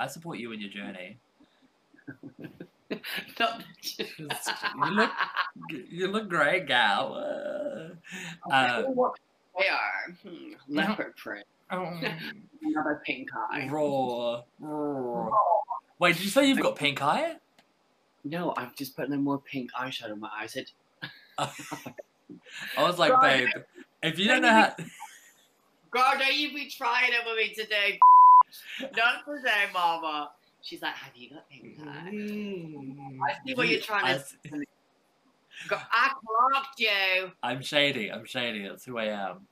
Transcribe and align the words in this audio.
I 0.00 0.06
support 0.06 0.38
you 0.38 0.52
in 0.52 0.60
your 0.60 0.70
journey. 0.70 1.18
Not 3.38 3.62
you 4.18 4.28
look, 4.90 5.10
you 5.68 6.08
look 6.08 6.28
great, 6.28 6.66
gal. 6.66 7.14
Uh, 7.14 8.52
uh, 8.52 8.82
what 8.84 9.12
they 9.58 9.68
are. 9.68 10.16
Hmm, 10.22 10.52
leopard 10.68 11.14
print. 11.16 11.44
um, 11.70 12.02
Another 12.62 13.02
pink 13.04 13.28
eye. 13.52 13.68
raw, 13.70 14.40
raw. 14.58 15.28
Wait, 15.98 16.16
did 16.16 16.24
you 16.24 16.30
say 16.30 16.48
you've 16.48 16.60
got 16.60 16.76
pink 16.76 17.02
eye? 17.02 17.36
No, 18.24 18.54
I've 18.56 18.74
just 18.74 18.96
put 18.96 19.08
in 19.08 19.22
more 19.22 19.38
pink 19.38 19.70
eyeshadow 19.78 20.12
on 20.12 20.20
my 20.20 20.30
eyes. 20.40 20.56
It, 20.56 20.72
I 21.38 21.48
was 22.78 22.98
like, 22.98 23.12
babe, 23.20 23.48
if 24.02 24.18
you 24.18 24.28
don't 24.28 24.42
know 24.42 24.48
how. 24.48 24.74
God, 25.90 26.18
don't 26.18 26.34
you 26.34 26.54
be 26.54 26.70
trying 26.70 27.12
it 27.12 27.20
with 27.26 27.36
me 27.36 27.54
today. 27.54 27.98
Not 28.96 29.24
today, 29.26 29.64
Mama. 29.72 30.30
She's 30.62 30.82
like, 30.82 30.94
have 30.94 31.16
you 31.16 31.30
got 31.30 31.48
pink 31.48 31.78
eye? 31.80 32.10
Mm-hmm. 32.12 32.76
Mm-hmm. 33.00 33.22
I 33.22 33.34
see 33.46 33.54
what 33.54 33.68
you're 33.68 33.80
trying 33.80 34.18
to 34.18 34.64
Go- 35.68 35.78
I 35.90 36.10
clocked 36.52 36.80
you. 36.80 37.32
I'm 37.42 37.62
shady. 37.62 38.10
I'm 38.10 38.24
shady. 38.24 38.66
That's 38.66 38.84
who 38.84 38.98
I 38.98 39.06
am. 39.06 39.46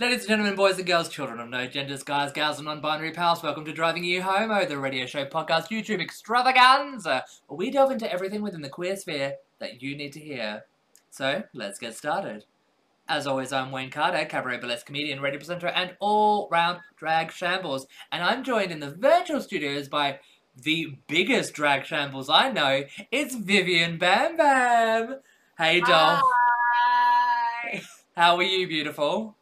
Ladies 0.00 0.20
and 0.20 0.28
gentlemen, 0.28 0.56
boys 0.56 0.78
and 0.78 0.86
girls, 0.86 1.10
children 1.10 1.40
of 1.40 1.50
no 1.50 1.66
genders, 1.66 2.02
guys, 2.02 2.32
gals, 2.32 2.56
and 2.56 2.64
non-binary 2.64 3.12
pals, 3.12 3.42
welcome 3.42 3.66
to 3.66 3.72
Driving 3.74 4.02
You 4.02 4.22
Homo, 4.22 4.60
oh, 4.60 4.64
the 4.64 4.78
radio 4.78 5.04
show 5.04 5.26
podcast 5.26 5.68
YouTube 5.68 6.00
extravaganza, 6.00 7.22
where 7.48 7.58
we 7.58 7.70
delve 7.70 7.90
into 7.90 8.10
everything 8.10 8.40
within 8.40 8.62
the 8.62 8.70
queer 8.70 8.96
sphere 8.96 9.34
that 9.58 9.82
you 9.82 9.94
need 9.94 10.14
to 10.14 10.18
hear. 10.18 10.64
So, 11.10 11.42
let's 11.52 11.78
get 11.78 11.94
started. 11.94 12.46
As 13.10 13.26
always, 13.26 13.52
I'm 13.52 13.72
Wayne 13.72 13.90
Carter, 13.90 14.24
cabaret 14.24 14.60
burlesque 14.60 14.86
comedian, 14.86 15.20
radio 15.20 15.36
presenter, 15.36 15.66
and 15.66 15.94
all-round 16.00 16.78
drag 16.96 17.30
shambles. 17.30 17.86
And 18.10 18.22
I'm 18.22 18.42
joined 18.42 18.72
in 18.72 18.80
the 18.80 18.94
virtual 18.94 19.42
studios 19.42 19.90
by 19.90 20.20
the 20.56 20.96
biggest 21.08 21.52
drag 21.52 21.84
shambles 21.84 22.30
I 22.30 22.50
know. 22.50 22.84
It's 23.12 23.34
Vivian 23.34 23.98
Bam 23.98 24.38
Bam. 24.38 25.16
Hey, 25.58 25.82
doll. 25.82 26.22
Hi. 26.24 27.82
How 28.16 28.36
are 28.36 28.42
you, 28.42 28.66
beautiful? 28.66 29.36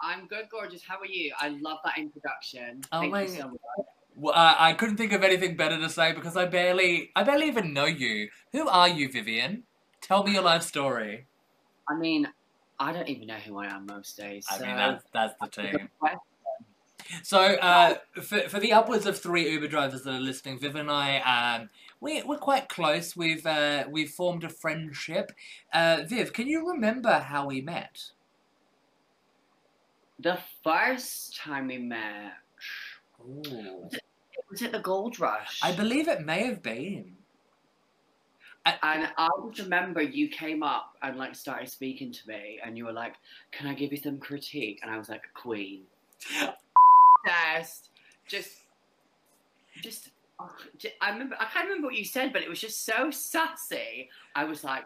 I'm 0.00 0.26
good, 0.26 0.48
gorgeous. 0.50 0.82
How 0.82 0.98
are 0.98 1.06
you? 1.06 1.32
I 1.38 1.48
love 1.48 1.78
that 1.84 1.98
introduction. 1.98 2.82
Oh 2.92 3.00
Thank 3.00 3.12
my 3.12 3.22
you 3.22 3.28
so 3.28 3.48
much. 3.48 3.86
Well, 4.16 4.34
uh, 4.34 4.54
I 4.58 4.72
couldn't 4.72 4.96
think 4.96 5.12
of 5.12 5.22
anything 5.22 5.56
better 5.56 5.78
to 5.78 5.88
say 5.88 6.12
because 6.12 6.36
I 6.36 6.46
barely, 6.46 7.10
I 7.14 7.22
barely 7.22 7.46
even 7.46 7.72
know 7.72 7.84
you. 7.84 8.28
Who 8.52 8.68
are 8.68 8.88
you, 8.88 9.10
Vivian? 9.10 9.62
Tell 10.00 10.24
me 10.24 10.32
your 10.32 10.42
life 10.42 10.62
story. 10.62 11.26
I 11.88 11.96
mean, 11.96 12.28
I 12.80 12.92
don't 12.92 13.08
even 13.08 13.28
know 13.28 13.34
who 13.34 13.58
I 13.58 13.66
am 13.66 13.86
most 13.86 14.16
days. 14.16 14.46
I 14.50 14.58
mean, 14.58 14.76
that's 14.76 15.04
that's 15.12 15.34
the 15.40 15.48
team. 15.48 15.88
So, 17.22 17.38
uh, 17.40 17.94
for, 18.22 18.40
for 18.48 18.60
the 18.60 18.72
upwards 18.72 19.06
of 19.06 19.18
three 19.18 19.50
Uber 19.50 19.68
drivers 19.68 20.02
that 20.02 20.14
are 20.14 20.20
listening, 20.20 20.58
Viv 20.58 20.76
and 20.76 20.90
I, 20.90 21.18
um, 21.20 21.70
we, 22.00 22.22
we're 22.22 22.36
quite 22.38 22.68
close. 22.68 23.16
We've, 23.16 23.46
uh, 23.46 23.84
we've 23.88 24.10
formed 24.10 24.44
a 24.44 24.50
friendship. 24.50 25.32
Uh, 25.72 26.02
Viv, 26.06 26.32
can 26.32 26.46
you 26.46 26.68
remember 26.68 27.20
how 27.20 27.46
we 27.46 27.60
met? 27.62 28.10
The 30.20 30.38
first 30.64 31.36
time 31.36 31.68
we 31.68 31.78
met, 31.78 32.32
Ooh. 33.20 33.88
was 34.50 34.62
it 34.62 34.72
the 34.72 34.80
Gold 34.80 35.20
Rush? 35.20 35.60
I 35.62 35.72
believe 35.72 36.08
it 36.08 36.22
may 36.22 36.44
have 36.44 36.62
been. 36.62 37.16
And 38.82 39.08
I 39.16 39.28
just 39.48 39.60
remember 39.60 40.02
you 40.02 40.28
came 40.28 40.62
up 40.62 40.96
and 41.02 41.16
like 41.16 41.34
started 41.34 41.70
speaking 41.70 42.12
to 42.12 42.28
me, 42.28 42.58
and 42.62 42.76
you 42.76 42.84
were 42.84 42.92
like, 42.92 43.14
"Can 43.50 43.66
I 43.66 43.72
give 43.74 43.92
you 43.92 43.98
some 43.98 44.18
critique?" 44.18 44.80
And 44.82 44.90
I 44.90 44.98
was 44.98 45.08
like, 45.08 45.22
"Queen." 45.34 45.84
Just, 47.26 47.90
just, 48.28 48.52
just. 49.82 50.10
oh, 50.38 50.54
j- 50.78 50.94
I 51.00 51.10
remember. 51.10 51.36
I 51.40 51.46
can't 51.46 51.66
remember 51.66 51.88
what 51.88 51.96
you 51.96 52.04
said, 52.04 52.32
but 52.32 52.42
it 52.42 52.48
was 52.48 52.60
just 52.60 52.84
so 52.84 53.10
sassy. 53.10 54.08
I 54.34 54.44
was 54.44 54.64
like, 54.64 54.84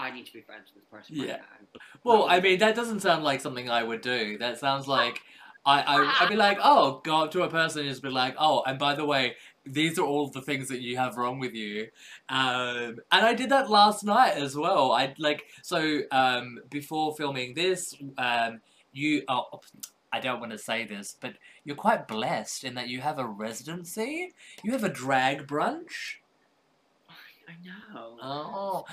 "I 0.00 0.10
need 0.10 0.26
to 0.26 0.32
be 0.32 0.40
friends 0.40 0.70
with 0.74 0.82
this 0.82 0.90
person 0.90 1.16
Yeah. 1.16 1.32
right 1.32 1.40
now." 1.40 1.80
Well, 2.04 2.26
I 2.28 2.40
mean, 2.40 2.58
that 2.60 2.74
doesn't 2.74 3.00
sound 3.00 3.24
like 3.24 3.40
something 3.40 3.70
I 3.70 3.82
would 3.82 4.00
do. 4.00 4.38
That 4.38 4.58
sounds 4.58 4.88
like 4.88 5.20
I, 5.64 5.82
I 5.82 6.16
I'd 6.20 6.28
be 6.28 6.36
like, 6.36 6.58
oh, 6.62 7.00
go 7.04 7.24
up 7.24 7.30
to 7.32 7.42
a 7.42 7.48
person 7.48 7.82
and 7.82 7.90
just 7.90 8.02
be 8.02 8.08
like, 8.08 8.34
oh, 8.38 8.62
and 8.66 8.78
by 8.78 8.94
the 8.94 9.04
way, 9.04 9.36
these 9.66 9.98
are 9.98 10.06
all 10.06 10.28
the 10.28 10.40
things 10.40 10.68
that 10.68 10.80
you 10.80 10.96
have 10.96 11.16
wrong 11.16 11.38
with 11.38 11.52
you. 11.52 11.88
Um, 12.28 12.98
and 13.12 13.26
I 13.26 13.34
did 13.34 13.50
that 13.50 13.68
last 13.70 14.02
night 14.02 14.34
as 14.34 14.56
well. 14.56 14.92
I 14.92 15.14
like 15.18 15.44
so 15.62 16.00
um, 16.10 16.60
before 16.70 17.14
filming 17.14 17.54
this, 17.54 17.94
um, 18.16 18.60
you 18.92 19.22
oh, 19.28 19.60
I 20.12 20.20
don't 20.20 20.40
want 20.40 20.52
to 20.52 20.58
say 20.58 20.86
this, 20.86 21.16
but 21.20 21.34
you're 21.64 21.76
quite 21.76 22.08
blessed 22.08 22.64
in 22.64 22.74
that 22.74 22.88
you 22.88 23.00
have 23.00 23.18
a 23.18 23.26
residency. 23.26 24.32
You 24.64 24.72
have 24.72 24.84
a 24.84 24.88
drag 24.88 25.46
brunch. 25.46 26.16
I 27.50 27.66
know. 27.66 28.16
Oh, 28.22 28.84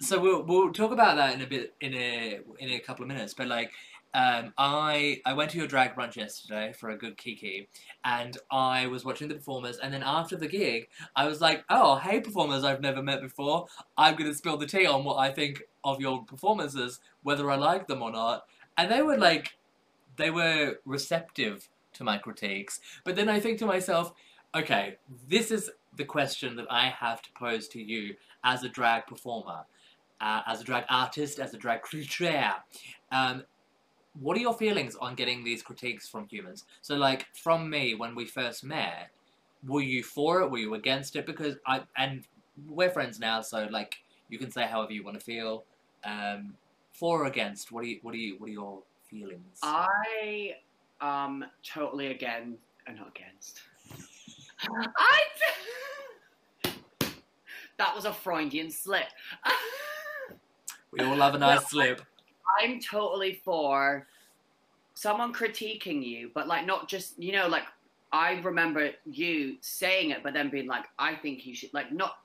so 0.00 0.20
we'll 0.20 0.42
we'll 0.42 0.72
talk 0.72 0.90
about 0.90 1.16
that 1.16 1.34
in 1.34 1.42
a 1.42 1.46
bit 1.46 1.74
in 1.80 1.94
a 1.94 2.40
in 2.58 2.70
a 2.70 2.78
couple 2.78 3.02
of 3.02 3.08
minutes. 3.08 3.34
But 3.34 3.48
like, 3.48 3.72
um, 4.14 4.54
I 4.56 5.20
I 5.26 5.34
went 5.34 5.50
to 5.50 5.58
your 5.58 5.66
drag 5.66 5.94
brunch 5.94 6.16
yesterday 6.16 6.72
for 6.72 6.90
a 6.90 6.96
good 6.96 7.16
kiki, 7.18 7.68
and 8.04 8.38
I 8.50 8.86
was 8.86 9.04
watching 9.04 9.28
the 9.28 9.34
performers. 9.34 9.76
And 9.78 9.92
then 9.92 10.02
after 10.02 10.36
the 10.36 10.48
gig, 10.48 10.88
I 11.14 11.26
was 11.26 11.40
like, 11.40 11.64
oh, 11.68 11.96
hey, 11.96 12.20
performers 12.20 12.64
I've 12.64 12.80
never 12.80 13.02
met 13.02 13.20
before. 13.20 13.66
I'm 13.98 14.16
gonna 14.16 14.34
spill 14.34 14.56
the 14.56 14.66
tea 14.66 14.86
on 14.86 15.04
what 15.04 15.16
I 15.16 15.30
think 15.30 15.62
of 15.84 16.00
your 16.00 16.24
performances, 16.24 17.00
whether 17.22 17.50
I 17.50 17.56
like 17.56 17.86
them 17.86 18.02
or 18.02 18.10
not. 18.10 18.46
And 18.78 18.90
they 18.90 19.02
were 19.02 19.18
like, 19.18 19.56
they 20.16 20.30
were 20.30 20.78
receptive 20.86 21.68
to 21.94 22.04
my 22.04 22.16
critiques. 22.16 22.80
But 23.04 23.16
then 23.16 23.28
I 23.28 23.40
think 23.40 23.58
to 23.58 23.66
myself, 23.66 24.14
okay, 24.54 24.96
this 25.28 25.50
is 25.50 25.70
the 25.96 26.04
question 26.04 26.56
that 26.56 26.66
I 26.70 26.88
have 26.88 27.22
to 27.22 27.30
pose 27.32 27.68
to 27.68 27.82
you 27.82 28.16
as 28.44 28.64
a 28.64 28.68
drag 28.68 29.06
performer, 29.06 29.64
uh, 30.20 30.42
as 30.46 30.60
a 30.60 30.64
drag 30.64 30.84
artist, 30.88 31.38
as 31.38 31.54
a 31.54 31.58
drag 31.58 31.82
creature. 31.82 32.54
Um, 33.12 33.44
what 34.20 34.36
are 34.36 34.40
your 34.40 34.54
feelings 34.54 34.96
on 34.96 35.14
getting 35.14 35.44
these 35.44 35.62
critiques 35.62 36.08
from 36.08 36.26
humans? 36.28 36.64
So, 36.82 36.96
like, 36.96 37.26
from 37.34 37.70
me, 37.70 37.94
when 37.94 38.14
we 38.14 38.24
first 38.24 38.64
met, 38.64 39.10
were 39.66 39.82
you 39.82 40.02
for 40.02 40.40
it? 40.40 40.50
Were 40.50 40.58
you 40.58 40.74
against 40.74 41.16
it? 41.16 41.26
Because 41.26 41.56
I, 41.66 41.82
and 41.96 42.24
we're 42.68 42.90
friends 42.90 43.20
now, 43.20 43.40
so, 43.40 43.68
like, 43.70 43.96
you 44.28 44.38
can 44.38 44.50
say 44.50 44.66
however 44.66 44.92
you 44.92 45.04
want 45.04 45.18
to 45.18 45.24
feel. 45.24 45.64
Um, 46.04 46.54
for 46.92 47.22
or 47.22 47.26
against? 47.26 47.72
What 47.72 47.84
are 47.84 47.86
you, 47.86 47.98
what 48.02 48.14
are 48.14 48.18
you, 48.18 48.36
what 48.38 48.48
are 48.48 48.52
your 48.52 48.82
feelings? 49.08 49.58
I 49.62 50.56
um 51.00 51.44
totally 51.64 52.08
again, 52.08 52.56
and 52.86 52.96
not 52.96 53.08
against. 53.08 53.62
I. 54.68 55.20
that 57.78 57.94
was 57.94 58.04
a 58.04 58.12
Freudian 58.12 58.70
slip. 58.70 59.06
we 60.92 61.00
all 61.00 61.16
have 61.16 61.34
a 61.34 61.38
nice 61.38 61.60
No, 61.60 61.66
slip. 61.68 62.02
I'm 62.60 62.80
totally 62.80 63.40
for 63.44 64.06
someone 64.94 65.32
critiquing 65.32 66.04
you, 66.04 66.30
but 66.34 66.46
like 66.48 66.66
not 66.66 66.88
just 66.88 67.18
you 67.18 67.32
know 67.32 67.46
like 67.48 67.64
I 68.12 68.40
remember 68.40 68.90
you 69.04 69.56
saying 69.60 70.10
it, 70.10 70.22
but 70.22 70.34
then 70.34 70.50
being 70.50 70.66
like, 70.66 70.84
I 70.98 71.14
think 71.14 71.46
you 71.46 71.54
should 71.54 71.72
like 71.72 71.92
not 71.92 72.18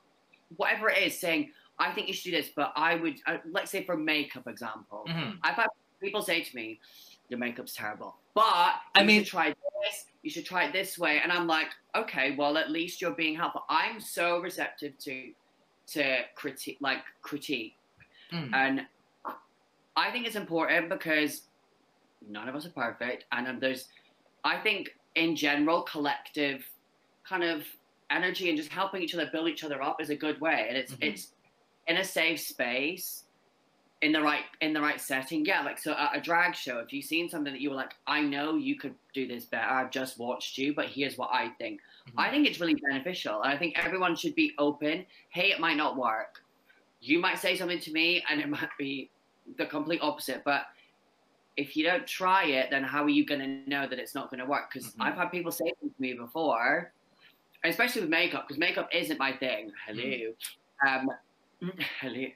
whatever 0.56 0.88
it 0.90 0.98
is 1.02 1.18
saying. 1.18 1.50
I 1.78 1.92
think 1.92 2.08
you 2.08 2.14
should 2.14 2.30
do 2.30 2.36
this, 2.36 2.50
but 2.56 2.72
I 2.74 2.96
would 2.96 3.16
uh, 3.26 3.36
let's 3.50 3.70
say 3.70 3.84
for 3.84 3.96
makeup 3.96 4.46
example. 4.48 5.04
Mhm. 5.08 5.38
I've 5.42 5.54
had 5.56 5.68
people 6.02 6.22
say 6.22 6.42
to 6.42 6.56
me, 6.56 6.80
"Your 7.28 7.38
makeup's 7.38 7.74
terrible," 7.74 8.16
but 8.34 8.74
I 8.94 9.04
mean- 9.04 9.24
try 9.24 9.54
this. 9.82 10.06
You 10.22 10.30
should 10.30 10.44
try 10.46 10.64
it 10.64 10.72
this 10.72 10.98
way, 10.98 11.20
and 11.22 11.30
I'm 11.30 11.46
like, 11.46 11.68
okay, 11.94 12.34
well, 12.36 12.56
at 12.58 12.70
least 12.70 13.00
you're 13.00 13.14
being 13.14 13.36
helpful. 13.36 13.62
I'm 13.68 14.00
so 14.00 14.40
receptive 14.40 14.98
to 14.98 15.32
to 15.88 16.22
critique, 16.34 16.78
like 16.80 16.98
critique, 17.22 17.74
Mm. 18.32 18.52
and 18.52 18.86
I 19.94 20.10
think 20.10 20.26
it's 20.26 20.34
important 20.34 20.88
because 20.88 21.42
none 22.28 22.48
of 22.48 22.56
us 22.56 22.66
are 22.66 22.70
perfect, 22.70 23.24
and 23.30 23.60
there's, 23.60 23.86
I 24.42 24.58
think 24.58 24.96
in 25.14 25.36
general, 25.36 25.82
collective 25.82 26.68
kind 27.22 27.44
of 27.44 27.64
energy 28.10 28.48
and 28.48 28.58
just 28.58 28.70
helping 28.70 29.00
each 29.00 29.14
other 29.14 29.28
build 29.32 29.48
each 29.48 29.62
other 29.62 29.80
up 29.80 30.00
is 30.00 30.10
a 30.10 30.16
good 30.16 30.40
way, 30.40 30.66
and 30.68 30.76
it's 30.76 30.92
Mhm. 30.94 31.08
it's 31.08 31.32
in 31.86 31.98
a 31.98 32.04
safe 32.04 32.40
space 32.40 33.25
in 34.02 34.12
the 34.12 34.20
right 34.20 34.42
in 34.60 34.72
the 34.74 34.80
right 34.80 35.00
setting 35.00 35.44
yeah 35.46 35.62
like 35.62 35.78
so 35.78 35.92
at 35.92 36.14
a 36.16 36.20
drag 36.20 36.54
show 36.54 36.78
if 36.80 36.92
you've 36.92 37.04
seen 37.04 37.28
something 37.30 37.52
that 37.52 37.60
you 37.62 37.70
were 37.70 37.76
like 37.76 37.94
i 38.06 38.20
know 38.20 38.54
you 38.56 38.76
could 38.76 38.94
do 39.14 39.26
this 39.26 39.46
better 39.46 39.66
i've 39.66 39.90
just 39.90 40.18
watched 40.18 40.58
you 40.58 40.74
but 40.74 40.86
here's 40.86 41.16
what 41.16 41.30
i 41.32 41.48
think 41.58 41.80
Mhm. 42.08 42.12
i 42.18 42.30
think 42.30 42.46
it's 42.46 42.60
really 42.60 42.74
beneficial 42.90 43.42
and 43.42 43.52
i 43.52 43.56
think 43.56 43.78
everyone 43.78 44.14
should 44.14 44.34
be 44.34 44.52
open 44.58 45.06
hey 45.30 45.50
it 45.50 45.60
might 45.60 45.78
not 45.78 45.96
work 45.96 46.42
you 47.00 47.18
might 47.18 47.38
say 47.38 47.56
something 47.56 47.80
to 47.80 47.92
me 47.92 48.22
and 48.28 48.40
it 48.40 48.48
might 48.56 48.68
be 48.78 49.10
the 49.56 49.64
complete 49.66 50.00
opposite 50.02 50.42
but 50.44 50.66
if 51.56 51.74
you 51.74 51.82
don't 51.82 52.06
try 52.06 52.44
it 52.44 52.68
then 52.70 52.84
how 52.84 53.02
are 53.02 53.08
you 53.08 53.24
going 53.24 53.40
to 53.40 53.70
know 53.70 53.86
that 53.88 53.98
it's 53.98 54.14
not 54.14 54.28
going 54.30 54.40
to 54.40 54.46
work 54.46 54.70
because 54.70 54.90
Mhm. 54.94 55.06
i've 55.06 55.14
had 55.14 55.28
people 55.30 55.50
say 55.50 55.64
things 55.80 55.94
to 55.96 56.02
me 56.02 56.12
before 56.12 56.92
especially 57.64 58.02
with 58.02 58.10
makeup, 58.10 58.46
because 58.46 58.58
makeup 58.58 58.88
isn't 58.92 59.18
my 59.18 59.32
thing. 59.32 59.72
Hello. 59.86 60.32
Um, 60.86 61.10
hello. 62.00 62.26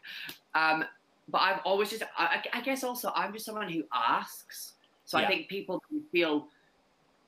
Um, 0.55 0.85
but 1.31 1.41
I've 1.41 1.61
always 1.65 1.91
just, 1.91 2.03
I, 2.17 2.43
I 2.53 2.61
guess 2.63 2.85
also, 2.85 3.13
I'm 3.15 3.33
just 3.33 3.47
someone 3.47 3.71
who 3.71 3.85
asks. 3.95 4.77
So 5.05 5.19
Yeah. 5.19 5.25
I 5.25 5.27
think 5.27 5.49
people 5.49 5.81
can 5.89 6.05
feel 6.13 6.49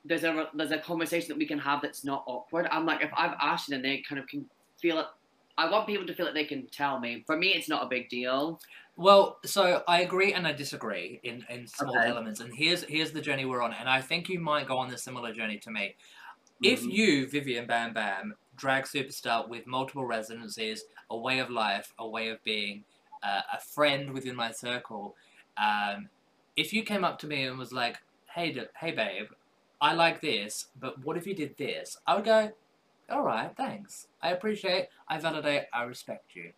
there's 0.05 0.23
a 0.23 0.49
there's 0.55 0.71
a 0.71 0.79
conversation 0.79 1.29
that 1.29 1.37
we 1.37 1.47
can 1.47 1.59
have 1.59 1.81
that's 1.81 2.03
not 2.05 2.23
awkward. 2.27 2.67
I'm 2.71 2.85
like, 2.85 3.01
if 3.01 3.11
I've 3.15 3.35
asked 3.41 3.71
and 3.71 3.83
they 3.83 4.03
kind 4.07 4.19
of 4.19 4.27
can 4.27 4.49
feel 4.81 4.99
it. 4.99 5.07
I 5.57 5.69
want 5.69 5.87
people 5.87 6.07
to 6.07 6.15
feel 6.15 6.25
that 6.25 6.33
they 6.33 6.45
can 6.45 6.67
tell 6.71 6.99
me. 6.99 7.23
For 7.27 7.37
me, 7.37 7.49
it's 7.53 7.69
not 7.69 7.83
a 7.85 7.89
big 7.89 8.09
deal. 8.09 8.59
Well, 8.95 9.39
so 9.45 9.83
I 9.87 10.01
agree 10.01 10.33
and 10.33 10.47
I 10.47 10.53
disagree 10.53 11.19
in, 11.23 11.45
in 11.49 11.67
small 11.67 12.03
Okay. 12.03 12.07
elements. 12.07 12.39
And 12.39 12.53
here's 12.53 12.83
here's 12.83 13.11
the 13.11 13.21
journey 13.21 13.45
we're 13.45 13.61
on, 13.61 13.73
and 13.73 13.89
I 13.89 14.01
think 14.01 14.29
you 14.29 14.39
might 14.39 14.67
go 14.67 14.77
on 14.77 14.93
a 14.93 14.97
similar 14.97 15.33
journey 15.33 15.57
to 15.59 15.71
me. 15.71 15.95
If 16.63 16.85
Mhm. 16.85 16.89
you, 16.89 17.29
Vivian 17.29 17.67
Bam 17.67 17.93
Bam, 17.93 18.35
drag 18.55 18.85
superstar 18.85 19.49
with 19.49 19.67
multiple 19.67 20.05
residencies, 20.05 20.85
a 21.09 21.17
way 21.17 21.39
of 21.39 21.49
life, 21.51 21.93
a 21.99 22.07
way 22.09 22.29
of 22.29 22.43
being, 22.43 22.85
uh, 23.23 23.41
a 23.53 23.59
friend 23.59 24.13
within 24.13 24.35
my 24.35 24.51
circle, 24.51 25.15
um, 25.57 26.09
if 26.55 26.73
you 26.73 26.83
came 26.83 27.03
up 27.03 27.19
to 27.19 27.27
me 27.27 27.43
and 27.45 27.57
was 27.57 27.71
like, 27.73 27.97
"Hey, 28.33 28.51
d- 28.53 28.67
hey, 28.79 28.91
babe, 28.91 29.27
I 29.81 29.93
like 29.93 30.21
this, 30.21 30.67
but 30.75 30.99
what 31.03 31.17
if 31.17 31.27
you 31.27 31.35
did 31.35 31.57
this?" 31.57 31.97
I 32.07 32.15
would 32.15 32.25
go, 32.25 32.51
"All 33.09 33.23
right, 33.23 33.55
thanks. 33.55 34.07
I 34.21 34.31
appreciate, 34.31 34.89
I 35.07 35.17
validate, 35.19 35.67
I 35.73 35.83
respect 35.83 36.35
you." 36.35 36.53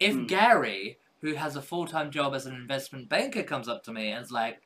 If 0.00 0.16
Hmm. 0.16 0.26
Gary, 0.26 1.00
who 1.20 1.34
has 1.34 1.56
a 1.56 1.62
full 1.62 1.86
time 1.86 2.10
job 2.10 2.34
as 2.34 2.46
an 2.46 2.54
investment 2.54 3.08
banker, 3.08 3.42
comes 3.44 3.68
up 3.68 3.82
to 3.84 3.92
me 3.92 4.10
and 4.10 4.24
is 4.24 4.30
like, 4.32 4.62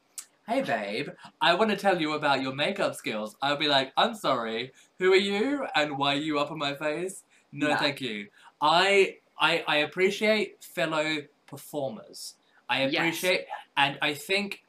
Hey 0.46 0.62
babe, 0.62 1.08
I 1.40 1.54
want 1.54 1.70
to 1.70 1.76
tell 1.76 2.00
you 2.00 2.14
about 2.14 2.42
your 2.42 2.54
makeup 2.54 2.94
skills. 2.94 3.36
I'll 3.42 3.56
be 3.56 3.68
like, 3.68 3.92
I'm 3.96 4.14
sorry, 4.14 4.72
who 4.98 5.12
are 5.12 5.16
you 5.16 5.66
and 5.76 5.96
why 5.98 6.14
are 6.14 6.18
you 6.18 6.38
up 6.40 6.50
in 6.50 6.58
my 6.58 6.74
face? 6.74 7.24
No, 7.52 7.76
thank 7.76 8.00
you. 8.00 8.28
I, 8.60 9.18
I 9.38 9.64
I 9.66 9.76
appreciate 9.78 10.62
fellow 10.64 11.18
performers. 11.52 12.34
I 12.68 12.86
Yes. 12.86 12.94
appreciate 12.94 13.46
and 13.76 13.98
I 14.00 14.14
think 14.14 14.64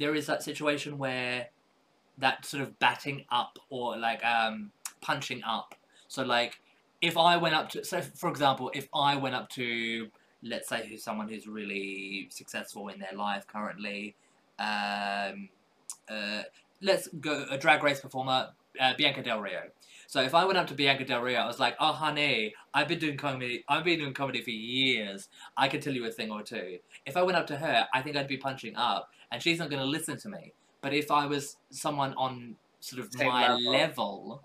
there 0.00 0.14
is 0.14 0.26
that 0.26 0.42
situation 0.42 0.98
where 0.98 1.48
that 2.18 2.44
sort 2.44 2.62
of 2.62 2.78
batting 2.78 3.24
up 3.30 3.58
or 3.70 3.96
like 3.96 4.22
um 4.24 4.70
punching 5.00 5.42
up. 5.42 5.74
So 6.08 6.22
like 6.22 6.60
if 7.00 7.16
I 7.16 7.36
went 7.44 7.54
up 7.54 7.66
to 7.70 7.84
so 7.84 8.00
for 8.00 8.28
example, 8.28 8.70
if 8.74 8.88
I 8.94 9.16
went 9.16 9.34
up 9.34 9.48
to 9.50 10.08
let's 10.42 10.68
say 10.68 10.86
who's 10.88 11.02
someone 11.02 11.28
who's 11.28 11.46
really 11.46 12.28
successful 12.30 12.88
in 12.88 12.98
their 13.00 13.16
life 13.26 13.46
currently, 13.46 14.14
um, 14.58 15.48
uh, 16.08 16.42
let's 16.80 17.08
go 17.08 17.46
a 17.50 17.58
drag 17.58 17.82
race 17.82 18.00
performer, 18.00 18.50
uh, 18.80 18.92
Bianca 18.96 19.22
Del 19.22 19.40
Rio. 19.40 19.62
So 20.06 20.22
if 20.22 20.34
I 20.34 20.44
went 20.44 20.58
up 20.58 20.66
to 20.68 20.74
Bianca 20.74 21.04
Del 21.04 21.20
Rio, 21.20 21.38
I 21.40 21.46
was 21.46 21.58
like, 21.58 21.76
"Oh, 21.80 21.92
honey, 21.92 22.54
I've 22.74 22.88
been 22.88 22.98
doing 22.98 23.16
comedy. 23.16 23.64
I've 23.68 23.84
been 23.84 23.98
doing 23.98 24.14
comedy 24.14 24.42
for 24.42 24.50
years. 24.50 25.28
I 25.56 25.68
can 25.68 25.80
tell 25.80 25.92
you 25.94 26.06
a 26.06 26.10
thing 26.10 26.30
or 26.30 26.42
two. 26.42 26.78
If 27.06 27.16
I 27.16 27.22
went 27.22 27.36
up 27.36 27.46
to 27.48 27.56
her, 27.56 27.86
I 27.92 28.02
think 28.02 28.16
I'd 28.16 28.28
be 28.28 28.36
punching 28.36 28.76
up, 28.76 29.10
and 29.32 29.42
she's 29.42 29.58
not 29.58 29.70
going 29.70 29.82
to 29.82 29.88
listen 29.88 30.16
to 30.18 30.28
me. 30.28 30.52
But 30.80 30.92
if 30.94 31.10
I 31.10 31.26
was 31.26 31.56
someone 31.70 32.14
on 32.14 32.56
sort 32.80 33.02
of 33.04 33.12
Same 33.12 33.28
my 33.28 33.54
level. 33.54 33.72
level, 33.72 34.42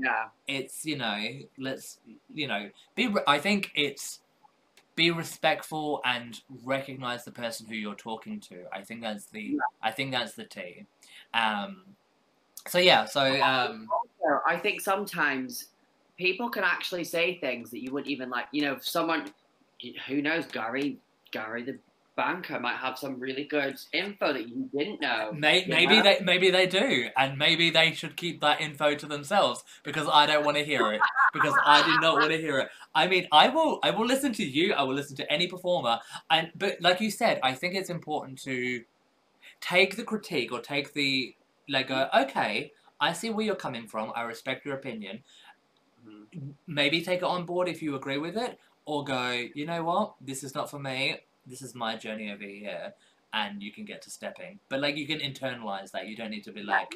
Yeah. 0.00 0.28
it's 0.48 0.84
you 0.84 0.96
know 0.96 1.22
let's 1.58 2.00
you 2.34 2.48
know 2.48 2.70
be 2.96 3.06
re- 3.08 3.22
i 3.28 3.38
think 3.38 3.70
it's 3.76 4.20
be 4.96 5.10
respectful 5.12 6.00
and 6.04 6.40
recognize 6.64 7.24
the 7.24 7.30
person 7.30 7.66
who 7.66 7.74
you're 7.76 7.94
talking 7.94 8.40
to 8.40 8.64
i 8.72 8.82
think 8.82 9.02
that's 9.02 9.26
the 9.26 9.42
Yeah. 9.42 9.58
i 9.82 9.92
think 9.92 10.10
that's 10.12 10.32
the 10.34 10.44
t 10.44 10.86
um 11.34 11.84
so 12.66 12.78
yeah 12.78 13.04
so 13.04 13.40
um 13.42 13.86
I 14.46 14.56
think 14.58 14.80
sometimes 14.80 15.66
people 16.16 16.48
can 16.48 16.64
actually 16.64 17.04
say 17.04 17.38
things 17.38 17.70
that 17.70 17.82
you 17.82 17.92
wouldn't 17.92 18.10
even 18.10 18.30
like. 18.30 18.46
You 18.52 18.62
know, 18.62 18.72
if 18.74 18.86
someone, 18.86 19.32
who 20.06 20.22
knows, 20.22 20.46
Gary, 20.46 20.98
Gary 21.30 21.62
the 21.62 21.78
banker 22.16 22.60
might 22.60 22.76
have 22.76 22.96
some 22.96 23.18
really 23.18 23.44
good 23.44 23.76
info 23.92 24.32
that 24.32 24.48
you 24.48 24.68
didn't 24.76 25.00
know. 25.00 25.30
you 25.32 25.38
maybe 25.40 25.96
know? 25.96 26.02
they 26.02 26.20
maybe 26.22 26.50
they 26.50 26.66
do 26.66 27.08
and 27.16 27.36
maybe 27.36 27.70
they 27.70 27.92
should 27.92 28.16
keep 28.16 28.40
that 28.40 28.60
info 28.60 28.94
to 28.94 29.06
themselves 29.06 29.64
because 29.82 30.06
i 30.12 30.24
don't 30.26 30.44
want 30.44 30.56
to 30.56 30.64
hear 30.64 30.92
it 30.92 31.00
because 31.32 31.54
i 31.64 31.84
do 31.84 31.98
not 32.00 32.14
want 32.14 32.30
to 32.30 32.38
hear 32.38 32.58
it 32.60 32.68
i 32.94 33.06
mean 33.06 33.26
i 33.32 33.48
will 33.48 33.80
i 33.82 33.90
will 33.90 34.06
listen 34.06 34.32
to 34.32 34.44
you 34.44 34.72
i 34.74 34.82
will 34.82 34.94
listen 34.94 35.16
to 35.16 35.32
any 35.32 35.46
performer 35.46 35.98
and 36.30 36.50
but 36.54 36.80
like 36.80 37.00
you 37.00 37.10
said 37.10 37.40
i 37.42 37.52
think 37.52 37.74
it's 37.74 37.90
important 37.90 38.40
to 38.40 38.82
take 39.60 39.96
the 39.96 40.04
critique 40.04 40.52
or 40.52 40.60
take 40.60 40.92
the 40.92 41.34
like 41.68 41.90
okay 41.90 42.70
i 43.08 43.12
see 43.20 43.30
where 43.30 43.46
you're 43.46 43.62
coming 43.66 43.86
from. 43.92 44.12
I 44.20 44.22
respect 44.34 44.64
your 44.66 44.76
opinion. 44.82 45.16
Mhm. 46.06 46.52
maybe 46.66 46.98
take 47.10 47.20
it 47.24 47.30
on 47.36 47.42
board 47.50 47.66
if 47.74 47.78
you 47.84 47.90
agree 48.00 48.18
with 48.26 48.36
it 48.46 48.52
or 48.84 49.04
go 49.04 49.22
you 49.58 49.64
know 49.70 49.82
what? 49.90 50.06
This 50.30 50.40
is 50.46 50.52
not 50.58 50.66
for 50.72 50.78
me. 50.78 50.98
This 51.52 51.62
is 51.66 51.74
my 51.84 51.92
journey 52.04 52.26
over 52.34 52.44
here 52.44 52.92
and 53.32 53.62
you 53.64 53.70
can 53.76 53.84
get 53.92 54.02
to 54.02 54.10
stepping. 54.10 54.58
But 54.70 54.80
like 54.84 54.96
you 55.00 55.06
can 55.12 55.20
internalize 55.30 55.90
that. 55.92 56.06
You 56.08 56.16
don't 56.20 56.30
need 56.36 56.44
to 56.44 56.52
be 56.58 56.62
like 56.62 56.90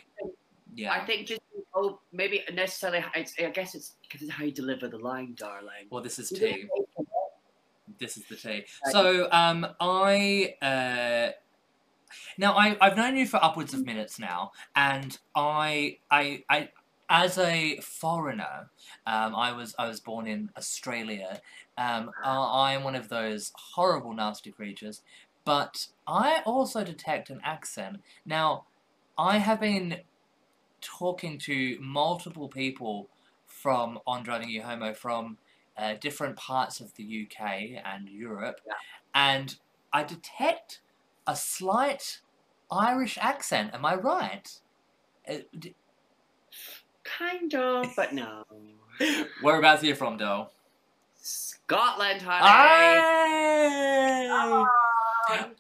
yeah. 0.81 0.93
I 0.99 1.01
think 1.07 1.27
just 1.33 1.41
oh 1.75 2.01
maybe 2.13 2.37
necessarily. 2.53 3.03
I 3.15 3.23
guess 3.59 3.75
it's 3.75 3.89
because 4.03 4.21
it's 4.25 4.31
how 4.39 4.45
you 4.45 4.53
deliver 4.53 4.87
the 4.89 4.99
line, 5.11 5.35
darling. 5.47 5.85
well 5.91 6.03
this 6.09 6.19
is 6.19 6.31
You 6.33 6.39
tea. 6.41 6.45
didn't 6.53 6.71
take 6.77 7.07
it. 7.15 7.99
this 8.03 8.13
is 8.19 8.25
the 8.31 8.37
tea. 8.45 8.61
So 8.97 9.29
um 9.43 9.59
i 9.81 10.55
uh 10.71 11.27
now 12.37 12.53
I, 12.57 12.77
i've 12.81 12.97
known 12.97 13.17
you 13.17 13.27
for 13.27 13.43
upwards 13.43 13.75
of 13.75 13.85
minutes 13.85 14.19
now 14.19 14.53
and 14.75 15.19
i 15.35 15.99
i 16.11 16.45
i 16.49 16.69
as 17.11 17.39
a 17.39 17.79
foreigner 17.81 18.71
um, 19.07 19.35
I 19.35 19.53
was 19.53 19.75
I 19.79 19.89
was 19.89 20.01
born 20.01 20.27
in 20.27 20.51
Australia. 20.57 21.41
Um, 21.79 22.11
I 22.23 22.37
I 22.37 22.73
am 22.75 22.85
one 22.85 22.95
of 22.95 23.09
those 23.09 23.53
horrible, 23.75 24.13
nasty 24.13 24.53
creatures, 24.53 25.03
but 25.45 25.87
I 26.07 26.43
also 26.45 26.85
detect 26.85 27.31
an 27.31 27.41
accent. 27.43 28.03
Now, 28.27 28.67
I 29.17 29.39
have 29.39 29.61
been 29.61 30.03
talking 30.81 31.39
to 31.39 31.79
multiple 31.81 32.49
people 32.49 33.09
from 33.47 33.99
On 34.07 34.23
Driving 34.23 34.49
You 34.51 34.63
Homo 34.63 34.95
from 34.95 35.39
uh, 35.77 35.95
different 35.95 36.37
parts 36.37 36.81
of 36.81 36.95
the 36.95 37.27
UK 37.27 37.81
and 37.85 38.09
Europe, 38.09 38.61
Yeah. 38.67 38.75
and 39.15 39.59
I 39.93 40.05
detect 40.05 40.81
a 41.29 41.37
slight 41.37 42.21
Irish 42.73 43.17
accent. 43.21 43.73
Am 43.75 43.85
I 43.87 43.95
right? 43.95 44.51
Uh, 45.29 45.35
d- 45.57 45.75
Kind 47.05 47.55
of, 47.55 47.87
but 47.97 48.13
no. 48.13 48.43
Whereabouts 49.43 49.83
are 49.83 49.87
you 49.87 49.95
from, 49.95 50.17
Doe? 50.17 50.49
Scotland, 51.15 52.21
honey. 52.23 52.45
I, 54.31 54.67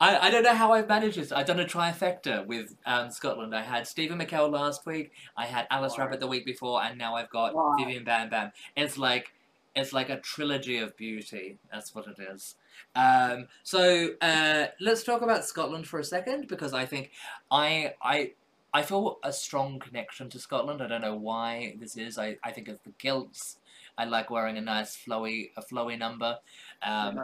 I, 0.00 0.18
I 0.26 0.30
don't 0.30 0.42
know 0.42 0.54
how 0.54 0.72
I've 0.72 0.88
managed 0.88 1.18
this. 1.18 1.30
I've 1.32 1.46
done 1.46 1.60
a 1.60 1.64
trifecta 1.64 2.46
with 2.46 2.74
um, 2.86 3.10
Scotland. 3.10 3.54
I 3.54 3.62
had 3.62 3.86
Stephen 3.86 4.18
McKell 4.18 4.50
last 4.50 4.86
week, 4.86 5.12
I 5.36 5.46
had 5.46 5.66
Alice 5.70 5.98
Rabbit 5.98 6.20
the 6.20 6.26
week 6.26 6.44
before, 6.46 6.82
and 6.82 6.98
now 6.98 7.14
I've 7.16 7.30
got 7.30 7.54
Wow. 7.54 7.74
Vivian 7.78 8.04
Bam 8.04 8.30
Bam. 8.30 8.52
It's 8.76 8.96
like 8.98 9.32
it's 9.78 9.92
like 9.92 10.10
a 10.10 10.20
trilogy 10.20 10.78
of 10.78 10.96
beauty. 10.96 11.58
That's 11.72 11.94
what 11.94 12.06
it 12.06 12.18
is. 12.18 12.56
Um, 12.94 13.48
so 13.62 14.10
uh, 14.20 14.66
let's 14.80 15.04
talk 15.04 15.22
about 15.22 15.44
Scotland 15.44 15.86
for 15.86 16.00
a 16.00 16.04
second 16.04 16.48
because 16.48 16.74
I 16.74 16.84
think 16.86 17.12
I 17.50 17.94
I 18.02 18.32
I 18.74 18.82
feel 18.82 19.18
a 19.22 19.32
strong 19.32 19.78
connection 19.78 20.28
to 20.30 20.38
Scotland. 20.38 20.82
I 20.82 20.88
don't 20.88 21.00
know 21.00 21.16
why 21.16 21.76
this 21.80 21.96
is. 21.96 22.18
I, 22.18 22.36
I 22.42 22.50
think 22.50 22.68
it's 22.68 22.80
the 22.82 22.92
kilts. 22.98 23.58
I 23.96 24.04
like 24.04 24.30
wearing 24.30 24.58
a 24.58 24.60
nice 24.60 24.96
flowy 24.96 25.50
a 25.56 25.62
flowy 25.62 25.98
number. 25.98 26.38
Um. 26.82 27.18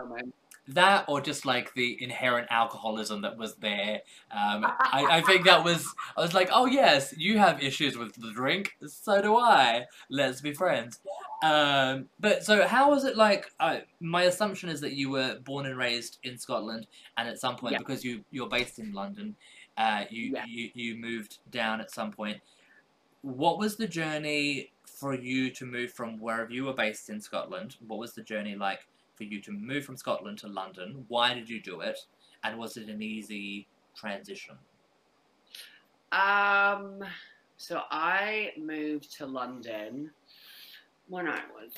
That 0.68 1.04
or 1.08 1.20
just 1.20 1.44
like 1.44 1.74
the 1.74 2.02
inherent 2.02 2.48
alcoholism 2.50 3.22
that 3.22 3.36
was 3.36 3.54
there. 3.56 4.00
Um, 4.30 4.64
I, 4.80 5.06
I 5.18 5.20
think 5.20 5.44
that 5.44 5.62
was 5.64 5.86
I 6.16 6.22
was 6.22 6.34
like, 6.34 6.48
oh 6.52 6.66
yes, 6.66 7.14
you 7.16 7.38
have 7.38 7.62
issues 7.62 7.96
with 7.98 8.14
the 8.14 8.32
drink, 8.32 8.72
so 8.86 9.20
do 9.20 9.36
I. 9.36 9.84
Let's 10.08 10.40
be 10.40 10.54
friends. 10.54 11.00
Um, 11.42 12.06
but 12.18 12.44
so 12.44 12.66
how 12.66 12.90
was 12.90 13.04
it 13.04 13.16
like? 13.16 13.50
Uh, 13.60 13.78
my 14.00 14.22
assumption 14.22 14.68
is 14.70 14.80
that 14.80 14.94
you 14.94 15.10
were 15.10 15.38
born 15.44 15.66
and 15.66 15.76
raised 15.76 16.18
in 16.22 16.38
Scotland, 16.38 16.86
and 17.16 17.28
at 17.28 17.38
some 17.38 17.56
point, 17.56 17.72
Yeah. 17.72 17.78
because 17.78 18.04
you 18.04 18.24
you're 18.30 18.48
based 18.48 18.78
in 18.78 18.92
London, 18.94 19.36
uh, 19.76 20.04
you, 20.08 20.32
Yeah. 20.34 20.44
you 20.46 20.70
you 20.74 20.96
moved 20.96 21.38
down 21.50 21.80
at 21.80 21.90
some 21.90 22.10
point. 22.12 22.38
What 23.20 23.58
was 23.58 23.76
the 23.76 23.86
journey 23.88 24.72
for 24.86 25.14
you 25.14 25.50
to 25.50 25.66
move 25.66 25.92
from 25.92 26.18
wherever 26.18 26.50
you 26.50 26.64
were 26.64 26.72
based 26.74 27.10
in 27.10 27.20
Scotland? 27.20 27.76
What 27.86 27.98
was 27.98 28.14
the 28.14 28.22
journey 28.22 28.54
like 28.54 28.86
for 29.16 29.24
you 29.24 29.40
to 29.42 29.52
move 29.52 29.84
from 29.84 29.96
Scotland 29.96 30.38
to 30.38 30.48
London? 30.48 31.04
Why 31.08 31.34
did 31.34 31.48
you 31.48 31.60
do 31.60 31.80
it? 31.80 31.98
And 32.42 32.58
was 32.58 32.76
it 32.76 32.88
an 32.88 33.02
easy 33.02 33.66
transition? 33.96 34.56
Um, 36.12 37.04
so 37.56 37.82
I 37.90 38.52
moved 38.58 39.16
to 39.18 39.26
London 39.26 40.10
when 41.08 41.28
I 41.28 41.40
was 41.54 41.72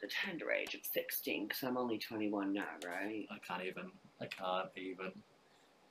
the 0.00 0.08
tender 0.08 0.50
age 0.50 0.74
of 0.74 0.80
16 0.84 1.46
because 1.46 1.62
I'm 1.62 1.76
only 1.76 1.98
21 1.98 2.52
now, 2.52 2.64
right? 2.84 3.26
I 3.30 3.38
can't 3.46 3.64
even. 3.64 3.90
I 4.20 4.26
can't 4.26 4.68
even. 4.76 5.12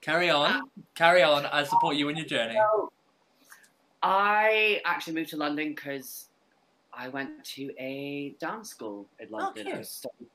Carry 0.01 0.29
on. 0.29 0.63
Carry 0.95 1.21
on. 1.23 1.45
I 1.45 1.63
support 1.63 1.95
you 1.95 2.09
in 2.09 2.17
your 2.17 2.25
journey. 2.25 2.55
So 2.55 2.91
I 4.03 4.81
actually 4.85 5.13
moved 5.13 5.29
to 5.31 5.37
London 5.37 5.69
because 5.69 6.29
I 6.93 7.07
went 7.07 7.43
to 7.55 7.71
a 7.79 8.35
dance 8.39 8.69
school 8.69 9.07
in 9.19 9.29
London. 9.29 9.67
I, 9.67 9.71
cute. 9.71 9.85
studied, 9.85 10.27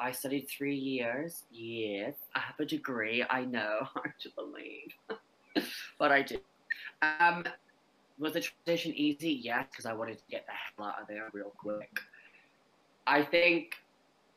I 0.00 0.12
studied 0.12 0.48
three 0.48 0.76
years. 0.76 1.44
Yes, 1.50 2.14
I 2.34 2.40
have 2.40 2.58
a 2.58 2.64
degree. 2.64 3.24
I 3.28 3.44
know, 3.44 3.80
hard 3.82 4.14
to 4.20 4.30
believe, 4.34 5.66
but 5.98 6.10
I 6.10 6.22
did. 6.22 6.40
Um, 7.02 7.44
was 8.18 8.32
the 8.34 8.40
transition 8.40 8.92
easy? 8.94 9.32
Yes, 9.32 9.66
because 9.70 9.86
I 9.86 9.92
wanted 9.92 10.18
to 10.18 10.24
get 10.30 10.46
the 10.46 10.52
hell 10.52 10.88
out 10.88 11.02
of 11.02 11.08
there 11.08 11.28
real 11.32 11.52
quick. 11.58 11.90
I 13.06 13.22
think 13.22 13.74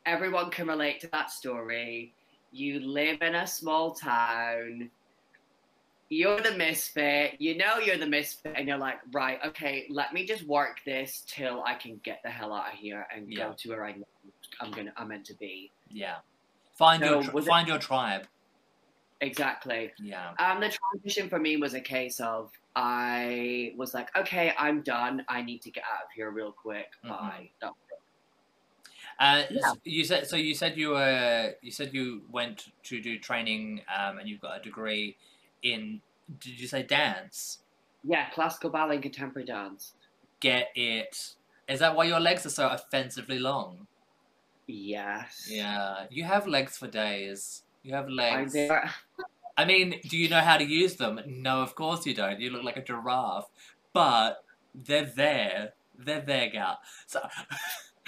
everyone 0.06 0.50
can 0.50 0.68
relate 0.68 1.00
to 1.02 1.08
that 1.12 1.32
story. 1.32 2.14
You 2.52 2.80
live 2.80 3.22
in 3.22 3.36
a 3.36 3.48
small 3.48 3.94
town. 3.94 4.90
You're 6.10 6.42
the 6.42 6.52
misfit. 6.52 7.36
You 7.40 7.58
know 7.58 7.78
you're 7.80 7.98
the 7.98 8.08
misfit, 8.08 8.54
and 8.56 8.68
you're 8.68 8.78
like, 8.78 9.00
right, 9.14 9.40
okay, 9.48 9.88
let 9.90 10.14
me 10.14 10.26
just 10.26 10.46
work 10.48 10.78
this 10.86 11.24
till 11.28 11.64
I 11.64 11.74
can 11.76 12.00
get 12.04 12.20
the 12.24 12.30
hell 12.30 12.54
out 12.54 12.74
of 12.74 12.80
here 12.80 13.08
and 13.16 13.32
Yeah. 13.32 13.48
go 13.50 13.56
to 13.58 13.70
where 13.70 13.86
I 13.86 13.94
know 13.94 14.06
I'm 14.60 14.72
gonna 14.72 14.94
I'm 14.98 15.08
meant 15.10 15.26
to 15.26 15.34
be. 15.36 15.72
Yeah. 15.90 16.18
Find 16.76 17.02
So, 17.04 17.22
your 17.22 17.32
was 17.32 17.46
it- 17.46 17.50
find 17.50 17.68
your 17.68 17.80
tribe. 17.80 18.28
Exactly. 19.22 19.92
Yeah. 20.00 20.34
Um, 20.40 20.60
the 20.60 20.70
transition 20.70 21.30
for 21.30 21.40
me 21.40 21.56
was 21.58 21.74
a 21.76 21.82
case 21.82 22.20
of 22.20 22.52
I 22.76 23.74
was 23.78 23.94
like, 23.94 24.10
okay, 24.18 24.54
I'm 24.58 24.82
done. 24.82 25.24
I 25.30 25.42
need 25.44 25.62
to 25.62 25.72
get 25.72 25.84
out 25.84 26.04
of 26.06 26.12
here 26.16 26.32
real 26.32 26.52
quick. 26.52 26.88
Mhm. 27.06 27.10
Bye. 27.10 27.50
Uh, 29.20 29.44
Yeah. 29.50 29.70
s- 29.70 29.78
You 29.84 30.04
said 30.04 30.28
so. 30.28 30.36
You 30.36 30.56
said 30.56 30.76
you 30.78 30.90
were. 30.90 31.56
You 31.62 31.72
said 31.72 31.94
you 31.94 32.26
went 32.32 32.72
to 32.84 33.00
do 33.02 33.20
training, 33.20 33.84
um, 33.96 34.18
and 34.18 34.28
you've 34.28 34.42
got 34.42 34.60
a 34.60 34.64
degree 34.64 35.18
in. 35.62 36.02
Did 36.40 36.60
you 36.60 36.68
say 36.68 36.82
dance? 36.84 37.60
Yeah, 38.04 38.30
classical 38.32 38.70
ballet 38.72 38.96
and 38.96 39.04
contemporary 39.04 39.46
dance. 39.46 39.94
Get 40.40 40.72
it? 40.76 41.36
Is 41.70 41.80
that 41.80 41.96
why 41.96 42.06
your 42.06 42.20
legs 42.20 42.46
are 42.46 42.50
so 42.50 42.68
offensively 42.70 43.40
long? 43.40 43.88
Yes. 44.68 45.48
Yeah, 45.50 46.06
you 46.10 46.24
have 46.24 46.48
legs 46.48 46.78
for 46.78 46.88
days. 46.88 47.64
You 47.84 47.94
have 47.96 48.06
I'm 48.06 48.16
legs. 48.16 48.56
I 49.56 49.66
mean, 49.66 50.00
do 50.10 50.18
you 50.18 50.30
know 50.30 50.40
how 50.40 50.58
to 50.58 50.64
use 50.64 50.96
them? 50.96 51.20
No, 51.28 51.62
of 51.62 51.76
course 51.76 52.06
you 52.06 52.14
don't. 52.14 52.40
You 52.40 52.50
look 52.50 52.64
like 52.64 52.78
a 52.78 52.82
giraffe, 52.82 53.50
but 53.94 54.44
they're 54.74 55.06
there. 55.06 55.74
They're 55.98 56.22
there, 56.22 56.50
gal. 56.50 56.80
So 57.06 57.22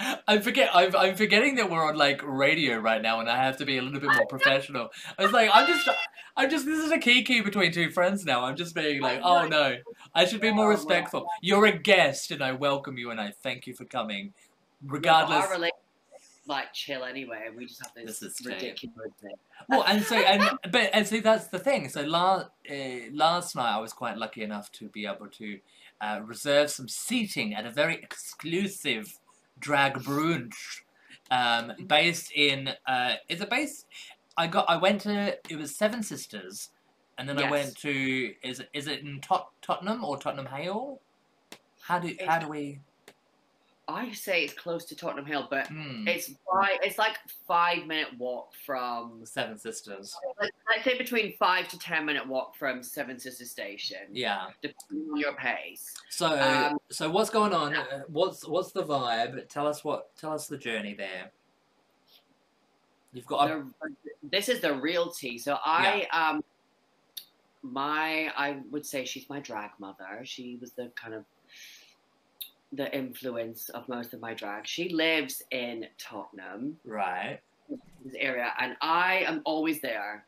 I 0.28 0.38
forget. 0.38 0.70
I'm, 0.74 0.94
I'm 0.96 1.14
forgetting 1.14 1.54
that 1.56 1.70
we're 1.70 1.86
on 1.86 1.96
like 1.96 2.20
radio 2.24 2.78
right 2.78 3.00
now, 3.00 3.20
and 3.20 3.30
I 3.30 3.42
have 3.44 3.58
to 3.58 3.64
be 3.64 3.78
a 3.78 3.82
little 3.82 4.00
bit 4.00 4.10
more 4.12 4.26
professional. 4.26 4.88
I 5.18 5.22
was 5.22 5.32
like, 5.32 5.50
I'm 5.52 5.66
just, 5.66 5.88
I'm 6.36 6.50
just. 6.50 6.66
This 6.66 6.84
is 6.84 6.90
a 6.90 6.98
kiki 6.98 7.40
between 7.42 7.70
two 7.70 7.90
friends 7.90 8.24
now. 8.24 8.44
I'm 8.44 8.56
just 8.56 8.74
being 8.74 9.00
like, 9.00 9.20
oh 9.22 9.46
no, 9.46 9.76
I 10.14 10.24
should 10.24 10.40
be 10.40 10.50
more 10.52 10.66
Oh, 10.66 10.70
respectful. 10.70 11.26
You're 11.40 11.66
a 11.66 11.78
guest, 11.78 12.30
and 12.30 12.42
I 12.42 12.52
welcome 12.52 12.98
you, 12.98 13.10
and 13.10 13.20
I 13.20 13.32
thank 13.42 13.66
you 13.66 13.74
for 13.74 13.84
coming, 13.84 14.34
Our 14.84 14.96
regardless. 14.96 15.70
Like 16.46 16.72
chill 16.72 17.04
anyway, 17.04 17.44
and 17.46 17.56
we 17.56 17.66
just 17.66 17.82
have 17.82 17.92
this, 17.94 18.20
This 18.20 18.40
is 18.40 18.46
ridiculous 18.46 19.12
thing. 19.20 19.34
Well, 19.68 19.84
and 19.86 20.02
so 20.02 20.16
and 20.16 20.58
but 20.70 20.90
and 20.92 21.06
see 21.06 21.20
that's 21.20 21.48
the 21.48 21.58
thing. 21.58 21.88
So 21.88 22.02
last 22.02 22.46
uh, 22.70 22.74
last 23.12 23.56
night 23.56 23.74
I 23.74 23.80
was 23.80 23.92
quite 23.92 24.16
lucky 24.16 24.42
enough 24.42 24.70
to 24.72 24.88
be 24.88 25.06
able 25.06 25.28
to 25.28 25.58
uh, 26.00 26.20
reserve 26.24 26.70
some 26.70 26.88
seating 26.88 27.54
at 27.54 27.66
a 27.66 27.70
very 27.70 27.94
exclusive 27.94 29.18
drag 29.58 29.94
brunch, 29.94 30.82
um, 31.30 31.72
based 31.86 32.32
in 32.32 32.70
uh, 32.86 33.14
is 33.28 33.40
it 33.40 33.50
based? 33.50 33.86
I 34.36 34.46
got 34.46 34.66
I 34.68 34.76
went 34.76 35.02
to 35.02 35.38
it 35.48 35.56
was 35.56 35.74
Seven 35.74 36.02
Sisters, 36.02 36.70
and 37.18 37.28
then 37.28 37.38
I 37.38 37.50
went 37.50 37.76
to 37.78 38.34
is 38.42 38.60
it 38.60 38.68
is 38.72 38.86
it 38.86 39.00
in 39.00 39.20
Tot- 39.20 39.50
Tottenham 39.62 40.04
or 40.04 40.18
Tottenham 40.18 40.46
Hale? 40.46 41.00
How 41.80 41.98
do 41.98 42.14
how 42.26 42.38
do 42.38 42.48
we? 42.48 42.80
I 43.88 44.10
say 44.12 44.42
it's 44.42 44.52
close 44.52 44.84
to 44.86 44.96
Tottenham 44.96 45.26
Hale, 45.26 45.46
but 45.48 45.68
Hmm, 45.68 46.08
it's 46.08 46.32
five, 46.50 46.78
it's 46.82 46.98
like 46.98 47.18
five 47.46 47.86
minute 47.86 48.08
walk 48.18 48.52
from 48.64 49.24
Seven 49.24 49.56
Sisters. 49.56 50.16
I'd 50.40 50.82
say 50.82 50.98
between 50.98 51.36
five 51.36 51.68
to 51.68 51.78
ten 51.78 52.04
minute 52.04 52.26
walk 52.26 52.56
from 52.56 52.82
Seven 52.82 53.18
Sisters 53.20 53.50
Station, 53.50 53.98
Yeah. 54.10 54.48
depending 54.60 55.08
on 55.12 55.16
your 55.20 55.34
pace. 55.36 55.94
So, 56.10 56.26
Um, 56.26 56.78
so 56.90 57.08
what's 57.08 57.30
going 57.30 57.52
on? 57.54 57.74
Uh, 57.76 58.02
What's 58.08 58.46
what's 58.46 58.72
the 58.72 58.82
vibe? 58.82 59.48
Tell 59.48 59.68
us 59.68 59.84
what. 59.84 60.14
Tell 60.16 60.32
us 60.32 60.48
the 60.48 60.58
journey 60.58 60.94
there. 60.94 61.30
You've 63.12 63.26
got. 63.26 63.50
A, 63.50 63.64
The- 63.82 63.94
this 64.24 64.48
is 64.48 64.60
the 64.60 64.74
real 64.74 65.10
tea. 65.12 65.38
So 65.38 65.58
I 65.64 66.08
um 66.12 66.42
my 67.62 68.32
I 68.36 68.62
would 68.72 68.84
say 68.84 69.04
she's 69.04 69.28
my 69.28 69.38
drag 69.38 69.70
mother. 69.78 70.22
She 70.24 70.56
was 70.60 70.72
the 70.72 70.88
kind 70.96 71.14
of 71.14 71.24
the 72.76 72.94
influence 72.96 73.68
of 73.70 73.88
most 73.88 74.12
of 74.14 74.20
my 74.20 74.34
drag. 74.34 74.66
She 74.66 74.88
lives 74.90 75.42
in 75.50 75.86
Tottenham. 75.98 76.76
right. 76.84 77.40
this 78.04 78.14
area 78.18 78.52
and 78.60 78.76
I 78.80 79.24
am 79.26 79.42
always 79.44 79.80
there. 79.80 80.24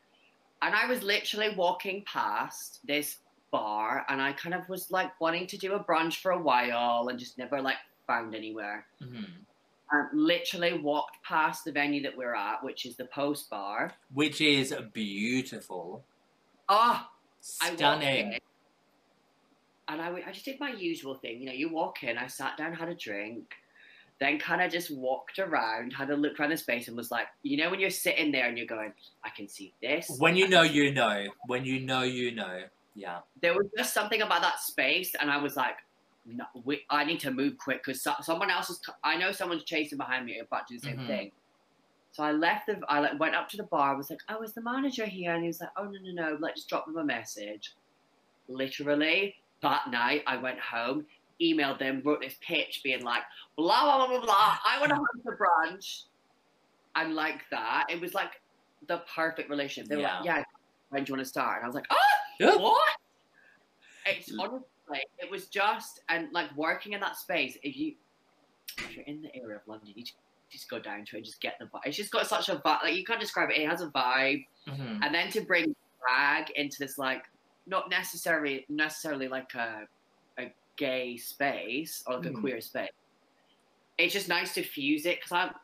And 0.61 0.75
I 0.75 0.85
was 0.87 1.03
literally 1.03 1.55
walking 1.55 2.03
past 2.05 2.79
this 2.85 3.17
bar 3.51 4.05
and 4.09 4.21
I 4.21 4.33
kind 4.33 4.53
of 4.53 4.67
was 4.67 4.91
like 4.91 5.19
wanting 5.21 5.47
to 5.47 5.57
do 5.57 5.73
a 5.73 5.83
brunch 5.83 6.21
for 6.21 6.31
a 6.31 6.41
while 6.41 7.07
and 7.09 7.17
just 7.17 7.37
never 7.37 7.61
like 7.61 7.77
found 8.07 8.35
anywhere. 8.35 8.85
hmm 9.01 9.23
And 9.91 10.07
literally 10.13 10.73
walked 10.79 11.17
past 11.23 11.63
the 11.65 11.71
venue 11.71 12.01
that 12.03 12.15
we're 12.17 12.35
at, 12.35 12.63
which 12.63 12.85
is 12.85 12.95
the 12.97 13.05
Post 13.05 13.49
Bar. 13.49 13.93
Which 14.13 14.41
is 14.41 14.73
beautiful, 14.93 16.03
Ah, 16.67 17.09
I 17.61 17.73
stunning. 17.73 18.37
And 19.89 20.01
I 20.01 20.31
just 20.31 20.45
did 20.45 20.59
my 20.59 20.71
usual 20.71 21.15
thing. 21.15 21.39
You 21.41 21.47
know, 21.47 21.53
you 21.53 21.73
walk 21.73 22.03
in, 22.03 22.17
I 22.17 22.27
sat 22.27 22.57
down, 22.57 22.73
had 22.73 22.89
a 22.89 22.95
drink, 22.95 23.51
then 24.19 24.37
kind 24.37 24.61
of 24.61 24.71
just 24.71 24.95
walked 24.95 25.39
around, 25.39 25.93
had 25.93 26.11
a 26.11 26.15
look 26.15 26.39
around 26.39 26.51
the 26.51 26.57
space, 26.57 26.87
and 26.87 26.95
was 26.95 27.09
like, 27.09 27.27
you 27.41 27.57
know, 27.57 27.71
when 27.71 27.79
you're 27.79 27.89
sitting 27.89 28.31
there 28.31 28.47
and 28.47 28.57
you're 28.57 28.67
going, 28.67 28.93
I 29.23 29.29
can 29.29 29.47
see 29.47 29.73
this. 29.81 30.15
When 30.19 30.35
you 30.35 30.45
I 30.45 30.49
know, 30.49 30.61
you 30.61 30.93
know. 30.93 31.27
When 31.47 31.65
you 31.65 31.79
know, 31.79 32.03
you 32.03 32.31
know. 32.35 32.63
Yeah. 32.95 33.19
there 33.41 33.53
was 33.53 33.67
just 33.77 33.93
something 33.93 34.21
about 34.21 34.41
that 34.41 34.59
space, 34.59 35.15
and 35.19 35.31
I 35.31 35.37
was 35.37 35.55
like, 35.55 35.77
no, 36.25 36.45
we, 36.63 36.83
I 36.89 37.05
need 37.05 37.19
to 37.21 37.31
move 37.31 37.57
quick 37.57 37.81
because 37.83 38.03
so, 38.03 38.13
someone 38.21 38.51
else 38.51 38.69
is. 38.69 38.79
I 39.03 39.17
know 39.17 39.31
someone's 39.31 39.63
chasing 39.63 39.97
behind 39.97 40.25
me 40.25 40.39
about 40.39 40.67
to 40.67 40.73
do 40.75 40.79
the 40.79 40.85
same 40.85 40.97
Mhm. 40.99 41.07
thing. 41.07 41.31
So 42.11 42.23
I 42.23 42.33
left 42.33 42.67
the. 42.67 42.79
I 42.87 42.99
like 42.99 43.19
went 43.19 43.35
up 43.35 43.49
to 43.49 43.57
the 43.57 43.63
bar. 43.63 43.93
I 43.93 43.97
was 43.97 44.09
like, 44.09 44.19
"Oh, 44.29 44.43
is 44.43 44.53
the 44.53 44.61
manager 44.61 45.05
here?" 45.05 45.33
And 45.33 45.41
he 45.41 45.47
was 45.47 45.61
like, 45.61 45.71
"Oh 45.77 45.85
no, 45.85 45.97
no, 46.01 46.11
no. 46.11 46.37
Like, 46.39 46.55
just 46.55 46.69
drop 46.69 46.85
them 46.85 46.97
a 46.97 47.05
message." 47.05 47.71
Literally 48.47 49.35
that 49.61 49.89
night, 49.91 50.23
I 50.27 50.37
went 50.37 50.59
home, 50.59 51.05
emailed 51.41 51.79
them, 51.79 52.01
wrote 52.03 52.21
this 52.21 52.35
pitch, 52.41 52.81
being 52.83 53.03
like, 53.03 53.23
"Blah 53.55 53.83
blah 53.83 53.97
blah 53.97 54.07
blah 54.07 54.25
blah. 54.25 54.57
I 54.65 54.77
want 54.79 54.89
to 54.89 54.95
host 54.95 55.27
a 55.27 55.31
brunch," 55.31 56.03
and 56.95 57.15
like 57.15 57.41
that, 57.51 57.87
it 57.89 57.99
was 57.99 58.13
like 58.13 58.41
the 58.87 59.01
perfect 59.15 59.49
relationship. 59.49 59.89
They 59.89 59.97
were 59.97 60.03
like, 60.03 60.25
"Yeah, 60.25 60.43
when 60.89 61.03
do 61.03 61.11
you 61.11 61.15
want 61.15 61.25
to 61.25 61.29
start?" 61.29 61.57
And 61.57 61.65
I 61.65 61.67
was 61.67 61.75
like, 61.75 61.87
"Oh." 61.89 61.95
Yeah. 62.39 62.55
What? 62.55 62.81
It's 64.05 64.31
honestly, 64.39 65.03
it 65.19 65.29
was 65.29 65.47
just 65.47 66.01
and 66.09 66.31
like 66.31 66.55
working 66.55 66.93
in 66.93 67.01
that 67.01 67.17
space. 67.17 67.57
If 67.63 67.75
you 67.77 67.95
if 68.77 68.95
you're 68.95 69.05
in 69.05 69.21
the 69.21 69.35
area 69.35 69.57
of 69.57 69.61
London, 69.67 69.91
you 69.93 70.05
just 70.49 70.69
go 70.69 70.79
down 70.79 71.05
to 71.05 71.15
it 71.15 71.19
and 71.19 71.25
just 71.25 71.41
get 71.41 71.57
the 71.59 71.65
vibe. 71.65 71.81
It's 71.85 71.97
just 71.97 72.11
got 72.11 72.25
such 72.27 72.49
a 72.49 72.55
vibe. 72.55 72.83
Like 72.83 72.95
you 72.95 73.03
can't 73.03 73.19
describe 73.19 73.49
it. 73.49 73.57
It 73.57 73.69
has 73.69 73.81
a 73.81 73.89
vibe, 73.89 74.45
hmm 74.67 75.03
and 75.03 75.13
then 75.13 75.29
to 75.31 75.41
bring 75.41 75.75
drag 76.01 76.49
into 76.51 76.77
this 76.79 76.97
like 76.97 77.23
not 77.69 77.89
necessarily 77.89 78.65
necessarily 78.69 79.27
like 79.27 79.53
a 79.55 79.87
a 80.37 80.51
gay 80.75 81.15
space 81.17 82.03
or 82.07 82.15
like 82.15 82.23
Mhm. 82.27 82.37
a 82.37 82.39
queer 82.41 82.61
space. 82.61 82.89
It's 83.97 84.13
just 84.13 84.27
nice 84.27 84.53
to 84.55 84.63
fuse 84.63 85.05
it 85.05 85.17
because 85.17 85.31
I'm 85.31 85.55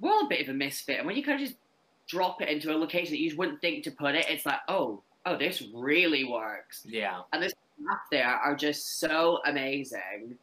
we're 0.00 0.12
all 0.12 0.26
a 0.26 0.28
bit 0.28 0.42
of 0.42 0.48
a 0.50 0.52
misfit, 0.54 0.98
and 0.98 1.06
when 1.06 1.16
you 1.16 1.22
kind 1.24 1.40
of 1.40 1.46
just 1.48 1.58
drop 2.06 2.40
it 2.42 2.48
into 2.48 2.70
a 2.72 2.76
location 2.76 3.10
that 3.12 3.18
you 3.20 3.34
wouldn't 3.36 3.60
think 3.60 3.82
to 3.84 3.90
put 3.90 4.14
it, 4.14 4.26
it's 4.28 4.46
like 4.46 4.60
oh 4.68 5.02
oh 5.26 5.36
this 5.36 5.62
really 5.74 6.24
works 6.24 6.82
Yeah. 6.86 7.22
And 7.32 7.42
this 7.42 7.52
staff 7.82 8.00
there 8.10 8.28
are 8.28 8.54
just 8.54 8.98
so 9.00 9.40
amazing 9.44 10.38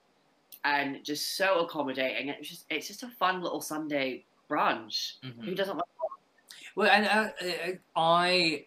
and 0.66 1.04
just 1.06 1.36
so 1.38 1.60
accommodating. 1.66 2.30
It's 2.30 2.50
just 2.50 2.66
it's 2.70 2.88
just 2.88 3.04
a 3.04 3.10
fun 3.10 3.42
little 3.42 3.62
Sunday 3.62 4.26
brunch. 4.50 5.14
hmm 5.24 5.42
Who 5.44 5.56
doesn't 5.56 5.78
like 5.78 5.86
Well, 6.76 6.90
and 6.90 7.06
uh, 7.06 7.30
uh, 7.46 7.72
I, 7.96 8.66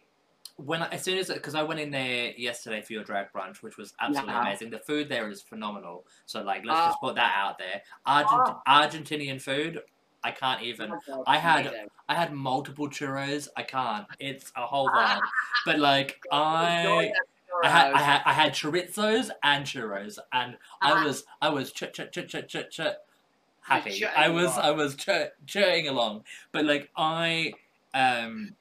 when 0.56 0.82
I, 0.82 0.88
as 0.88 1.02
soon 1.02 1.18
as 1.18 1.28
because 1.28 1.54
I 1.54 1.62
went 1.62 1.80
in 1.80 1.90
there 1.90 2.32
yesterday 2.36 2.80
for 2.80 2.92
your 2.94 3.04
drag 3.04 3.32
brunch, 3.32 3.62
which 3.62 3.76
was 3.76 3.92
absolutely 4.00 4.32
Yeah. 4.34 4.40
amazing. 4.42 4.70
The 4.70 4.78
food 4.78 5.08
there 5.08 5.28
is 5.28 5.42
phenomenal. 5.42 6.06
So 6.24 6.42
like, 6.42 6.64
let's 6.64 6.80
Oh. 6.80 6.86
just 6.86 7.00
put 7.00 7.14
that 7.16 7.34
out 7.36 7.58
there. 7.58 7.82
Argent- 8.06 8.32
Oh. 8.56 8.62
Argentinian 8.66 9.40
food, 9.40 9.82
I 10.24 10.30
can't 10.30 10.62
even. 10.62 10.92
Oh 11.10 11.24
I 11.26 11.36
had- 11.38 11.66
amazing. 11.66 11.88
I 12.08 12.14
had 12.14 12.32
multiple 12.32 12.88
churros. 12.88 13.48
I 13.56 13.62
can't. 13.64 14.06
It's 14.18 14.52
a 14.56 14.62
whole 14.66 14.88
vibe. 14.88 15.20
but 15.66 15.78
like, 15.78 16.20
I. 16.32 17.12
I 17.64 17.68
had, 17.68 17.92
I 17.94 18.00
had 18.02 18.22
I 18.26 18.32
had 18.34 18.52
chorizos 18.52 19.30
and 19.42 19.64
churros, 19.64 20.18
and 20.30 20.58
I 20.82 20.92
Ah. 20.92 21.04
was 21.04 21.24
I 21.40 21.48
was 21.48 21.72
ch 21.72 21.84
ch 21.90 22.00
ch 22.12 22.26
ch 22.28 22.46
ch 22.46 22.56
ch 22.70 22.80
happy. 23.62 24.04
I 24.04 24.28
was 24.28 24.52
along. 24.56 24.64
I 24.66 24.70
was 24.72 24.94
ch- 24.94 25.32
churring 25.46 25.88
along, 25.88 26.24
but 26.52 26.66
like 26.66 26.90
I 26.96 27.54
um, 27.94 28.54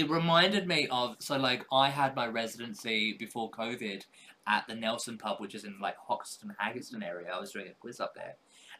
it 0.00 0.10
reminded 0.10 0.66
me 0.66 0.88
of 0.90 1.16
so 1.18 1.36
like 1.36 1.64
I 1.72 1.90
had 1.90 2.16
my 2.16 2.26
residency 2.26 3.12
before 3.12 3.50
COVID, 3.50 4.04
at 4.46 4.66
the 4.66 4.74
Nelson 4.74 5.18
pub, 5.18 5.40
which 5.40 5.54
is 5.54 5.64
in 5.64 5.78
like 5.80 5.96
Hoxton, 5.96 6.54
Haggerston 6.60 7.04
area. 7.06 7.30
I 7.32 7.40
was 7.40 7.52
doing 7.52 7.68
a 7.68 7.74
quiz 7.80 8.00
up 8.00 8.14
there, 8.14 8.36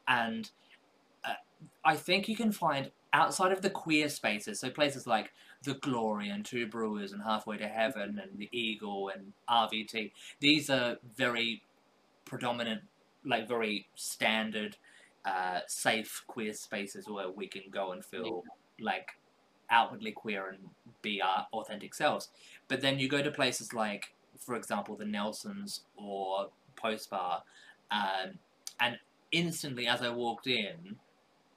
and 0.09 0.50
uh, 1.25 1.35
I 1.85 1.97
think 1.97 2.29
you 2.29 2.37
can 2.37 2.53
find 2.53 2.91
outside 3.12 3.53
of 3.53 3.62
the 3.62 3.71
queer 3.71 4.09
spaces, 4.09 4.61
so 4.61 4.71
places 4.71 5.07
like 5.07 5.33
the 5.62 5.75
Glory 5.75 6.29
and 6.31 6.45
Two 6.45 6.67
Brewers 6.67 7.12
and 7.12 7.23
Halfway 7.23 7.59
to 7.59 7.69
Heaven 7.69 8.21
and 8.21 8.39
the 8.39 8.49
Eagle 8.53 9.11
and 9.11 9.33
RVT. 9.49 10.12
These 10.41 10.71
are 10.71 10.97
very 11.17 11.62
predominant, 12.25 12.83
like 13.25 13.47
very 13.47 13.87
standard, 13.95 14.77
uh, 15.25 15.61
safe 15.67 16.25
queer 16.27 16.55
spaces 16.55 17.09
where 17.09 17.31
we 17.31 17.47
can 17.47 17.65
go 17.71 17.93
and 17.93 18.05
feel 18.05 18.43
like 18.81 19.11
outwardly 19.71 20.12
queer 20.12 20.49
and 20.50 20.71
be 21.03 21.21
our 21.23 21.47
authentic 21.53 21.95
selves. 21.95 22.31
But 22.69 22.81
then 22.81 22.99
you 22.99 23.09
go 23.09 23.23
to 23.23 23.31
places 23.31 23.73
like, 23.73 24.15
for 24.39 24.55
example, 24.57 24.97
the 24.97 25.05
Nelsons 25.05 25.85
or 25.97 26.50
Post 26.77 27.11
Bar, 27.11 27.45
um, 27.91 28.39
and 28.81 28.99
instantly 29.33 29.87
as 29.87 30.03
I 30.03 30.11
walked 30.11 30.47
in, 30.47 30.99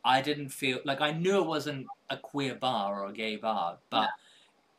I 0.06 0.22
didn't 0.22 0.50
feel 0.50 0.80
like 0.86 1.02
I 1.02 1.12
knew 1.12 1.38
it 1.42 1.48
wasn't 1.48 1.88
a 2.10 2.18
queer 2.18 2.56
bar 2.56 3.02
or 3.04 3.08
a 3.10 3.14
gay 3.14 3.38
bar, 3.38 3.80
but 3.90 4.02
Yeah. 4.02 4.08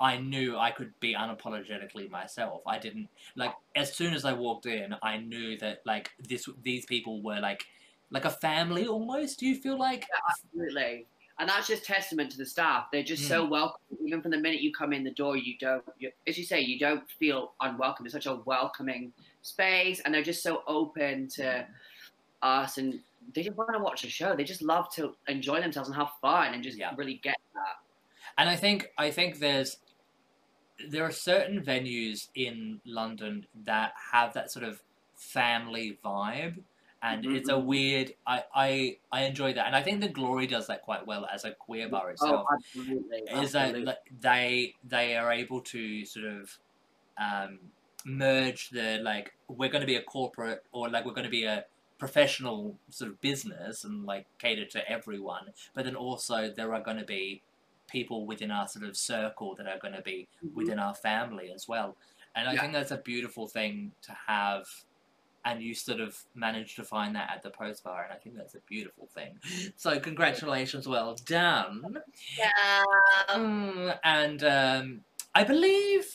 I 0.01 0.19
knew 0.19 0.59
I 0.59 0.71
could 0.73 0.99
be 1.01 1.15
unapologetically 1.15 2.11
myself. 2.11 2.63
I 2.67 2.79
didn't 2.79 3.11
like 3.37 3.55
as 3.77 3.95
soon 3.95 4.15
as 4.15 4.25
I 4.25 4.33
walked 4.33 4.67
in, 4.67 4.95
I 5.03 5.19
knew 5.19 5.57
that 5.59 5.87
like 5.87 6.11
this 6.19 6.49
these 6.63 6.85
people 6.87 7.23
were 7.23 7.41
like 7.41 7.65
like 8.11 8.25
a 8.25 8.31
family 8.31 8.87
almost. 8.87 9.39
Do 9.41 9.47
you 9.47 9.57
feel 9.61 9.79
like 9.79 10.13
Absolutely. 10.29 11.07
And 11.39 11.49
that's 11.49 11.67
just 11.67 11.85
testament 11.85 12.31
to 12.33 12.39
the 12.39 12.47
staff. 12.47 12.87
They're 12.93 13.03
just 13.03 13.25
Mm. 13.25 13.29
so 13.29 13.45
welcome. 13.45 13.81
Even 14.07 14.23
from 14.23 14.31
the 14.31 14.39
minute 14.39 14.61
you 14.61 14.73
come 14.73 14.93
in 14.93 15.03
the 15.03 15.11
door, 15.11 15.37
you 15.37 15.59
don't, 15.59 15.85
you, 15.99 16.13
as 16.27 16.39
you 16.39 16.45
say, 16.45 16.61
you 16.61 16.79
don't 16.79 17.09
feel 17.11 17.55
unwelcome. 17.61 18.07
It's 18.07 18.13
such 18.13 18.27
a 18.27 18.37
welcoming 18.37 19.13
space, 19.43 20.01
and 20.01 20.15
they're 20.15 20.23
just 20.23 20.43
so 20.43 20.63
open 20.69 21.29
to 21.31 21.67
us, 22.43 22.79
and 22.79 23.01
they 23.35 23.43
just 23.43 23.57
want 23.57 23.73
to 23.73 23.81
watch 23.81 24.05
a 24.05 24.11
show. 24.11 24.37
They 24.37 24.45
just 24.45 24.63
love 24.63 24.89
to 24.95 25.17
enjoy 25.27 25.61
themselves 25.61 25.89
and 25.89 25.97
have 25.97 26.13
fun, 26.21 26.55
and 26.55 26.63
just 26.63 26.79
Yeah. 26.79 26.95
really 26.97 27.15
get 27.15 27.37
that. 27.55 27.77
And 28.39 28.49
I 28.49 28.57
think 28.57 28.93
I 28.97 29.11
think 29.11 29.39
there's 29.39 29.79
there 30.89 31.05
are 31.05 31.13
certain 31.13 31.65
venues 31.65 32.29
in 32.35 32.81
London 32.85 33.47
that 33.65 33.93
have 34.13 34.35
that 34.35 34.51
sort 34.51 34.65
of 34.65 34.83
family 35.15 35.99
vibe, 36.05 36.63
and 37.05 37.25
Mhm, 37.25 37.31
it's 37.31 37.51
a 37.51 37.59
mhm. 37.59 37.61
weird. 37.61 38.15
I, 38.27 38.45
I 38.55 38.99
I 39.13 39.25
enjoy 39.27 39.55
that, 39.55 39.69
and 39.69 39.77
I 39.77 39.83
think 39.85 40.03
the 40.03 40.11
Glory 40.11 40.49
does 40.49 40.69
that 40.69 40.83
quite 40.83 41.07
well 41.07 41.27
as 41.27 41.45
a 41.47 41.55
queer 41.55 41.91
bar 41.91 42.11
Oh, 42.21 42.43
itself. 42.51 42.51
absolutely. 42.53 43.29
is 43.31 43.53
that 43.53 43.77
absolutely. 43.77 43.85
like, 43.85 43.99
they 44.11 44.77
they 44.83 45.17
are 45.17 45.33
able 45.33 45.63
to 45.63 46.05
sort 46.05 46.27
of 46.27 46.51
um, 47.21 47.73
merge 48.05 48.71
the 48.71 48.99
like 49.03 49.31
we're 49.49 49.71
going 49.71 49.81
to 49.81 49.87
be 49.87 49.97
a 49.97 50.03
corporate 50.03 50.61
or 50.73 50.89
like 50.91 51.05
we're 51.05 51.13
going 51.15 51.25
to 51.25 51.31
be 51.31 51.45
a 51.45 51.65
professional 51.99 52.81
sort 52.91 53.11
of 53.11 53.21
business 53.21 53.85
and 53.85 54.05
like 54.05 54.27
cater 54.39 54.67
to 54.67 54.89
everyone, 54.91 55.47
but 55.75 55.85
then 55.85 55.97
also 55.97 56.53
there 56.55 56.75
are 56.75 56.83
going 56.83 56.99
to 56.99 57.05
be 57.05 57.45
people 57.89 58.27
within 58.27 58.51
our 58.51 58.67
sort 58.69 58.85
of 58.85 58.97
circle 58.97 59.55
that 59.55 59.67
are 59.67 59.79
going 59.79 59.95
to 59.95 60.03
be 60.03 60.29
Mhm. 60.43 60.55
within 60.55 60.79
our 60.79 60.95
family 60.95 61.51
as 61.55 61.67
well. 61.69 61.97
And 62.35 62.49
I 62.49 62.57
Yeah. 62.57 62.61
think 62.61 62.73
that's 62.73 62.91
a 62.91 62.99
beautiful 63.03 63.47
thing 63.49 63.95
to 64.03 64.17
have. 64.29 64.65
And 65.45 65.63
you 65.63 65.75
sort 65.75 66.01
of 66.01 66.19
managed 66.35 66.77
to 66.77 66.85
find 66.85 67.15
that 67.17 67.31
at 67.35 67.43
the 67.43 67.51
post 67.51 67.85
bar, 67.85 68.05
and 68.05 68.13
I 68.13 68.17
think 68.17 68.37
that's 68.37 68.55
a 68.55 68.61
beautiful 68.67 69.09
thing. 69.15 69.39
So 69.77 70.01
congratulations, 70.01 70.89
well 70.89 71.17
done. 71.27 71.83
Yeah. 72.39 72.85
Mm, 73.31 73.99
and 74.05 74.45
um, 74.45 75.01
I 75.35 75.45
believe 75.45 76.07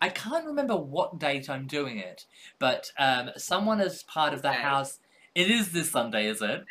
I 0.00 0.08
can't 0.08 0.46
remember 0.46 0.76
what 0.76 1.18
date 1.18 1.48
I'm 1.48 1.66
doing 1.66 1.98
it, 1.98 2.26
but 2.58 2.90
um, 2.98 3.30
someone 3.36 3.80
as 3.80 4.02
part 4.02 4.34
of 4.34 4.42
the 4.42 4.50
Okay. 4.50 4.58
house. 4.58 4.98
It 5.34 5.50
is 5.50 5.72
this 5.72 5.90
Sunday, 5.90 6.26
is 6.26 6.42
it? 6.42 6.64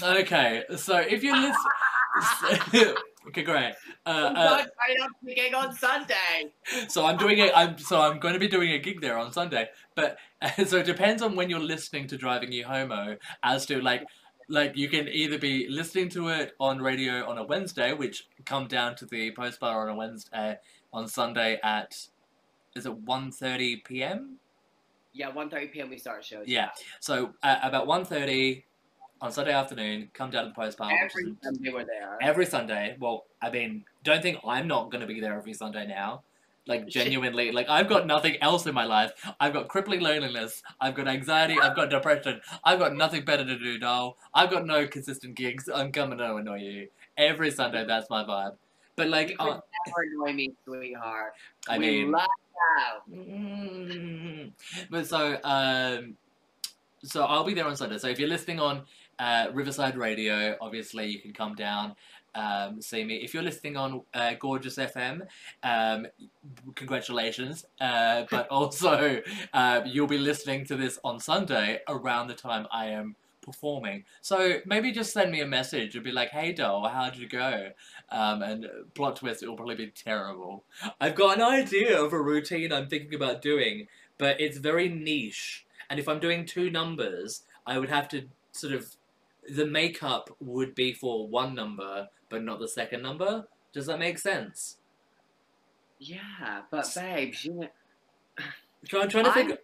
Sunday. 0.00 0.22
Okay, 0.22 0.64
so 0.76 0.98
if 0.98 1.22
you 1.22 1.32
listen, 1.36 2.94
okay, 3.28 3.42
great. 3.42 3.74
Uh, 4.06 4.08
I'm 4.08 4.36
uh, 4.36 4.44
not 4.44 4.68
trying 4.74 5.34
gig 5.34 5.54
on 5.54 5.74
Sunday. 5.74 6.52
so 6.88 7.06
I'm 7.06 7.16
doing 7.16 7.38
it. 7.38 7.52
I'm 7.54 7.78
so 7.78 8.00
I'm 8.00 8.18
going 8.18 8.34
to 8.34 8.40
be 8.40 8.48
doing 8.48 8.72
a 8.72 8.78
gig 8.78 9.00
there 9.00 9.18
on 9.18 9.32
Sunday. 9.32 9.68
But 9.94 10.18
so 10.66 10.78
it 10.78 10.86
depends 10.86 11.22
on 11.22 11.36
when 11.36 11.50
you're 11.50 11.60
listening 11.60 12.06
to 12.08 12.16
Driving 12.16 12.52
You 12.52 12.64
Homo 12.64 13.16
as 13.42 13.66
to 13.66 13.80
like 13.80 14.04
like 14.48 14.76
you 14.76 14.88
can 14.88 15.08
either 15.08 15.38
be 15.38 15.66
listening 15.68 16.08
to 16.10 16.28
it 16.28 16.52
on 16.60 16.80
radio 16.80 17.28
on 17.28 17.38
a 17.38 17.44
Wednesday, 17.44 17.92
which 17.92 18.28
come 18.44 18.66
down 18.66 18.94
to 18.96 19.06
the 19.06 19.32
post 19.32 19.60
bar 19.60 19.88
on 19.88 19.94
a 19.94 19.96
Wednesday 19.96 20.58
on 20.92 21.08
Sunday 21.08 21.58
at 21.62 22.08
is 22.76 22.86
it 22.86 23.04
1.30 23.04 23.84
p.m. 23.84 24.38
Yeah, 25.12 25.30
1.30 25.30 25.72
p.m. 25.72 25.90
we 25.90 25.98
start 25.98 26.24
shows. 26.24 26.46
Yeah. 26.46 26.70
So 27.00 27.34
uh, 27.42 27.56
about 27.62 27.86
1.30 27.86 28.64
on 29.24 29.32
Sunday 29.32 29.52
afternoon, 29.52 30.10
come 30.12 30.28
down 30.28 30.44
to 30.44 30.48
the 30.50 30.54
post 30.54 30.78
is 30.78 30.86
Every 31.02 31.34
Sunday 31.42 31.72
we're 31.72 31.86
there. 31.86 32.18
every 32.20 32.44
Sunday. 32.44 32.94
Well, 33.00 33.24
I 33.40 33.50
mean, 33.50 33.84
don't 34.04 34.20
think 34.20 34.38
I'm 34.46 34.68
not 34.68 34.90
going 34.90 35.00
to 35.00 35.06
be 35.06 35.18
there 35.18 35.34
every 35.34 35.54
Sunday 35.54 35.86
now. 35.86 36.22
Like 36.66 36.86
genuinely, 36.88 37.50
like 37.50 37.68
I've 37.68 37.88
got 37.88 38.06
nothing 38.06 38.36
else 38.42 38.66
in 38.66 38.74
my 38.74 38.84
life. 38.84 39.12
I've 39.40 39.52
got 39.52 39.68
crippling 39.68 40.00
loneliness. 40.00 40.62
I've 40.80 40.94
got 40.94 41.08
anxiety. 41.08 41.56
I've 41.60 41.76
got 41.76 41.90
depression. 41.90 42.40
I've 42.64 42.78
got 42.78 42.94
nothing 42.94 43.24
better 43.24 43.44
to 43.44 43.58
do 43.58 43.78
now. 43.78 44.16
I've 44.32 44.50
got 44.50 44.66
no 44.66 44.86
consistent 44.86 45.34
gigs. 45.36 45.68
I'm 45.74 45.92
coming 45.92 46.18
to 46.18 46.36
annoy 46.36 46.58
you 46.60 46.88
every 47.18 47.50
Sunday. 47.50 47.84
That's 47.86 48.08
my 48.08 48.24
vibe. 48.24 48.56
But 48.96 49.08
like, 49.08 49.30
you 49.30 49.36
uh, 49.40 49.60
annoy 49.94 50.32
me, 50.32 50.52
sweetheart. 50.64 51.34
I 51.68 51.78
we 51.78 51.86
mean, 51.86 52.12
love 52.12 52.28
you. 53.10 53.18
Mm. 53.18 54.52
But 54.90 55.06
so, 55.06 55.38
um, 55.44 56.16
so 57.02 57.24
I'll 57.24 57.44
be 57.44 57.52
there 57.54 57.66
on 57.66 57.76
Sunday. 57.76 57.98
So 57.98 58.08
if 58.08 58.18
you're 58.18 58.28
listening 58.28 58.58
on 58.58 58.84
uh, 59.18 59.46
Riverside 59.52 59.96
Radio, 59.96 60.56
obviously 60.60 61.06
you 61.06 61.20
can 61.20 61.32
come 61.32 61.54
down, 61.54 61.94
um, 62.34 62.80
see 62.80 63.04
me. 63.04 63.16
If 63.16 63.32
you're 63.32 63.42
listening 63.42 63.76
on 63.76 64.02
uh, 64.12 64.34
Gorgeous 64.38 64.76
FM, 64.76 65.26
um, 65.62 66.06
congratulations. 66.74 67.64
Uh, 67.80 68.24
but 68.30 68.48
also, 68.48 69.20
uh, 69.52 69.80
you'll 69.84 70.06
be 70.06 70.18
listening 70.18 70.64
to 70.66 70.76
this 70.76 70.98
on 71.04 71.20
Sunday 71.20 71.80
around 71.88 72.28
the 72.28 72.34
time 72.34 72.66
I 72.72 72.86
am 72.86 73.16
performing. 73.40 74.04
So 74.22 74.58
maybe 74.64 74.90
just 74.90 75.12
send 75.12 75.30
me 75.30 75.40
a 75.40 75.46
message 75.46 75.94
and 75.94 76.02
be 76.04 76.12
like, 76.12 76.30
"Hey, 76.30 76.52
doll, 76.52 76.88
how'd 76.88 77.16
you 77.16 77.28
go?" 77.28 77.70
Um, 78.10 78.42
and 78.42 78.66
plot 78.94 79.16
twist, 79.16 79.42
it 79.42 79.48
will 79.48 79.56
probably 79.56 79.76
be 79.76 79.92
terrible. 79.94 80.64
I've 81.00 81.14
got 81.14 81.36
an 81.36 81.42
idea 81.42 82.00
of 82.02 82.12
a 82.12 82.20
routine 82.20 82.72
I'm 82.72 82.88
thinking 82.88 83.14
about 83.14 83.42
doing, 83.42 83.86
but 84.18 84.40
it's 84.40 84.58
very 84.58 84.88
niche. 84.88 85.66
And 85.90 86.00
if 86.00 86.08
I'm 86.08 86.20
doing 86.20 86.46
two 86.46 86.70
numbers, 86.70 87.42
I 87.66 87.78
would 87.78 87.90
have 87.90 88.08
to 88.08 88.28
sort 88.52 88.72
of 88.72 88.96
the 89.48 89.66
makeup 89.66 90.30
would 90.40 90.74
be 90.74 90.92
for 90.92 91.28
one 91.28 91.54
number, 91.54 92.08
but 92.28 92.42
not 92.42 92.58
the 92.60 92.68
second 92.68 93.02
number. 93.02 93.46
Does 93.72 93.86
that 93.86 93.98
make 93.98 94.18
sense? 94.18 94.78
Yeah, 95.98 96.62
but 96.70 96.90
babes, 96.94 97.44
you 97.44 97.54
know, 97.54 97.68
I'm 99.00 99.08
trying 99.08 99.24
to 99.24 99.30
I- 99.30 99.34
think. 99.34 99.58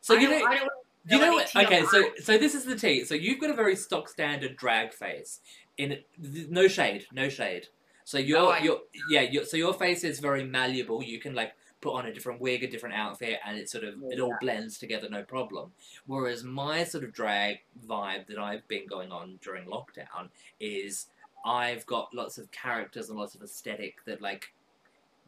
So 0.00 0.16
I 0.16 0.20
you 0.20 0.28
know, 0.28 0.46
I 0.46 0.68
you 1.06 1.18
know 1.18 1.42
Okay, 1.56 1.84
so 1.86 2.04
so 2.22 2.38
this 2.38 2.54
is 2.54 2.64
the 2.64 2.76
tea. 2.76 3.04
So 3.04 3.14
you've 3.14 3.40
got 3.40 3.50
a 3.50 3.54
very 3.54 3.76
stock 3.76 4.08
standard 4.08 4.56
drag 4.56 4.92
face. 4.92 5.40
In 5.76 5.98
no 6.18 6.68
shade, 6.68 7.06
no 7.12 7.28
shade. 7.28 7.68
So 8.04 8.18
oh, 8.18 8.20
your 8.20 8.38
Oh, 8.38 8.48
I- 8.50 8.58
your 8.58 8.80
yeah, 9.08 9.22
your, 9.22 9.44
so 9.44 9.56
your 9.56 9.74
face 9.74 10.04
is 10.04 10.20
very 10.20 10.44
malleable. 10.44 11.02
You 11.02 11.18
can 11.18 11.34
like 11.34 11.54
put 11.84 11.94
on 11.94 12.06
a 12.06 12.14
different 12.14 12.40
wig, 12.40 12.64
a 12.64 12.66
different 12.66 12.94
outfit, 12.94 13.38
and 13.46 13.58
it 13.58 13.68
sort 13.68 13.84
of 13.84 13.94
it 14.10 14.18
all 14.18 14.34
blends 14.40 14.78
together, 14.78 15.06
no 15.10 15.22
problem. 15.22 15.70
Whereas 16.06 16.42
my 16.42 16.82
sort 16.82 17.04
of 17.04 17.12
drag 17.12 17.58
vibe 17.86 18.26
that 18.28 18.38
I've 18.38 18.66
been 18.68 18.86
going 18.86 19.12
on 19.12 19.38
during 19.42 19.66
lockdown 19.66 20.30
is 20.58 21.08
I've 21.44 21.84
got 21.84 22.08
lots 22.14 22.38
of 22.38 22.50
characters 22.50 23.10
and 23.10 23.18
lots 23.18 23.34
of 23.34 23.42
aesthetic 23.42 24.02
that 24.06 24.22
like 24.22 24.54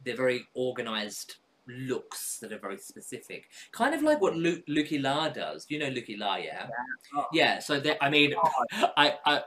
they're 0.03 0.17
very 0.17 0.47
organized 0.55 1.35
looks 1.67 2.39
that 2.39 2.51
are 2.51 2.57
very 2.57 2.79
specific. 2.79 3.49
Kind 3.71 3.93
of 3.93 4.01
like 4.01 4.19
what 4.19 4.35
Lu- 4.35 4.63
Lucky 4.67 4.97
La 4.97 5.29
does. 5.29 5.67
You 5.69 5.77
know 5.77 5.89
Lucky 5.89 6.17
La, 6.17 6.37
yeah? 6.37 6.67
Oh. 7.15 7.27
Yeah, 7.31 7.59
so 7.59 7.79
I 8.01 8.09
mean 8.09 8.33
oh 8.35 8.65
I, 8.97 9.13
I 9.25 9.41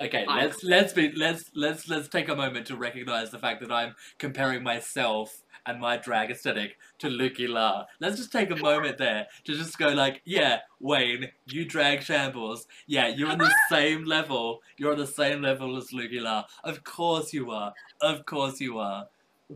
okay, 0.00 0.24
I- 0.28 0.44
let's 0.44 0.62
let's 0.64 0.92
be 0.92 1.12
let's 1.12 1.50
let's 1.54 1.88
let's 1.88 2.08
take 2.08 2.28
a 2.28 2.36
moment 2.36 2.66
to 2.68 2.76
recognize 2.76 3.30
the 3.30 3.38
fact 3.38 3.60
that 3.60 3.72
I'm 3.72 3.94
comparing 4.18 4.62
myself 4.62 5.42
and 5.66 5.80
my 5.80 5.96
drag 5.96 6.30
aesthetic 6.30 6.76
to 6.98 7.10
Lucky 7.10 7.46
La. 7.48 7.86
Let's 8.00 8.16
just 8.16 8.30
take 8.32 8.50
a 8.50 8.56
moment 8.56 8.98
there 8.98 9.26
to 9.44 9.54
just 9.54 9.76
go 9.78 9.88
like, 9.88 10.22
yeah, 10.24 10.60
Wayne, 10.80 11.30
you 11.46 11.64
drag 11.64 12.02
shambles. 12.02 12.66
Yeah, 12.86 13.08
you're 13.08 13.30
on 13.30 13.38
the 13.38 13.52
same 13.68 14.04
level. 14.04 14.62
You're 14.76 14.92
on 14.92 14.98
the 14.98 15.06
same 15.06 15.42
level 15.42 15.76
as 15.76 15.92
Lucky 15.92 16.20
La. 16.20 16.44
Of 16.62 16.84
course 16.84 17.32
you 17.32 17.50
are. 17.50 17.74
Of 18.00 18.24
course 18.26 18.60
you 18.60 18.78
are. 18.78 19.08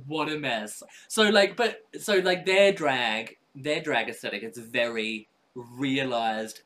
What 0.07 0.29
a 0.29 0.38
mess. 0.38 0.83
So 1.09 1.29
like, 1.29 1.57
but 1.57 1.81
so 1.98 2.16
like 2.18 2.44
their 2.44 2.72
drag, 2.72 3.37
their 3.55 3.81
drag 3.81 4.09
aesthetic, 4.09 4.42
it's 4.42 4.59
very 4.59 5.29
realized, 5.55 6.62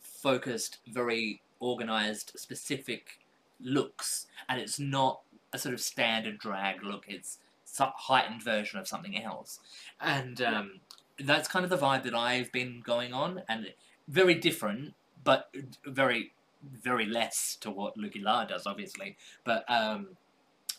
focused, 0.00 0.78
very 0.88 1.40
organized, 1.60 2.32
specific 2.36 3.18
looks, 3.60 4.26
and 4.48 4.60
it's 4.60 4.78
not 4.78 5.20
a 5.52 5.58
sort 5.58 5.74
of 5.74 5.80
standard 5.80 6.38
drag 6.38 6.82
look. 6.82 7.04
It's 7.08 7.38
some 7.64 7.92
heightened 7.96 8.42
version 8.42 8.78
of 8.78 8.86
something 8.88 9.22
else, 9.22 9.60
and 10.00 10.40
um, 10.42 10.80
that's 11.18 11.48
kind 11.48 11.64
of 11.64 11.70
the 11.70 11.78
vibe 11.78 12.04
that 12.04 12.14
I've 12.14 12.52
been 12.52 12.80
going 12.84 13.12
on, 13.12 13.42
and 13.48 13.72
very 14.08 14.34
different, 14.34 14.94
but 15.24 15.50
very 15.84 16.32
very 16.62 17.06
less 17.06 17.56
to 17.60 17.70
what 17.70 17.96
Luki 17.96 18.20
La 18.22 18.44
does, 18.44 18.66
obviously. 18.66 19.16
But 19.44 19.64
um, 19.70 20.16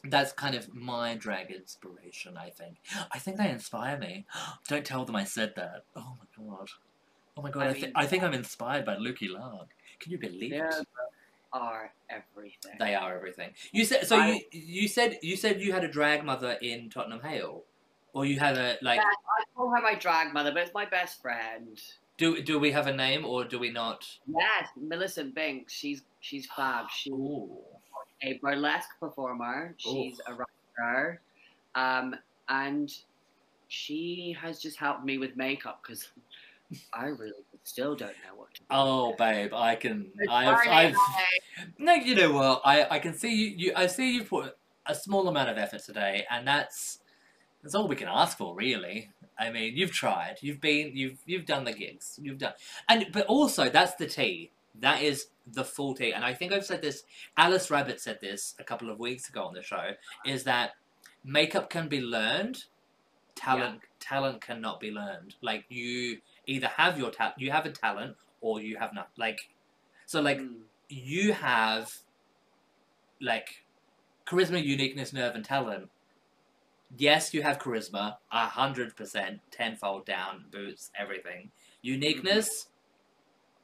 that's 0.03 0.31
kind 0.33 0.53
of 0.55 0.73
my 0.73 1.15
drag 1.15 1.51
inspiration. 1.51 2.35
I 2.37 2.49
think. 2.49 2.77
I 3.11 3.19
think 3.19 3.37
they 3.37 3.49
inspire 3.49 3.97
me. 3.97 4.25
Don't 4.67 4.85
tell 4.85 5.05
them 5.05 5.15
I 5.15 5.23
said 5.23 5.53
that. 5.55 5.83
Oh 5.95 6.15
my 6.19 6.45
god. 6.57 6.69
Oh 7.37 7.41
my 7.41 7.51
god. 7.51 7.63
I, 7.63 7.69
I 7.69 7.73
thi- 7.73 7.81
mean- 7.83 7.91
I 7.95 8.05
think 8.05 8.23
I'm 8.23 8.33
inspired 8.33 8.85
by 8.85 8.95
Luki 8.95 9.29
La. 9.29 9.59
Can 9.99 10.11
you 10.11 10.17
believe 10.17 10.51
They 10.51 10.57
it? 10.57 10.87
are 11.53 11.91
everything. 12.09 12.73
They 12.79 12.93
are 12.95 13.15
everything. 13.15 13.51
You 13.71 13.85
said 13.85 14.05
so. 14.07 14.17
I- 14.17 14.27
You 14.51 14.61
you 14.83 14.87
said 14.87 15.17
you 15.21 15.35
said 15.35 15.61
you 15.61 15.71
had 15.73 15.83
a 15.83 15.87
drag 15.87 16.23
mother 16.23 16.57
in 16.61 16.89
Tottenham 16.89 17.21
Hale, 17.21 17.63
or 18.13 18.25
you 18.25 18.39
had 18.39 18.57
a 18.57 18.77
like. 18.81 18.99
I 18.99 19.43
call 19.55 19.69
her 19.69 19.81
my 19.81 19.95
drag 19.95 20.33
mother, 20.33 20.51
but 20.51 20.63
it's 20.63 20.73
my 20.73 20.85
best 20.85 21.21
friend. 21.21 21.81
Do 22.17 22.41
do 22.41 22.59
we 22.59 22.71
have 22.71 22.87
a 22.87 22.93
name 22.95 23.25
or 23.25 23.43
do 23.43 23.59
we 23.59 23.69
not? 23.71 24.07
Yes, 24.27 24.69
Millicent 24.75 25.33
Binks. 25.35 25.73
She's 25.73 26.03
she's 26.19 26.47
fab. 26.55 26.89
She's 26.91 27.13
Ooh. 27.13 27.57
a 28.23 28.33
burlesque 28.39 28.89
performer. 28.99 29.73
She's 29.77 30.19
a 30.27 30.33
writer, 30.33 31.21
um, 31.75 32.15
and 32.49 32.93
she 33.67 34.35
has 34.41 34.59
just 34.61 34.77
helped 34.77 35.03
me 35.05 35.17
with 35.17 35.35
makeup 35.35 35.81
because 35.81 36.09
I 36.93 37.05
really 37.07 37.43
still 37.67 37.95
don't 37.95 38.15
know 38.25 38.35
what 38.35 38.53
to 38.55 38.61
do. 38.61 38.67
Oh, 38.71 39.13
babe, 39.17 39.53
I 39.53 39.75
can. 39.75 40.11
I've, 40.29 40.67
I've. 40.67 40.95
No, 41.77 41.93
you 41.93 42.15
know 42.15 42.31
what? 42.31 42.61
I, 42.63 42.87
I 42.89 42.99
can 42.99 43.13
see 43.13 43.33
you, 43.33 43.53
you. 43.57 43.73
I 43.75 43.87
see 43.87 44.15
you 44.15 44.23
put 44.23 44.57
a 44.85 44.95
small 44.95 45.27
amount 45.27 45.49
of 45.49 45.57
effort 45.57 45.83
today, 45.83 46.25
and 46.31 46.47
that's 46.47 46.99
that's 47.61 47.75
all 47.75 47.87
we 47.87 47.95
can 47.95 48.07
ask 48.07 48.37
for, 48.37 48.55
really. 48.55 49.11
I 49.37 49.51
mean, 49.51 49.75
you've 49.75 49.91
tried. 49.91 50.37
You've 50.41 50.61
been. 50.61 50.95
You've 50.95 51.19
you've 51.25 51.45
done 51.45 51.65
the 51.65 51.73
gigs. 51.73 52.19
You've 52.21 52.37
done, 52.37 52.53
and 52.87 53.07
but 53.11 53.25
also 53.27 53.69
that's 53.69 53.95
the 53.95 54.07
tea. 54.07 54.51
That 54.79 55.01
is 55.01 55.27
the 55.45 55.63
full 55.63 55.93
tea. 55.93 56.13
And 56.13 56.23
I 56.23 56.33
think 56.33 56.53
I've 56.53 56.65
said 56.65 56.81
this. 56.81 57.03
Alice 57.35 57.69
Rabbit 57.69 57.99
said 57.99 58.21
this 58.21 58.55
a 58.59 58.63
couple 58.63 58.89
of 58.89 58.99
weeks 58.99 59.27
ago 59.27 59.43
on 59.43 59.53
the 59.53 59.63
show. 59.63 59.91
Is 60.25 60.43
that 60.45 60.71
makeup 61.23 61.69
can 61.69 61.89
be 61.89 61.99
learned, 61.99 62.63
talent 63.35 63.81
talent 63.99 64.41
cannot 64.41 64.79
be 64.79 64.91
learned. 64.91 65.35
Like 65.41 65.65
you 65.69 66.19
either 66.47 66.67
have 66.67 66.97
your 66.97 67.11
talent, 67.11 67.35
you 67.39 67.51
have 67.51 67.65
a 67.65 67.71
talent, 67.71 68.15
or 68.41 68.61
you 68.61 68.77
have 68.77 68.93
not. 68.93 69.09
Like 69.17 69.39
so, 70.05 70.21
like 70.21 70.39
Mm. 70.39 70.61
you 70.89 71.33
have 71.33 71.91
like 73.21 73.65
charisma, 74.25 74.63
uniqueness, 74.63 75.13
nerve, 75.13 75.35
and 75.35 75.43
talent. 75.45 75.89
Yes, 76.97 77.33
you 77.33 77.41
have 77.41 77.59
charisma, 77.59 78.17
a 78.31 78.45
hundred 78.47 78.95
percent, 78.95 79.41
tenfold 79.51 80.05
down, 80.05 80.45
boots, 80.51 80.89
everything. 80.97 81.51
Uniqueness, 81.81 82.69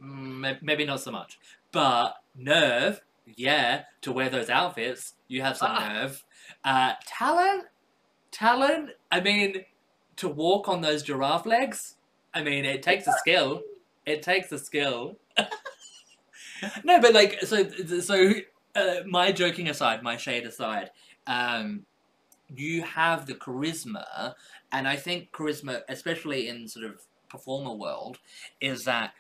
mm, 0.01 0.39
may- 0.39 0.59
maybe 0.61 0.85
not 0.85 0.99
so 0.99 1.11
much, 1.11 1.39
but 1.71 2.15
nerve, 2.35 3.01
yeah, 3.25 3.83
to 4.01 4.11
wear 4.11 4.29
those 4.29 4.49
outfits, 4.49 5.13
you 5.29 5.41
have 5.41 5.55
some 5.57 5.71
Ah. 5.71 5.87
nerve. 5.93 6.23
Uh, 6.65 6.93
talent, 7.07 7.65
talent. 8.31 8.89
I 9.11 9.21
mean, 9.21 9.63
to 10.17 10.27
walk 10.27 10.67
on 10.67 10.81
those 10.81 11.03
giraffe 11.03 11.45
legs. 11.45 11.95
I 12.33 12.43
mean, 12.43 12.65
it 12.65 12.81
takes 12.81 13.07
a 13.07 13.13
skill. 13.19 13.61
It 14.05 14.21
takes 14.21 14.51
a 14.51 14.59
skill. 14.59 15.17
no, 16.83 16.99
but 16.99 17.13
like, 17.13 17.41
so, 17.41 17.69
so, 18.01 18.33
uh, 18.75 18.95
my 19.05 19.31
joking 19.31 19.69
aside, 19.69 20.01
my 20.01 20.17
shade 20.17 20.45
aside, 20.45 20.91
um, 21.27 21.85
you 22.55 22.81
have 22.81 23.25
the 23.25 23.33
charisma, 23.33 24.33
and 24.71 24.87
I 24.87 24.95
think 24.95 25.31
charisma, 25.31 25.81
especially 25.87 26.47
in 26.47 26.67
sort 26.67 26.85
of 26.85 27.01
performer 27.29 27.73
world, 27.73 28.19
is 28.59 28.85
that 28.85 29.13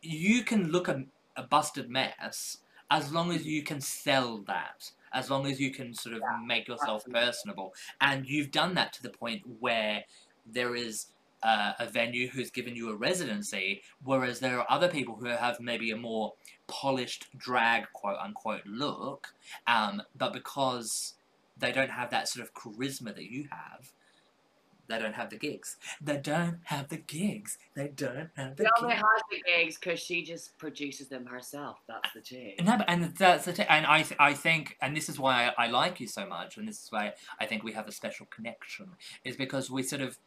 you 0.00 0.42
can 0.42 0.70
look 0.70 0.88
a, 0.88 1.04
a 1.36 1.42
busted 1.42 1.88
mess 1.88 2.58
as 2.90 3.12
long 3.12 3.32
as 3.32 3.46
you 3.46 3.62
can 3.62 3.80
sell 3.80 4.42
that, 4.46 4.90
as 5.12 5.30
long 5.30 5.46
as 5.46 5.60
you 5.60 5.70
can 5.70 5.94
sort 5.94 6.16
of 6.16 6.22
make 6.44 6.68
yourself 6.68 7.02
absolutely. 7.06 7.26
personable, 7.26 7.74
and 8.00 8.26
you've 8.26 8.50
done 8.50 8.74
that 8.74 8.92
to 8.94 9.02
the 9.02 9.10
point 9.10 9.42
where 9.60 10.04
there 10.44 10.74
is 10.74 11.06
uh, 11.42 11.72
a 11.78 11.86
venue 11.86 12.28
who's 12.28 12.50
given 12.50 12.76
you 12.76 12.90
a 12.90 12.94
residency, 12.96 13.82
whereas 14.04 14.40
there 14.40 14.58
are 14.58 14.66
other 14.70 14.88
people 14.88 15.16
who 15.16 15.26
have 15.26 15.60
maybe 15.60 15.90
a 15.90 15.96
more 15.96 16.32
polished 16.68 17.26
drag 17.36 17.84
quote 17.92 18.18
unquote 18.22 18.66
look, 18.66 19.28
um, 19.66 20.02
but 20.16 20.32
because 20.32 21.14
they 21.58 21.72
don't 21.72 21.90
have 21.90 22.10
that 22.10 22.28
sort 22.28 22.46
of 22.46 22.54
charisma 22.54 23.14
that 23.14 23.30
you 23.30 23.48
have, 23.50 23.92
they 24.88 24.98
don't 24.98 25.14
have 25.14 25.30
the 25.30 25.36
gigs. 25.36 25.76
They 26.02 26.16
don't 26.18 26.58
have 26.64 26.88
the 26.88 26.96
gigs. 26.98 27.56
They 27.74 27.88
don't 27.88 28.30
have 28.36 28.56
the 28.56 28.64
She 28.64 28.84
only 28.84 28.94
gigs. 28.96 29.04
has 29.06 29.22
the 29.30 29.42
gigs 29.46 29.78
because 29.78 30.00
she 30.00 30.22
just 30.22 30.58
produces 30.58 31.08
them 31.08 31.24
herself. 31.24 31.78
That's 31.88 32.12
the 32.12 32.20
tea. 32.20 32.56
No, 32.62 32.76
but, 32.78 32.86
and 32.88 33.14
that's 33.16 33.44
the 33.46 33.52
t- 33.52 33.64
and 33.68 33.86
I 33.86 34.02
th- 34.02 34.18
I 34.18 34.34
think 34.34 34.76
and 34.82 34.96
this 34.96 35.08
is 35.08 35.18
why 35.18 35.52
I, 35.56 35.66
I 35.66 35.66
like 35.68 36.00
you 36.00 36.06
so 36.08 36.26
much, 36.26 36.56
and 36.58 36.66
this 36.68 36.82
is 36.82 36.88
why 36.90 37.12
I 37.40 37.46
think 37.46 37.62
we 37.62 37.72
have 37.72 37.86
a 37.88 37.92
special 37.92 38.26
connection, 38.26 38.88
is 39.24 39.36
because 39.36 39.70
we 39.70 39.82
sort 39.82 40.02
of 40.02 40.18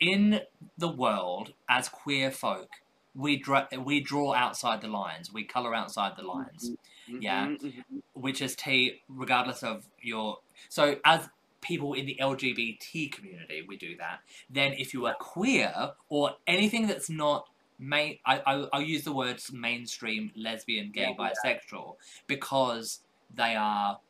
in 0.00 0.40
the 0.78 0.88
world 0.88 1.54
as 1.68 1.88
queer 1.88 2.30
folk, 2.30 2.68
we 3.14 3.36
draw 3.38 3.66
we 3.78 4.00
draw 4.00 4.34
outside 4.34 4.80
the 4.80 4.88
lines, 4.88 5.32
we 5.32 5.44
color 5.44 5.74
outside 5.74 6.12
the 6.16 6.22
lines, 6.22 6.72
Yeah. 7.06 7.48
Mhm, 7.48 7.60
mhm. 7.60 8.02
which 8.14 8.40
is 8.40 8.56
T 8.56 9.02
regardless 9.08 9.62
of 9.62 9.86
your 10.00 10.38
so 10.68 11.00
as 11.04 11.28
people 11.60 11.92
in 11.94 12.06
the 12.06 12.18
LGBT 12.20 13.12
community, 13.12 13.62
we 13.66 13.76
do 13.76 13.96
that. 13.98 14.20
Then 14.48 14.72
if 14.74 14.94
you 14.94 15.06
are 15.06 15.14
queer 15.14 15.92
or 16.08 16.36
anything 16.46 16.86
that's 16.86 17.10
not 17.10 17.48
main, 17.78 18.18
I, 18.24 18.40
I 18.46 18.68
I'll 18.72 18.82
use 18.82 19.04
the 19.04 19.12
words 19.12 19.52
mainstream, 19.52 20.32
lesbian, 20.36 20.92
gay, 20.92 21.14
Yeah, 21.18 21.18
bisexual 21.18 21.96
because 22.26 23.00
they 23.32 23.54
are 23.56 24.00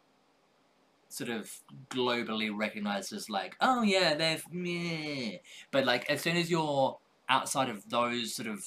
sort 1.10 1.30
of 1.30 1.62
globally 1.88 2.50
recognized 2.56 3.12
as 3.12 3.30
like, 3.30 3.56
oh 3.60 3.82
yeah, 3.82 4.14
they're 4.14 4.40
meh. 4.50 5.38
But 5.72 5.84
like 5.86 6.08
as 6.10 6.22
soon 6.22 6.36
as 6.36 6.50
you're 6.50 6.98
outside 7.28 7.68
of 7.68 7.88
those 7.90 8.34
sort 8.34 8.48
of 8.48 8.66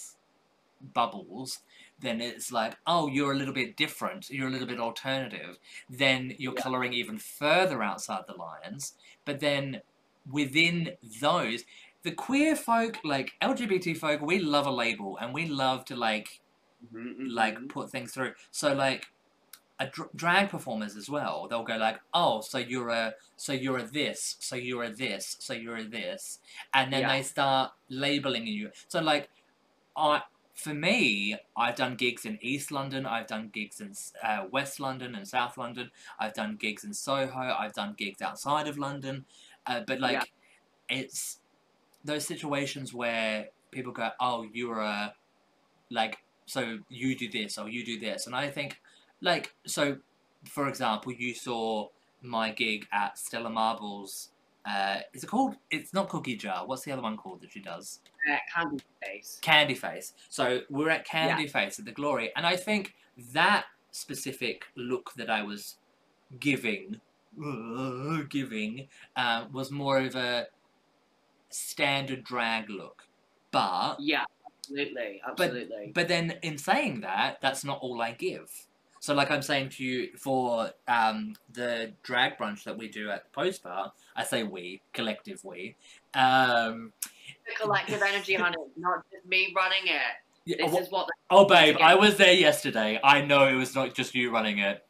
bubbles, 0.82 1.60
then 2.00 2.22
it's 2.22 2.52
like, 2.52 2.76
oh, 2.86 3.08
you're 3.08 3.32
a 3.34 3.38
little 3.38 3.54
bit 3.54 3.78
different, 3.78 4.30
you're 4.30 4.48
a 4.48 4.52
little 4.52 4.68
bit 4.68 4.80
alternative. 4.80 5.58
Then 5.90 6.34
you're 6.38 6.54
Yeah. 6.54 6.62
coloring 6.62 6.94
even 6.94 7.18
further 7.20 7.82
outside 7.84 8.26
the 8.28 8.34
lines. 8.36 8.96
But 9.26 9.40
then 9.40 9.84
within 10.30 10.98
those, 11.22 11.66
the 12.04 12.12
queer 12.14 12.56
folk, 12.56 13.00
like 13.04 13.34
LGBT 13.42 13.94
folk, 13.94 14.22
we 14.22 14.40
love 14.40 14.68
a 14.68 14.72
label 14.72 15.18
and 15.18 15.34
we 15.34 15.46
love 15.48 15.86
to 15.86 15.96
like 15.96 16.42
Mhm, 16.92 17.16
mhm. 17.18 17.34
like 17.34 17.68
put 17.70 17.92
things 17.92 18.14
through. 18.14 18.36
So 18.52 18.74
like 18.74 19.08
a 19.80 19.88
dr- 19.88 20.10
drag 20.16 20.50
performers 20.50 20.96
as 20.96 21.10
well, 21.10 21.48
they'll 21.50 21.64
go 21.64 21.78
like, 21.78 22.00
"Oh, 22.14 22.42
so 22.42 22.58
you're 22.58 22.90
a 22.90 23.16
so 23.36 23.54
you're 23.54 23.80
a 23.80 23.88
this, 23.88 24.38
so 24.40 24.56
you're 24.56 24.84
a 24.84 24.94
this, 24.94 25.36
so 25.40 25.54
you're 25.54 25.78
a 25.78 25.84
this," 25.84 26.40
and 26.74 26.94
then 26.94 27.02
Yeah. 27.02 27.10
they 27.18 27.24
start 27.24 27.74
labeling 27.90 28.48
you. 28.48 28.72
So 28.88 29.02
like, 29.02 29.30
I 29.96 30.24
for 30.56 30.74
me, 30.74 31.36
I've 31.58 31.76
done 31.76 31.96
gigs 31.96 32.26
in 32.26 32.38
East 32.42 32.72
London, 32.72 33.06
I've 33.08 33.28
done 33.28 33.50
gigs 33.50 33.82
in 33.82 33.94
uh, 34.24 34.46
West 34.52 34.80
London 34.80 35.16
and 35.16 35.28
South 35.28 35.58
London, 35.58 35.92
I've 36.20 36.34
done 36.36 36.58
gigs 36.58 36.84
in 36.84 36.94
Soho, 36.94 37.40
I've 37.40 37.74
done 37.74 37.96
gigs 37.98 38.22
outside 38.22 38.68
of 38.68 38.78
London, 38.78 39.26
uh, 39.66 39.82
but 39.88 40.00
like, 40.00 40.14
Yeah. 40.90 41.00
it's 41.00 41.40
those 42.04 42.26
situations 42.28 42.94
where 42.94 43.50
people 43.72 43.92
go, 43.94 44.12
"Oh, 44.20 44.44
you're 44.54 44.82
a 44.82 45.16
like." 45.90 46.20
so 46.46 46.80
you 46.90 47.16
do 47.18 47.30
this 47.30 47.58
or 47.58 47.70
you 47.70 47.86
do 47.86 47.98
this 48.00 48.28
and 48.28 48.36
i 48.36 48.50
think 48.50 48.82
like 49.24 49.56
so 49.66 49.98
for 50.46 50.68
example 50.68 51.12
you 51.12 51.34
saw 51.34 51.88
my 52.22 52.52
gig 52.52 52.86
at 52.92 53.18
stella 53.18 53.50
marbles 53.50 54.30
uh 54.66 55.00
is 55.14 55.24
it 55.24 55.28
called 55.28 55.56
it's 55.72 55.94
not 55.94 56.08
cookie 56.10 56.36
jar 56.38 56.66
what's 56.68 56.84
the 56.84 56.92
other 56.92 57.02
one 57.02 57.18
called 57.18 57.42
that 57.42 57.52
she 57.52 57.60
does 57.60 58.00
Uh, 58.32 58.38
candy 58.56 58.84
face. 59.04 59.40
candy 59.42 59.74
face 59.76 60.14
so 60.30 60.62
we're 60.70 60.90
at 60.90 61.06
candy 61.06 61.48
face 61.48 61.80
at 61.80 61.86
the 61.86 61.92
glory 61.92 62.32
and 62.36 62.46
i 62.46 62.56
think 62.56 62.94
that 63.34 63.66
specific 63.92 64.66
look 64.76 65.12
that 65.18 65.30
i 65.30 65.42
was 65.44 65.78
giving 66.40 67.00
uh, 67.44 68.22
giving 68.30 68.88
uh, 69.16 69.46
was 69.52 69.72
more 69.72 70.00
of 70.00 70.16
a 70.16 70.48
standard 71.50 72.24
drag 72.24 72.70
look 72.70 73.04
but 73.52 73.98
Yeah, 74.00 74.24
absolutely, 74.48 75.22
absolutely. 75.28 75.92
but 75.94 76.08
then 76.08 76.40
in 76.42 76.58
saying 76.58 77.02
that, 77.02 77.38
that's 77.42 77.64
not 77.64 77.78
all 77.82 78.02
I 78.02 78.14
give. 78.14 78.50
So 79.04 79.14
like 79.14 79.32
I'm 79.32 79.42
saying 79.42 79.68
to 79.72 79.84
you 79.84 80.12
for 80.18 80.70
um, 80.88 81.36
the 81.52 81.92
drag 82.04 82.38
brunch 82.38 82.64
that 82.64 82.78
we 82.78 82.88
do 82.88 83.10
at 83.10 83.26
the 83.26 83.30
post 83.32 83.62
bar, 83.62 83.92
I 84.16 84.24
say 84.24 84.44
we, 84.44 84.82
collective 84.94 85.44
we. 85.44 85.76
Um, 86.14 86.94
the 87.46 87.54
collective 87.62 88.02
energy, 88.02 88.34
honey, 88.36 88.56
not 88.78 89.04
just 89.12 89.26
me 89.26 89.54
running 89.54 89.88
it. 89.88 90.02
yeah, 90.46 90.66
This 90.66 90.74
oh, 90.74 90.80
is 90.80 90.90
what 90.90 91.10
oh 91.30 91.44
babe, 91.44 91.76
I 91.82 91.96
was 91.96 92.16
there 92.16 92.32
yesterday. 92.32 92.98
I 93.04 93.20
know 93.20 93.46
it 93.46 93.56
was 93.56 93.76
not 93.76 93.94
just 93.94 94.16
you 94.16 94.32
running 94.32 94.60
it. 94.60 94.86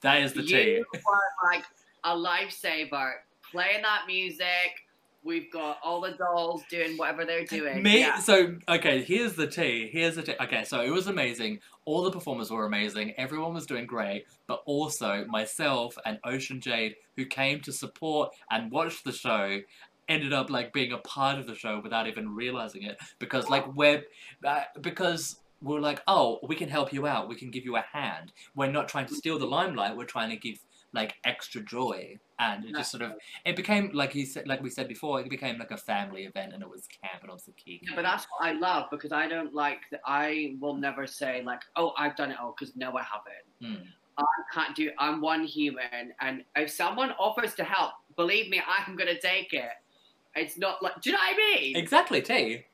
That 0.00 0.22
is 0.22 0.32
the 0.32 0.44
tea. 0.44 0.76
you 0.76 0.84
were 0.94 1.50
like 1.52 1.64
a 2.04 2.16
lifesaver, 2.16 3.16
playing 3.52 3.82
that 3.82 4.04
music, 4.06 4.86
We've 5.24 5.50
got 5.52 5.78
all 5.82 6.00
the 6.00 6.12
dolls 6.12 6.62
doing 6.70 6.96
whatever 6.96 7.24
they're 7.24 7.44
doing. 7.44 7.82
Me, 7.82 8.00
Yeah. 8.00 8.18
so 8.18 8.56
okay. 8.68 9.02
Here's 9.02 9.34
the 9.34 9.46
tea. 9.46 9.88
Here's 9.92 10.14
the 10.14 10.22
tea. 10.22 10.34
Okay, 10.40 10.64
so 10.64 10.80
it 10.80 10.90
was 10.90 11.06
amazing. 11.08 11.60
All 11.84 12.02
the 12.02 12.10
performers 12.10 12.50
were 12.50 12.64
amazing. 12.66 13.14
Everyone 13.18 13.52
was 13.52 13.66
doing 13.66 13.84
great. 13.86 14.26
But 14.46 14.62
also 14.64 15.24
myself 15.26 15.96
and 16.06 16.18
Ocean 16.24 16.60
Jade, 16.60 16.94
who 17.16 17.26
came 17.26 17.60
to 17.62 17.72
support 17.72 18.30
and 18.50 18.70
watch 18.70 19.02
the 19.02 19.12
show, 19.12 19.60
ended 20.08 20.32
up 20.32 20.50
like 20.50 20.72
being 20.72 20.92
a 20.92 20.98
part 20.98 21.38
of 21.38 21.46
the 21.46 21.54
show 21.54 21.80
without 21.82 22.06
even 22.06 22.34
realizing 22.34 22.82
it 22.84 22.96
because 23.18 23.50
like 23.50 23.66
we're 23.74 24.04
uh, 24.44 24.62
because 24.80 25.36
we're 25.60 25.80
like 25.80 26.00
oh 26.06 26.38
we 26.46 26.54
can 26.54 26.68
help 26.68 26.92
you 26.92 27.06
out. 27.06 27.28
We 27.28 27.34
can 27.34 27.50
give 27.50 27.64
you 27.64 27.76
a 27.76 27.84
hand. 27.92 28.32
We're 28.54 28.70
not 28.70 28.88
trying 28.88 29.06
to 29.06 29.14
steal 29.14 29.38
the 29.38 29.46
limelight. 29.46 29.96
We're 29.96 30.04
trying 30.04 30.30
to 30.30 30.36
give 30.36 30.58
like 30.94 31.16
extra 31.24 31.60
joy 31.62 32.18
and 32.38 32.64
it 32.64 32.74
just 32.74 32.90
sort 32.90 33.02
of 33.02 33.12
it 33.44 33.56
became 33.56 33.90
like 33.92 34.12
he 34.12 34.24
said 34.24 34.46
like 34.46 34.62
we 34.62 34.70
said 34.70 34.86
before 34.86 35.20
it 35.20 35.28
became 35.28 35.58
like 35.58 35.70
a 35.70 35.76
family 35.76 36.24
event 36.24 36.52
and 36.52 36.62
it 36.62 36.68
was 36.68 36.86
camp 36.86 37.22
and 37.22 37.30
it 37.30 37.32
was 37.32 37.44
the 37.44 37.52
key 37.52 37.80
Yeah, 37.82 37.92
but 37.96 38.02
that's 38.02 38.26
what 38.30 38.48
I 38.48 38.52
love 38.52 38.86
because 38.90 39.12
I 39.12 39.28
don't 39.28 39.54
like 39.54 39.80
that. 39.90 40.00
I 40.06 40.56
will 40.60 40.74
never 40.74 41.06
say 41.06 41.42
like, 41.44 41.62
"Oh, 41.76 41.92
I've 41.98 42.16
done 42.16 42.30
it 42.30 42.38
all," 42.40 42.54
because 42.58 42.76
no, 42.76 42.96
I 42.96 43.02
haven't. 43.02 43.78
Hmm. 43.78 43.84
I 44.18 44.24
can't 44.52 44.74
do. 44.74 44.90
I'm 44.98 45.20
one 45.20 45.44
human, 45.44 46.12
and 46.20 46.44
if 46.56 46.70
someone 46.70 47.12
offers 47.20 47.54
to 47.54 47.64
help, 47.64 47.92
believe 48.16 48.50
me, 48.50 48.60
I'm 48.66 48.96
gonna 48.96 49.20
take 49.20 49.52
it. 49.52 49.70
It's 50.34 50.58
not 50.58 50.82
like, 50.82 51.00
do 51.00 51.10
you 51.10 51.16
know 51.16 51.20
what 51.20 51.34
I 51.34 51.60
mean? 51.60 51.76
exactly 51.76 52.20
T 52.20 52.64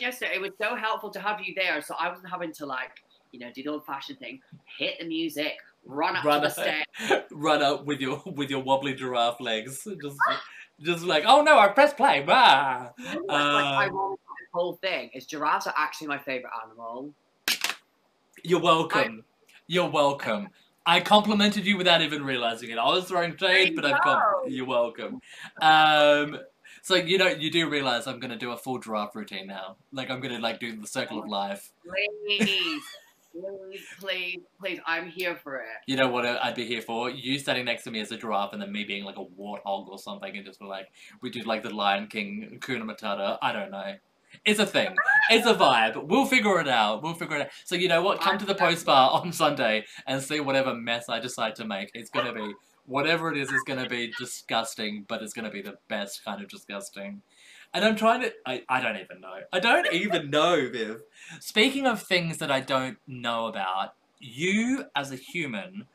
yesterday, 0.00 0.32
it 0.34 0.40
was 0.40 0.52
so 0.60 0.74
helpful 0.74 1.10
to 1.10 1.20
have 1.20 1.40
you 1.40 1.54
there, 1.54 1.80
so 1.80 1.94
I 1.98 2.08
wasn't 2.08 2.28
having 2.28 2.52
to 2.54 2.66
like, 2.66 2.90
you 3.32 3.40
know, 3.40 3.50
do 3.54 3.62
the 3.62 3.70
old 3.70 3.86
fashioned 3.86 4.18
thing, 4.18 4.40
hit 4.78 4.98
the 4.98 5.06
music, 5.06 5.58
run 5.88 6.16
up 6.16 6.24
run 6.24 6.42
to 6.42 6.48
the 6.48 7.14
up, 7.14 7.26
run 7.32 7.62
up 7.62 7.84
with 7.84 8.00
your 8.00 8.22
with 8.26 8.50
your 8.50 8.60
wobbly 8.62 8.94
giraffe 8.94 9.40
legs. 9.40 9.86
Just 10.02 10.18
just 10.80 11.02
like 11.02 11.24
oh 11.26 11.42
no 11.42 11.58
I 11.58 11.68
pressed 11.68 11.96
play. 11.96 12.22
Bah. 12.24 12.90
Like, 13.26 13.90
ironic 13.90 14.20
whole 14.52 14.74
thing 14.74 15.10
is 15.12 15.26
giraffes 15.26 15.66
are 15.66 15.74
actually 15.76 16.06
my 16.06 16.18
favorite 16.18 16.52
animal. 16.64 17.12
you're 18.44 18.60
welcome. 18.60 19.24
You're 19.66 19.90
welcome. 19.90 20.48
I 20.86 21.00
complimented 21.00 21.66
you 21.66 21.76
without 21.76 22.00
even 22.00 22.24
realizing 22.24 22.70
it. 22.70 22.78
I 22.78 22.86
was 22.86 23.06
throwing 23.06 23.36
shade 23.36 23.74
but 23.74 23.84
I've 23.84 24.04
know. 24.04 24.44
you're 24.46 24.66
welcome. 24.66 25.20
Um 25.60 26.38
so 26.82 26.94
you 26.94 27.18
know 27.18 27.26
you 27.26 27.50
do 27.50 27.68
realize 27.68 28.06
I'm 28.06 28.20
gonna 28.20 28.38
do 28.38 28.52
a 28.52 28.56
full 28.56 28.78
giraffe 28.78 29.16
routine 29.16 29.48
now. 29.48 29.76
Like 29.92 30.10
I'm 30.10 30.20
gonna 30.20 30.38
like 30.38 30.60
do 30.60 30.80
the 30.80 30.86
circle 30.86 31.18
of 31.18 31.28
life. 31.28 31.72
Please, 31.84 32.82
please, 33.32 33.80
please, 34.00 34.40
please, 34.60 34.80
I'm 34.86 35.08
here 35.08 35.36
for 35.36 35.56
it. 35.56 35.66
You 35.86 35.96
know 35.96 36.08
what 36.08 36.26
I'd 36.26 36.54
be 36.54 36.66
here 36.66 36.82
for? 36.82 37.10
You 37.10 37.38
standing 37.38 37.64
next 37.64 37.84
to 37.84 37.90
me 37.90 38.00
as 38.00 38.10
a 38.10 38.16
giraffe 38.16 38.52
and 38.52 38.62
then 38.62 38.72
me 38.72 38.84
being 38.84 39.04
like 39.04 39.16
a 39.16 39.24
warthog 39.24 39.88
or 39.88 39.98
something 39.98 40.36
and 40.36 40.44
just 40.44 40.60
be 40.60 40.66
like, 40.66 40.88
we 41.20 41.30
did 41.30 41.46
like 41.46 41.62
the 41.62 41.70
Lion 41.70 42.06
King, 42.06 42.58
Hakuna 42.60 42.82
Matata. 42.84 43.38
I 43.42 43.52
don't 43.52 43.70
know. 43.70 43.94
It's 44.44 44.60
a 44.60 44.66
thing. 44.66 44.94
It's 45.30 45.46
a 45.46 45.54
vibe. 45.54 46.06
We'll 46.06 46.26
figure 46.26 46.60
it 46.60 46.68
out. 46.68 47.02
We'll 47.02 47.14
figure 47.14 47.36
it 47.36 47.42
out. 47.42 47.48
So 47.64 47.74
you 47.74 47.88
know 47.88 48.02
what? 48.02 48.20
Come 48.20 48.38
to 48.38 48.44
the 48.44 48.54
post 48.54 48.86
bar 48.86 49.10
on 49.10 49.32
Sunday 49.32 49.84
and 50.06 50.22
see 50.22 50.40
whatever 50.40 50.74
mess 50.74 51.08
I 51.08 51.18
decide 51.18 51.56
to 51.56 51.64
make. 51.64 51.90
It's 51.94 52.10
gonna 52.10 52.32
be 52.32 52.52
whatever 52.86 53.32
it 53.32 53.38
is. 53.38 53.50
Is 53.50 53.62
gonna 53.66 53.88
be 53.88 54.12
disgusting, 54.18 55.04
but 55.08 55.22
it's 55.22 55.32
gonna 55.32 55.50
be 55.50 55.62
the 55.62 55.76
best 55.88 56.24
kind 56.24 56.42
of 56.42 56.48
disgusting. 56.48 57.22
And 57.74 57.84
I'm 57.84 57.96
trying 57.96 58.22
to. 58.22 58.32
I, 58.46 58.62
I 58.68 58.80
don't 58.80 58.96
even 58.96 59.20
know. 59.20 59.34
I 59.52 59.60
don't 59.60 59.92
even 59.92 60.30
know, 60.30 60.68
Viv. 60.72 61.02
Speaking 61.40 61.86
of 61.86 62.02
things 62.02 62.38
that 62.38 62.50
I 62.50 62.60
don't 62.60 62.98
know 63.06 63.46
about, 63.46 63.94
you 64.18 64.86
as 64.96 65.12
a 65.12 65.16
human, 65.16 65.86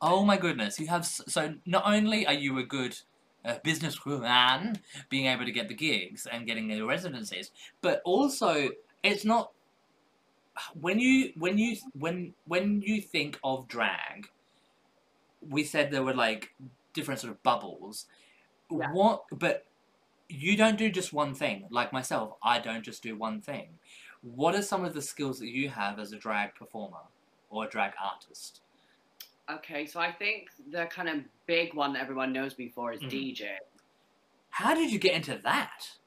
oh 0.00 0.24
my 0.24 0.36
goodness, 0.36 0.78
you 0.78 0.86
have. 0.86 1.04
So 1.04 1.54
not 1.66 1.82
only 1.84 2.26
are 2.26 2.32
you 2.32 2.58
a 2.58 2.62
good 2.62 2.98
uh, 3.44 3.56
businesswoman, 3.64 4.78
being 5.08 5.26
able 5.26 5.44
to 5.44 5.52
get 5.52 5.68
the 5.68 5.74
gigs 5.74 6.26
and 6.30 6.46
getting 6.46 6.68
the 6.68 6.82
residencies, 6.82 7.50
but 7.80 8.02
also 8.04 8.70
it's 9.02 9.24
not. 9.24 9.52
When 10.80 10.98
you 10.98 11.32
when 11.36 11.58
you 11.58 11.76
when 11.92 12.34
when 12.46 12.80
you 12.82 13.02
think 13.02 13.38
of 13.44 13.68
drag, 13.68 14.28
we 15.46 15.64
said 15.64 15.90
there 15.90 16.02
were 16.02 16.14
like 16.14 16.54
different 16.94 17.20
sort 17.20 17.32
of 17.32 17.42
bubbles. 17.42 18.06
Yeah. 18.70 18.90
What? 18.92 19.24
But 19.30 19.66
you 20.28 20.56
don't 20.56 20.78
do 20.78 20.90
just 20.90 21.12
one 21.12 21.34
thing. 21.34 21.68
Like 21.70 21.92
myself, 21.92 22.38
I 22.42 22.58
don't 22.60 22.84
just 22.84 23.02
do 23.02 23.16
one 23.16 23.40
thing. 23.42 23.78
What 24.22 24.54
are 24.54 24.62
some 24.62 24.84
of 24.84 24.94
the 24.94 25.02
skills 25.02 25.38
that 25.40 25.48
you 25.48 25.68
have 25.70 25.98
as 25.98 26.12
a 26.12 26.18
drag 26.18 26.54
performer 26.54 27.08
or 27.48 27.64
a 27.64 27.68
drag 27.68 27.92
artist? 28.02 28.62
Okay, 29.48 29.86
so 29.86 30.00
I 30.00 30.12
think 30.12 30.48
the 30.70 30.86
kind 30.86 31.08
of 31.08 31.24
big 31.46 31.74
one 31.74 31.92
that 31.92 32.02
everyone 32.02 32.32
knows 32.32 32.58
me 32.58 32.68
for 32.70 32.92
is 32.92 33.00
Mhm. 33.00 33.08
DJ. 33.08 33.58
How 34.50 34.74
did 34.74 34.90
you 34.92 34.98
get 34.98 35.14
into 35.14 35.38
that? 35.38 35.98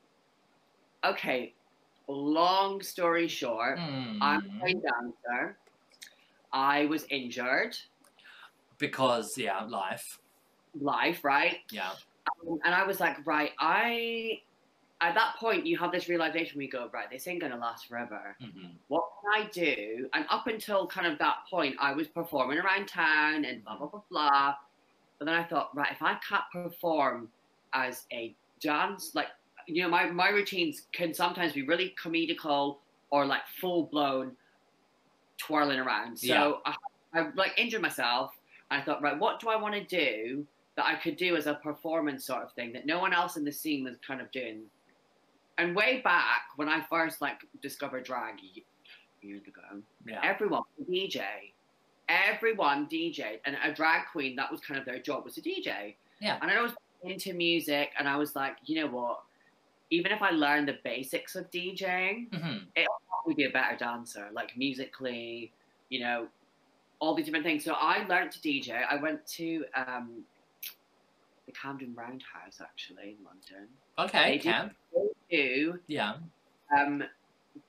Okay, 1.06 1.56
long 2.08 2.82
story 2.82 3.28
short, 3.28 3.86
I'm 4.22 4.40
a 4.40 4.66
trained 4.66 4.84
dancer. 4.84 5.60
I 6.54 6.86
was 6.88 7.06
injured, 7.10 7.78
Because 8.80 9.38
yeah, 9.38 9.64
life. 9.66 10.20
life, 10.74 11.24
right? 11.24 11.58
Yeah. 11.72 11.96
Um, 12.48 12.60
and 12.64 12.74
I 12.76 12.86
was 12.86 13.00
like, 13.00 13.26
right, 13.26 13.52
I. 13.60 14.42
At 15.02 15.16
that 15.16 15.38
point, 15.38 15.66
you 15.66 15.78
have 15.78 15.94
this 15.94 16.10
realization 16.10 16.58
where 16.58 16.66
you 16.66 16.70
go, 16.72 16.90
right, 16.92 17.10
this 17.10 17.26
ain't 17.26 17.40
gonna 17.40 17.56
last 17.58 17.88
forever. 17.88 18.36
hmm 18.42 18.72
What 18.90 19.06
can 19.22 19.44
I 19.44 19.48
do? 19.50 20.10
And 20.14 20.26
up 20.30 20.48
until 20.48 20.88
kind 20.88 21.08
of 21.08 21.18
that 21.20 21.38
point, 21.50 21.76
I 21.80 21.94
was 21.94 22.10
performing 22.10 22.58
around 22.58 22.88
town 22.90 23.46
and 23.46 23.64
blah 23.64 23.78
blah 23.78 23.88
blah 23.88 24.04
blah. 24.10 24.56
But 25.18 25.26
then 25.26 25.36
I 25.36 25.44
thought, 25.46 25.74
right, 25.76 25.92
if 25.92 26.02
I 26.02 26.16
can't 26.28 26.44
perform 26.52 27.32
as 27.74 28.06
a 28.12 28.36
dance, 28.60 29.16
like 29.16 29.28
you 29.68 29.84
know, 29.84 29.90
my 29.90 30.08
my 30.08 30.30
routines 30.30 30.88
can 30.92 31.14
sometimes 31.14 31.54
be 31.54 31.62
really 31.62 31.96
comedical 32.02 32.80
or 33.10 33.26
like 33.26 33.48
full 33.62 33.84
blown 33.86 34.36
twirling 35.38 35.80
around. 35.80 36.20
So 36.20 36.62
I, 36.66 36.76
I 37.14 37.30
like 37.36 37.54
injured 37.58 37.82
myself. 37.82 38.32
And 38.70 38.82
I 38.82 38.86
thought, 38.86 39.02
right, 39.02 39.18
what 39.18 39.40
do 39.40 39.50
I 39.50 39.56
want 39.56 39.76
to 39.76 39.84
do 39.84 40.46
that 40.80 40.86
I 40.86 40.96
could 40.96 41.18
do 41.18 41.36
as 41.36 41.46
a 41.46 41.56
performance 41.56 42.26
sort 42.26 42.42
of 42.42 42.54
thing 42.54 42.72
that 42.72 42.86
no 42.86 43.00
one 43.00 43.12
else 43.14 43.36
in 43.36 43.44
the 43.44 43.52
scene 43.52 43.84
was 43.84 43.96
kind 44.06 44.22
of 44.22 44.32
doing? 44.32 44.62
And 45.58 45.76
way 45.76 46.00
back 46.02 46.44
when 46.56 46.70
I 46.70 46.82
first 46.90 47.20
like 47.20 47.42
discovered 47.62 48.06
drag 48.06 48.36
years 49.22 49.46
ago, 49.46 49.62
Yeah. 50.08 50.22
everyone 50.24 50.64
DJ. 50.90 51.22
Everyone 52.08 52.88
DJ, 52.88 53.40
and 53.46 53.58
a 53.64 53.74
drag 53.74 54.08
queen 54.12 54.36
that 54.38 54.50
was 54.50 54.62
kind 54.62 54.80
of 54.80 54.86
their 54.86 55.00
job 55.00 55.26
was 55.26 55.36
to 55.36 55.42
DJ. 55.42 55.96
Yeah. 56.22 56.40
And 56.42 56.50
I 56.50 56.62
was 56.62 56.72
into 57.04 57.34
music, 57.34 57.92
and 58.00 58.08
I 58.08 58.16
was 58.16 58.36
like, 58.36 58.56
you 58.66 58.80
know 58.82 58.88
what? 58.88 59.22
Even 59.92 60.12
if 60.14 60.22
I 60.22 60.32
learn 60.32 60.66
the 60.66 60.78
basics 60.84 61.36
of 61.36 61.52
DJing, 61.52 62.34
hmm 62.34 62.58
probably 63.10 63.34
be 63.44 63.50
a 63.50 63.50
better 63.52 63.76
dancer, 63.76 64.30
like 64.32 64.56
musically, 64.56 65.52
you 65.90 66.00
know, 66.00 66.28
all 67.00 67.14
these 67.14 67.26
different 67.26 67.44
things. 67.44 67.66
So 67.66 67.74
I 67.74 68.06
learned 68.08 68.32
to 68.32 68.40
DJ. 68.40 68.82
I 68.90 68.96
went 68.96 69.28
to 69.40 69.66
um, 69.76 70.24
the 71.52 71.58
Camden 71.60 71.94
Roundhouse 71.96 72.62
actually 72.62 73.18
in 73.20 73.26
London. 73.26 73.68
Okay, 73.98 74.32
They 74.32 74.38
do- 74.38 74.44
camp. 74.44 74.76
They 75.30 75.38
do 75.38 75.80
Yeah. 75.88 76.18
um, 76.78 77.04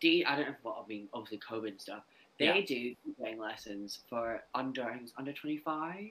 D. 0.01 0.25
I 0.25 0.37
don't 0.37 0.49
know 0.49 0.55
what 0.63 0.83
I 0.85 0.87
mean. 0.87 1.09
Obviously, 1.15 1.39
COVID 1.39 1.69
and 1.69 1.81
stuff. 1.81 2.03
They 2.39 2.47
Yeah. 2.47 2.61
do 2.61 2.95
DJing 3.19 3.39
lessons 3.39 4.01
for 4.09 4.45
under 4.55 5.01
under 5.17 5.33
twenty 5.33 5.59
five. 5.59 6.11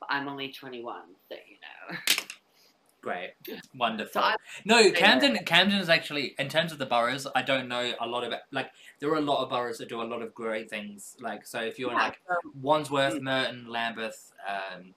But 0.00 0.08
I'm 0.10 0.28
only 0.28 0.52
twenty 0.52 0.82
one, 0.82 1.14
so 1.28 1.36
you 1.36 1.56
know. 1.62 1.96
Great. 3.00 3.34
Wonderful. 3.76 4.20
So 4.22 4.32
no, 4.64 4.90
Camden 4.90 5.38
Camden 5.44 5.78
is 5.78 5.88
actually 5.88 6.34
in 6.38 6.48
terms 6.48 6.72
of 6.72 6.78
the 6.78 6.86
boroughs, 6.86 7.26
I 7.34 7.42
don't 7.42 7.68
know 7.68 7.92
a 8.00 8.06
lot 8.06 8.24
about 8.24 8.40
like 8.50 8.70
there 8.98 9.08
are 9.10 9.16
a 9.16 9.20
lot 9.20 9.42
of 9.42 9.50
boroughs 9.50 9.78
that 9.78 9.88
do 9.88 10.02
a 10.02 10.04
lot 10.04 10.20
of 10.22 10.34
great 10.34 10.68
things. 10.68 11.16
Like 11.20 11.46
so 11.46 11.60
if 11.60 11.78
you're 11.78 11.90
Yeah, 11.92 11.96
like 11.98 12.20
so- 12.28 12.50
Wandsworth, 12.60 13.14
Mm. 13.14 13.22
Merton, 13.22 13.66
Lambeth, 13.68 14.32
um, 14.46 14.94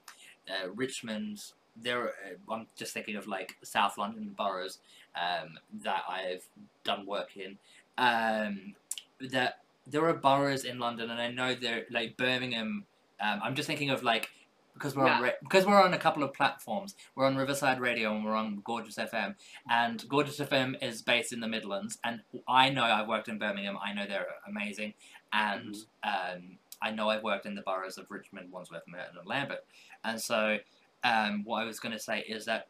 uh, 0.50 0.70
Richmond. 0.72 1.54
There, 1.76 2.12
I'm 2.50 2.68
just 2.76 2.94
thinking 2.94 3.16
of 3.16 3.28
like 3.28 3.56
South 3.64 3.98
London 3.98 4.34
boroughs 4.38 4.80
um, 5.16 5.58
that 5.84 6.04
I've 6.10 6.44
done 6.84 7.06
work 7.06 7.38
in. 7.38 7.58
Um, 7.98 8.76
that 9.20 9.60
there 9.88 10.06
are 10.08 10.14
boroughs 10.14 10.64
in 10.64 10.80
London, 10.80 11.10
and 11.10 11.20
I 11.22 11.30
know 11.32 11.56
they're 11.56 11.86
like 11.90 12.18
Birmingham. 12.18 12.86
Um, 13.20 13.40
I'm 13.44 13.56
just 13.56 13.68
thinking 13.68 13.90
of 13.90 14.04
like 14.04 14.30
because 14.74 14.96
we're 14.96 15.04
on 15.08 15.22
Yeah. 15.22 15.28
ra- 15.28 15.34
because 15.44 15.66
we're 15.66 15.82
on 15.82 15.94
a 15.94 15.98
couple 15.98 16.24
of 16.24 16.34
platforms. 16.34 16.96
We're 17.16 17.26
on 17.26 17.36
Riverside 17.36 17.80
Radio 17.80 18.16
and 18.16 18.24
we're 18.26 18.36
on 18.36 18.62
Gorgeous 18.64 18.96
FM. 18.98 19.36
And 19.70 20.04
Gorgeous 20.08 20.40
FM 20.40 20.82
is 20.82 21.02
based 21.02 21.34
in 21.34 21.40
the 21.40 21.48
Midlands, 21.48 22.00
and 22.04 22.22
I 22.48 22.70
know 22.70 22.84
I've 22.84 23.08
worked 23.08 23.28
in 23.28 23.38
Birmingham. 23.38 23.78
I 23.84 23.94
know 23.94 24.06
they're 24.08 24.28
amazing, 24.48 24.94
and 25.34 25.76
um, 26.04 26.58
I 26.82 26.92
know 26.92 27.10
I've 27.10 27.24
worked 27.24 27.46
in 27.46 27.54
the 27.56 27.62
boroughs 27.62 27.98
of 27.98 28.10
Richmond, 28.10 28.52
Wandsworth, 28.52 28.84
Merton, 28.88 29.18
and 29.20 29.28
Lambeth. 29.28 29.62
And 30.04 30.20
so, 30.20 30.58
um, 31.04 31.44
what 31.44 31.62
I 31.62 31.66
was 31.66 31.80
going 31.80 31.94
to 31.94 32.00
say 32.00 32.20
is 32.22 32.46
that 32.46 32.68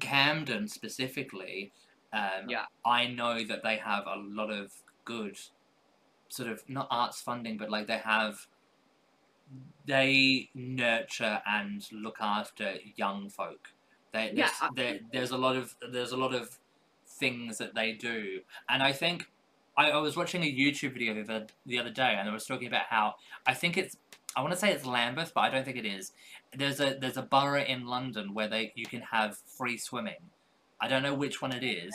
Camden 0.00 0.68
specifically, 0.68 1.72
um, 2.12 2.48
Yeah. 2.48 2.66
I 2.84 3.06
know 3.06 3.44
that 3.44 3.62
they 3.62 3.76
have 3.76 4.04
a 4.06 4.16
lot 4.16 4.50
of 4.50 4.72
good, 5.04 5.38
sort 6.28 6.50
of 6.50 6.68
not 6.68 6.88
arts 6.90 7.20
funding, 7.20 7.56
but 7.58 7.70
like 7.70 7.86
they 7.86 7.98
have. 7.98 8.46
They 9.86 10.50
nurture 10.54 11.42
and 11.46 11.86
look 11.92 12.16
after 12.20 12.76
young 12.96 13.28
folk 13.28 13.68
They, 14.12 14.32
Yeah, 14.34 14.50
there's, 14.74 15.00
there's 15.12 15.30
a 15.30 15.36
lot 15.38 15.56
of 15.56 15.76
there's 15.92 16.12
a 16.12 16.16
lot 16.16 16.34
of 16.34 16.58
things 17.06 17.58
that 17.58 17.74
they 17.74 17.92
do, 17.92 18.40
and 18.68 18.82
I 18.82 18.92
think 18.92 19.30
I, 19.76 19.90
I 19.90 19.98
was 19.98 20.16
watching 20.16 20.42
a 20.42 20.46
YouTube 20.46 20.94
video 20.94 21.14
the 21.14 21.22
other, 21.22 21.46
the 21.66 21.78
other 21.78 21.90
day, 21.90 22.16
and 22.18 22.28
I 22.28 22.32
was 22.32 22.46
talking 22.46 22.68
about 22.68 22.86
how 22.88 23.14
I 23.46 23.54
think 23.54 23.76
it's 23.76 23.96
I 24.36 24.40
want 24.40 24.52
to 24.52 24.58
say 24.58 24.72
it's 24.72 24.84
Lambeth, 24.86 25.32
but 25.34 25.42
I 25.42 25.50
don't 25.50 25.64
think 25.64 25.76
it 25.76 25.86
is. 25.86 26.12
There's 26.56 26.80
a 26.80 26.96
there's 27.00 27.16
a 27.16 27.22
borough 27.22 27.62
in 27.62 27.86
London 27.86 28.34
where 28.34 28.48
they 28.48 28.72
you 28.74 28.86
can 28.86 29.00
have 29.02 29.38
free 29.58 29.78
swimming. 29.78 30.30
I 30.80 30.88
don't 30.88 31.02
know 31.02 31.14
which 31.14 31.40
one 31.40 31.52
it 31.52 31.64
is, 31.64 31.94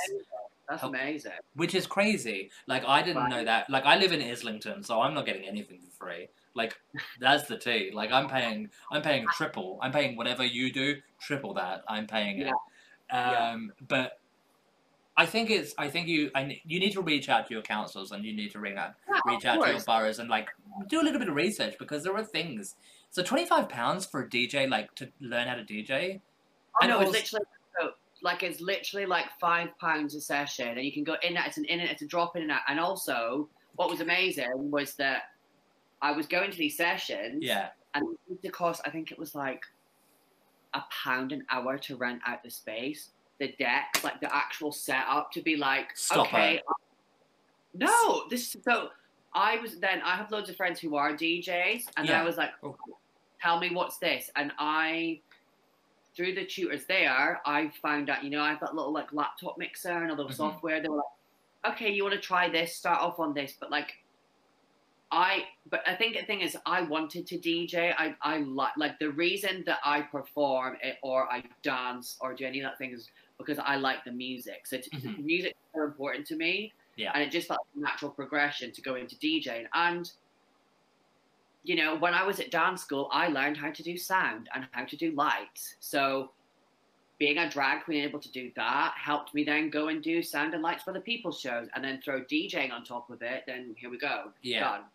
That's 0.70 0.84
amazing. 0.84 1.32
which 1.56 1.76
is 1.76 1.86
crazy. 1.86 2.50
Like 2.68 2.84
I 2.86 3.02
didn't 3.02 3.30
know 3.30 3.44
that. 3.44 3.70
Like 3.70 3.86
I 3.86 3.98
live 3.98 4.12
in 4.14 4.22
Islington, 4.22 4.84
so 4.84 5.02
I'm 5.02 5.14
not 5.14 5.26
getting 5.26 5.48
anything 5.48 5.80
for 5.80 6.06
free. 6.06 6.30
Like 6.56 6.76
that's 7.20 7.48
the 7.48 7.58
tea. 7.58 7.92
Like 7.94 8.12
I'm 8.12 8.28
paying 8.28 8.70
I'm 8.92 9.02
paying 9.02 9.26
triple. 9.36 9.80
I'm 9.82 9.92
paying 9.92 10.16
whatever 10.16 10.44
you 10.44 10.72
do, 10.72 10.98
triple 11.20 11.54
that. 11.56 11.84
I'm 11.88 12.08
paying 12.08 12.40
it. 12.40 12.54
Yeah. 13.12 13.52
Um 13.52 13.74
but 13.88 14.20
I 15.20 15.26
think 15.26 15.50
it's 15.50 15.74
I 15.78 15.90
think 15.90 16.08
you 16.08 16.32
I, 16.34 16.62
you 16.66 16.80
need 16.80 16.94
to 16.94 17.02
reach 17.02 17.28
out 17.28 17.46
to 17.48 17.54
your 17.54 17.62
councils 17.62 18.14
and 18.14 18.24
you 18.24 18.34
need 18.34 18.52
to 18.52 18.60
ring 18.60 18.78
out 18.78 18.94
Yeah, 19.08 19.20
reach 19.26 19.46
out 19.46 19.62
to 19.62 19.70
your 19.72 19.82
boroughs 19.82 20.20
and 20.20 20.30
like 20.30 20.48
do 20.88 21.02
a 21.02 21.04
little 21.04 21.20
bit 21.20 21.28
of 21.28 21.36
research 21.36 21.76
because 21.78 22.04
there 22.04 22.16
are 22.16 22.24
things. 22.24 22.76
So 23.10 23.22
twenty 23.22 23.46
five 23.46 23.68
pounds 23.68 24.06
for 24.06 24.22
a 24.22 24.30
DJ 24.30 24.70
like 24.70 24.96
to 24.96 25.10
learn 25.20 25.48
how 25.48 25.56
to 25.56 25.64
DJ. 25.64 26.22
Oh, 26.82 26.88
know 26.88 27.02
it's 27.02 27.12
literally 27.12 27.46
like 28.22 28.44
it's 28.44 28.62
literally 28.62 29.06
like 29.06 29.26
five 29.40 29.78
pounds 29.80 30.16
a 30.16 30.22
session, 30.22 30.70
and 30.70 30.84
you 30.84 30.92
can 30.92 31.04
go 31.04 31.16
in. 31.22 31.36
It's 31.38 31.58
an 31.58 31.66
in 31.66 31.80
and 31.82 31.90
it's 31.90 32.02
a 32.02 32.08
drop 32.08 32.36
in 32.36 32.44
and 32.44 32.52
out. 32.52 32.62
And 32.68 32.80
also, 32.80 33.50
what 33.76 33.90
was 33.90 34.02
amazing 34.02 34.72
was 34.72 34.96
that 34.96 35.24
I 36.02 36.12
was 36.12 36.28
going 36.28 36.52
to 36.52 36.58
these 36.58 36.78
sessions, 36.78 37.44
Yeah. 37.44 37.70
and 37.94 38.18
it 38.42 38.54
cost. 38.54 38.82
I 38.86 38.90
think 38.90 39.12
it 39.12 39.20
was 39.20 39.36
like 39.36 39.64
a 40.74 40.82
pound 41.04 41.32
an 41.32 41.46
hour 41.50 41.78
to 41.78 41.96
rent 41.98 42.22
out 42.26 42.44
the 42.44 42.50
space, 42.50 43.10
the 43.40 43.54
deck, 43.60 44.00
like 44.04 44.20
the 44.22 44.34
actual 44.36 44.72
setup 44.72 45.32
to 45.32 45.42
be 45.42 45.56
like, 45.56 45.96
Stop 45.96 46.28
okay, 46.28 46.56
it. 46.58 46.64
no, 47.74 48.28
this. 48.30 48.56
So 48.64 48.90
I 49.34 49.58
was 49.58 49.80
then. 49.80 50.02
I 50.02 50.16
have 50.16 50.32
loads 50.32 50.50
of 50.50 50.56
friends 50.56 50.80
who 50.80 50.96
are 50.96 51.14
DJs, 51.14 51.86
and 51.98 52.08
Yeah. 52.08 52.22
I 52.22 52.24
was 52.24 52.38
like, 52.38 52.52
Oh. 52.64 52.76
tell 53.42 53.60
me 53.60 53.74
what's 53.74 53.98
this, 53.98 54.30
and 54.36 54.52
I. 54.60 55.22
Through 56.16 56.34
the 56.36 56.44
tutors 56.46 56.86
there, 56.86 57.40
I 57.46 57.70
found 57.82 58.10
out, 58.10 58.26
you 58.26 58.30
know, 58.30 58.42
I 58.42 58.50
have 58.50 58.60
that 58.60 58.76
little 58.76 58.92
like 58.92 59.14
laptop 59.14 59.58
mixer 59.58 59.90
and 59.92 60.12
a 60.12 60.14
little 60.14 60.32
Mhm. 60.32 60.36
software. 60.36 60.82
They 60.82 60.90
were 60.90 60.98
like, 60.98 61.74
okay, 61.76 61.92
you 61.94 62.04
want 62.04 62.16
to 62.16 62.20
try 62.20 62.50
this, 62.50 62.76
start 62.76 63.00
off 63.00 63.20
on 63.20 63.34
this, 63.34 63.54
but 63.58 63.70
like, 63.72 63.94
I, 65.12 65.46
but 65.70 65.88
I 65.88 65.96
think 65.96 66.18
the 66.18 66.24
thing 66.26 66.42
is, 66.42 66.58
I 66.66 66.82
wanted 66.82 67.26
to 67.28 67.38
DJ. 67.38 67.94
I, 67.98 68.16
I 68.22 68.40
like, 68.40 68.74
like 68.76 69.00
the 69.00 69.12
reason 69.12 69.64
that 69.66 69.80
I 69.86 70.02
perform 70.02 70.78
it, 70.84 70.98
or 71.04 71.32
I 71.32 71.44
dance 71.62 72.18
or 72.20 72.34
do 72.34 72.46
any 72.46 72.60
of 72.60 72.64
that 72.70 72.78
thing 72.80 72.92
is 72.92 73.10
because 73.40 73.58
I 73.58 73.78
like 73.78 74.04
the 74.04 74.12
music. 74.12 74.68
So 74.68 74.78
Mhm. 74.78 75.18
music 75.24 75.52
is 75.52 75.72
so 75.74 75.84
important 75.86 76.28
to 76.28 76.36
me. 76.36 76.74
Yeah. 76.98 77.12
And 77.14 77.24
it 77.24 77.32
just 77.32 77.48
felt 77.48 77.62
like 77.74 77.78
a 77.78 77.92
natural 77.92 78.12
progression 78.12 78.72
to 78.74 78.82
go 78.82 78.96
into 78.96 79.16
DJing. 79.16 79.68
And, 79.74 80.12
you 81.64 81.76
know, 81.76 81.96
when 81.96 82.14
I 82.14 82.24
was 82.24 82.40
at 82.40 82.52
dance 82.52 82.82
school, 82.82 83.10
I 83.12 83.30
learned 83.30 83.58
how 83.58 83.72
to 83.72 83.82
do 83.82 83.98
sound 83.98 84.50
and 84.54 84.68
how 84.72 84.84
to 84.86 84.96
do 84.98 85.12
lights. 85.12 85.78
So 85.80 86.34
being 87.18 87.38
a 87.38 87.50
drag 87.50 87.84
queen 87.84 88.04
able 88.04 88.20
to 88.20 88.32
do 88.32 88.52
that 88.56 88.94
helped 88.98 89.34
me 89.34 89.44
then 89.44 89.70
go 89.70 89.88
and 89.88 90.04
do 90.04 90.22
sound 90.22 90.54
and 90.54 90.62
lights 90.62 90.84
for 90.84 90.94
the 90.94 91.02
people 91.02 91.32
shows 91.32 91.68
and 91.74 91.84
then 91.84 92.02
throw 92.02 92.22
DJing 92.24 92.72
on 92.72 92.84
top 92.84 93.10
of 93.10 93.22
it. 93.22 93.46
Then 93.48 93.74
here 93.78 93.90
we 93.90 93.98
go. 93.98 94.34
Yeah. 94.42 94.60
Done. 94.60 94.86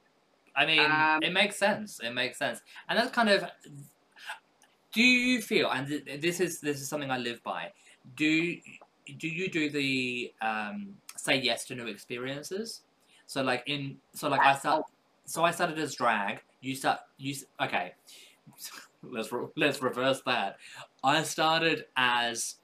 I 0.57 0.67
mean, 0.67 0.91
Um, 0.91 1.23
it 1.23 1.33
makes 1.33 1.57
sense. 1.57 1.99
It 2.01 2.11
makes 2.11 2.39
sense, 2.39 2.63
and 2.89 2.97
that's 2.97 3.11
kind 3.11 3.29
of. 3.29 3.51
Do 4.93 5.03
you 5.03 5.43
feel, 5.43 5.69
and 5.73 5.89
this 5.89 6.39
is 6.39 6.61
this 6.61 6.81
is 6.81 6.89
something 6.89 7.11
I 7.11 7.19
live 7.19 7.43
by. 7.43 7.73
Do 8.17 8.57
do 9.19 9.29
you 9.29 9.49
do 9.51 9.71
the 9.71 10.33
um, 10.41 10.95
say 11.17 11.41
yes 11.41 11.65
to 11.67 11.75
new 11.75 11.87
experiences? 11.87 12.83
So 13.27 13.43
like 13.43 13.63
in 13.67 13.97
so 14.15 14.29
like 14.29 14.41
I 14.41 14.57
start 14.57 14.85
so 15.25 15.45
I 15.45 15.51
started 15.51 15.79
as 15.79 15.95
drag. 15.95 16.43
You 16.61 16.75
start 16.75 17.01
you 17.19 17.35
okay. 17.61 17.95
let's 19.03 19.33
re- 19.33 19.49
let's 19.57 19.83
reverse 19.83 20.23
that. 20.27 20.57
I 21.03 21.23
started 21.23 21.87
as 21.97 22.57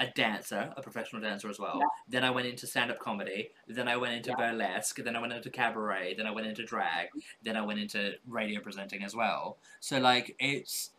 a 0.00 0.08
dancer, 0.08 0.72
a 0.76 0.82
professional 0.82 1.22
dancer 1.22 1.48
as 1.48 1.58
well. 1.60 1.76
Yeah. 1.78 1.86
Then 2.08 2.24
I 2.24 2.30
went 2.30 2.46
into 2.48 2.66
stand 2.66 2.90
up 2.90 2.98
comedy. 2.98 3.50
Then 3.68 3.86
I 3.86 3.96
went 3.96 4.14
into 4.14 4.30
Yeah. 4.30 4.50
burlesque. 4.50 4.96
Then 4.96 5.14
I 5.14 5.20
went 5.20 5.32
into 5.32 5.50
cabaret. 5.50 6.14
Then 6.16 6.26
I 6.26 6.32
went 6.32 6.46
into 6.48 6.64
drag. 6.64 7.08
Then 7.42 7.56
I 7.56 7.62
went 7.62 7.78
into 7.78 8.14
radio 8.26 8.60
presenting 8.60 9.04
as 9.04 9.14
well. 9.14 9.58
So 9.80 9.98
like 10.00 10.34
it's 10.40 10.90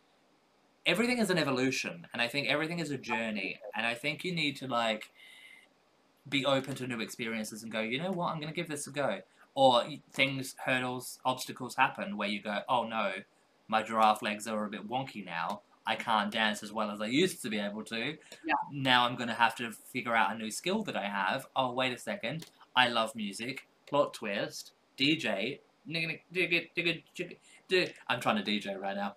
everything 0.85 1.17
is 1.19 1.29
an 1.29 1.37
evolution, 1.37 2.07
and 2.13 2.21
I 2.21 2.27
think 2.27 2.47
everything 2.47 2.79
is 2.79 2.91
a 2.91 2.97
journey. 2.97 3.59
And 3.75 3.85
I 3.85 3.93
think 3.93 4.23
you 4.23 4.33
need 4.33 4.55
to 4.57 4.67
like 4.67 5.11
be 6.27 6.45
open 6.45 6.75
to 6.75 6.87
new 6.87 6.99
experiences 6.99 7.63
and 7.63 7.71
go. 7.71 7.81
You 7.81 8.01
know 8.01 8.11
what? 8.11 8.31
I'm 8.31 8.39
going 8.39 8.53
to 8.53 8.55
give 8.55 8.69
this 8.69 8.87
a 8.87 8.91
go. 8.91 9.19
Or 9.53 9.83
things, 10.11 10.55
hurdles, 10.65 11.19
obstacles 11.23 11.75
happen 11.75 12.17
where 12.17 12.27
you 12.27 12.41
go, 12.41 12.59
oh 12.67 12.83
no, 12.83 13.13
my 13.69 13.83
giraffe 13.83 14.21
legs 14.21 14.47
are 14.47 14.65
a 14.65 14.69
bit 14.69 14.89
wonky 14.89 15.25
now. 15.25 15.61
I 15.87 15.95
can't 15.95 16.31
dance 16.31 16.63
as 16.63 16.73
well 16.73 16.89
as 16.91 16.99
I 16.99 17.05
used 17.05 17.41
to 17.43 17.49
be 17.49 17.59
able 17.59 17.83
to. 17.85 18.17
Yeah. 18.45 18.53
Now 18.71 19.05
I'm 19.05 19.15
going 19.15 19.29
to 19.29 19.35
have 19.35 19.55
to 19.55 19.71
figure 19.71 20.15
out 20.15 20.33
a 20.33 20.37
new 20.37 20.51
skill 20.51 20.83
that 20.83 20.97
I 20.97 21.05
have. 21.05 21.45
Oh, 21.55 21.71
wait 21.71 21.93
a 21.93 21.97
second. 21.97 22.47
I 22.75 22.89
love 22.89 23.15
music. 23.15 23.67
Plot 23.87 24.13
twist. 24.13 24.73
DJ. 24.97 25.59
Nigga, 25.87 26.19
digga, 26.33 26.67
digga, 26.75 27.03
jigga, 27.15 27.37
di- 27.67 27.93
I'm 28.07 28.19
trying 28.19 28.43
to 28.43 28.51
DJ 28.51 28.79
right 28.79 28.95
now. 28.95 29.15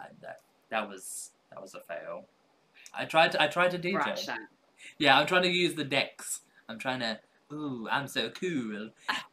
I- 0.00 0.06
That, 0.22 0.40
that 0.70 0.88
was 0.88 1.30
that 1.50 1.60
was 1.60 1.74
a 1.74 1.80
fail. 1.80 2.26
I 2.94 3.04
tried 3.04 3.32
to 3.32 3.42
I 3.42 3.46
tried 3.48 3.70
to 3.72 3.78
DJ. 3.78 4.26
That. 4.26 4.38
Yeah, 4.98 5.18
I'm 5.18 5.26
trying 5.26 5.42
to 5.42 5.50
use 5.50 5.74
the 5.74 5.84
decks. 5.84 6.40
I'm 6.68 6.78
trying 6.78 7.00
to. 7.00 7.18
Ooh, 7.52 7.88
I'm 7.90 8.06
so 8.08 8.30
cool. 8.30 8.90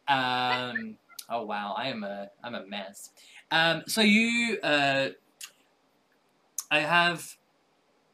Um. 0.08 0.96
Oh 1.28 1.42
wow, 1.44 1.74
I 1.76 1.88
am 1.88 2.04
a 2.04 2.28
I'm 2.44 2.54
a 2.54 2.64
mess. 2.66 3.10
Um. 3.50 3.82
So 3.88 4.00
you. 4.00 4.58
Uh. 4.62 5.08
I 6.70 6.78
have. 6.80 7.36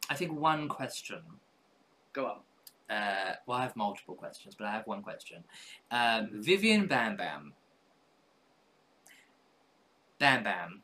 I 0.08 0.14
think 0.14 0.32
one 0.32 0.66
question. 0.68 1.20
Go 2.14 2.26
on. 2.26 2.96
Uh. 2.96 3.34
Well, 3.46 3.58
I 3.58 3.62
have 3.64 3.76
multiple 3.76 4.14
questions, 4.14 4.54
but 4.54 4.66
I 4.66 4.72
have 4.72 4.86
one 4.86 5.02
question. 5.02 5.44
Um. 5.90 6.30
Vivian 6.32 6.86
Bam 6.86 7.16
Bam. 7.16 7.52
Bam 10.18 10.42
Bam. 10.44 10.82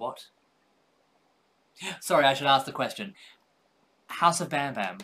What? 0.00 0.28
Sorry, 2.00 2.24
I 2.24 2.32
should 2.32 2.46
ask 2.46 2.64
the 2.64 2.72
question. 2.72 3.14
House 4.06 4.40
of 4.40 4.48
Bam 4.48 4.72
Bam. 4.72 4.96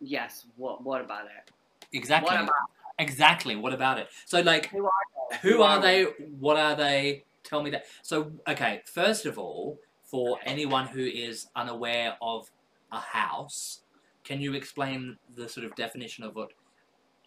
Yes. 0.00 0.46
What? 0.56 0.82
What 0.82 1.00
about 1.00 1.26
it? 1.26 1.52
Exactly. 1.92 2.34
What 2.34 2.42
about 2.42 2.54
exactly. 2.98 3.54
What 3.54 3.72
about 3.72 3.98
it? 3.98 4.08
So, 4.26 4.40
like, 4.40 4.70
who 4.70 4.84
are 4.86 4.90
they? 5.30 5.48
who 5.48 5.62
are 5.62 5.80
they? 5.80 6.02
What 6.40 6.56
are 6.56 6.74
they? 6.74 7.22
Tell 7.44 7.62
me 7.62 7.70
that. 7.70 7.84
So, 8.02 8.32
okay, 8.48 8.82
first 8.86 9.24
of 9.24 9.38
all, 9.38 9.78
for 10.02 10.38
anyone 10.44 10.88
who 10.88 11.04
is 11.04 11.46
unaware 11.54 12.16
of 12.20 12.50
a 12.90 12.98
house, 12.98 13.82
can 14.24 14.40
you 14.40 14.54
explain 14.54 15.16
the 15.36 15.48
sort 15.48 15.64
of 15.64 15.76
definition 15.76 16.24
of 16.24 16.34
what 16.34 16.50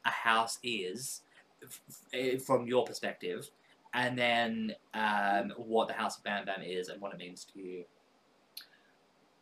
a 0.05 0.09
house 0.11 0.59
is 0.61 1.21
f- 1.63 1.81
f- 1.89 2.01
eh, 2.13 2.37
from 2.37 2.67
your 2.67 2.83
perspective, 2.85 3.49
and 3.93 4.17
then 4.17 4.73
um, 4.93 5.53
what 5.57 5.87
the 5.87 5.93
House 5.93 6.17
of 6.17 6.23
Bam 6.23 6.45
Bam 6.45 6.61
is 6.61 6.89
and 6.89 7.01
what 7.01 7.13
it 7.13 7.17
means 7.19 7.45
to 7.53 7.59
you? 7.59 7.83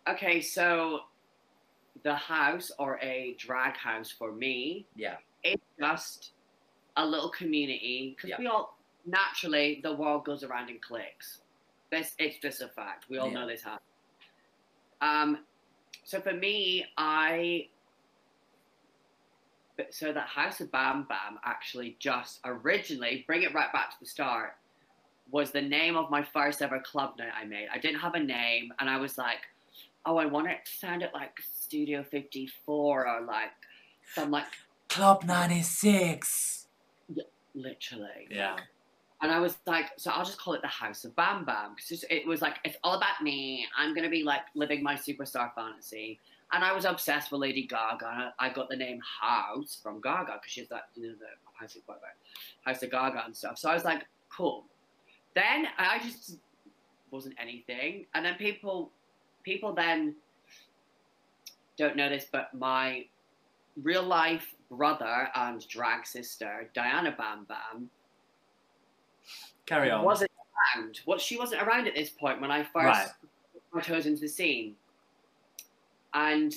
Okay, 0.07 0.39
so 0.41 1.01
the 2.03 2.15
house 2.15 2.71
or 2.77 2.99
a 3.01 3.35
drag 3.39 3.75
house 3.75 4.11
for 4.11 4.31
me, 4.31 4.85
Yeah. 4.95 5.17
it's 5.43 5.63
just 5.79 6.31
a 6.97 7.05
little 7.05 7.29
community 7.29 8.13
because 8.15 8.29
Yeah. 8.29 8.37
we 8.39 8.47
all 8.47 8.77
naturally 9.05 9.79
the 9.83 9.93
world 9.93 10.25
goes 10.25 10.43
around 10.43 10.69
in 10.69 10.79
cliques. 10.79 11.41
This 11.91 12.15
it's 12.19 12.37
just 12.39 12.61
a 12.61 12.67
fact. 12.67 13.09
We 13.09 13.17
all 13.17 13.27
Yeah. 13.29 13.33
know 13.41 13.47
this 13.47 13.63
happens. 13.63 13.81
Um, 15.01 15.45
so 16.03 16.21
for 16.21 16.33
me, 16.33 16.85
I 16.97 17.69
but- 19.77 19.93
so 19.93 20.11
that 20.11 20.27
House 20.27 20.61
of 20.61 20.71
Bam 20.71 21.03
Bam 21.03 21.39
actually 21.43 21.95
just 21.99 22.39
originally 22.45 23.23
bring 23.27 23.43
it 23.43 23.53
right 23.53 23.71
back 23.73 23.91
to 23.91 23.95
the 23.99 24.05
start 24.05 24.55
was 25.31 25.51
the 25.51 25.61
name 25.61 25.97
of 25.97 26.09
my 26.11 26.23
first 26.23 26.61
ever 26.61 26.79
club 26.79 27.17
night 27.17 27.31
I 27.39 27.45
made. 27.45 27.67
I 27.73 27.79
didn't 27.79 27.99
have 27.99 28.13
a 28.13 28.19
name, 28.19 28.71
and 28.79 28.89
I 28.89 28.97
was 28.97 29.17
like, 29.17 29.39
oh, 30.05 30.17
I 30.17 30.25
want 30.25 30.47
it 30.47 30.59
to 30.65 30.71
sound 30.71 31.01
it 31.01 31.11
like 31.13 31.31
Studio 31.41 32.03
54 32.03 33.07
or 33.07 33.21
like 33.21 33.49
some 34.13 34.31
like 34.31 34.45
Club 34.87 35.23
96! 35.23 36.67
literally. 37.55 38.27
Yeah. 38.29 38.57
And 39.21 39.31
I 39.31 39.39
was 39.39 39.57
like, 39.65 39.85
so 39.97 40.11
I'll 40.11 40.25
just 40.25 40.37
call 40.37 40.53
it 40.53 40.61
the 40.61 40.67
House 40.67 41.05
of 41.05 41.15
Bam 41.15 41.45
Bam 41.45 41.75
because 41.75 42.03
it 42.09 42.27
was 42.27 42.41
like 42.41 42.55
it's 42.63 42.77
all 42.83 42.95
about 42.95 43.21
me. 43.23 43.65
I'm 43.77 43.95
gonna 43.95 44.09
be 44.09 44.23
like 44.23 44.41
living 44.55 44.83
my 44.83 44.95
superstar 44.95 45.53
fantasy. 45.55 46.19
And 46.51 46.63
I 46.63 46.71
was 46.73 46.85
obsessed 46.85 47.31
with 47.31 47.41
Lady 47.41 47.63
Gaga. 47.67 48.33
I 48.39 48.49
got 48.49 48.69
the 48.69 48.75
name 48.75 48.99
House 49.21 49.79
from 49.81 49.99
Gaga 50.01 50.33
because 50.33 50.51
she's 50.51 50.67
that 50.69 50.89
you 50.95 51.07
know 51.07 51.13
the 51.19 51.25
House 51.59 51.75
of 51.75 51.85
Gaga, 51.87 51.99
House 52.65 52.83
of 52.83 52.91
Gaga 52.91 53.23
and 53.25 53.35
stuff. 53.35 53.57
So 53.57 53.69
I 53.69 53.73
was 53.73 53.83
like, 53.83 54.03
cool. 54.29 54.65
Then 55.33 55.67
I 55.77 55.99
just 55.99 56.37
wasn't 57.11 57.35
anything. 57.41 58.05
And 58.13 58.23
then 58.25 58.35
people, 58.35 58.91
people 59.43 59.73
then 59.73 60.15
don't 61.77 61.95
know 61.97 62.09
this, 62.09 62.27
but 62.31 62.53
my 62.53 63.05
real 63.81 64.03
life 64.03 64.53
brother 64.71 65.29
and 65.35 65.67
drag 65.67 66.05
sister, 66.07 66.69
Diana 66.73 67.13
Bam 67.17 67.45
Bam, 67.45 67.89
Carry 69.65 69.89
on. 69.91 70.03
wasn't 70.05 70.31
around. 70.75 71.01
What 71.05 71.19
she 71.19 71.37
wasn't 71.37 71.63
around 71.63 71.87
at 71.87 71.95
this 71.95 72.09
point 72.11 72.39
when 72.39 72.51
I 72.51 72.63
first 72.63 72.75
Right. 72.75 73.07
put 73.51 73.73
my 73.73 73.81
toes 73.81 74.05
into 74.05 74.21
the 74.21 74.27
scene, 74.29 74.75
and 76.15 76.51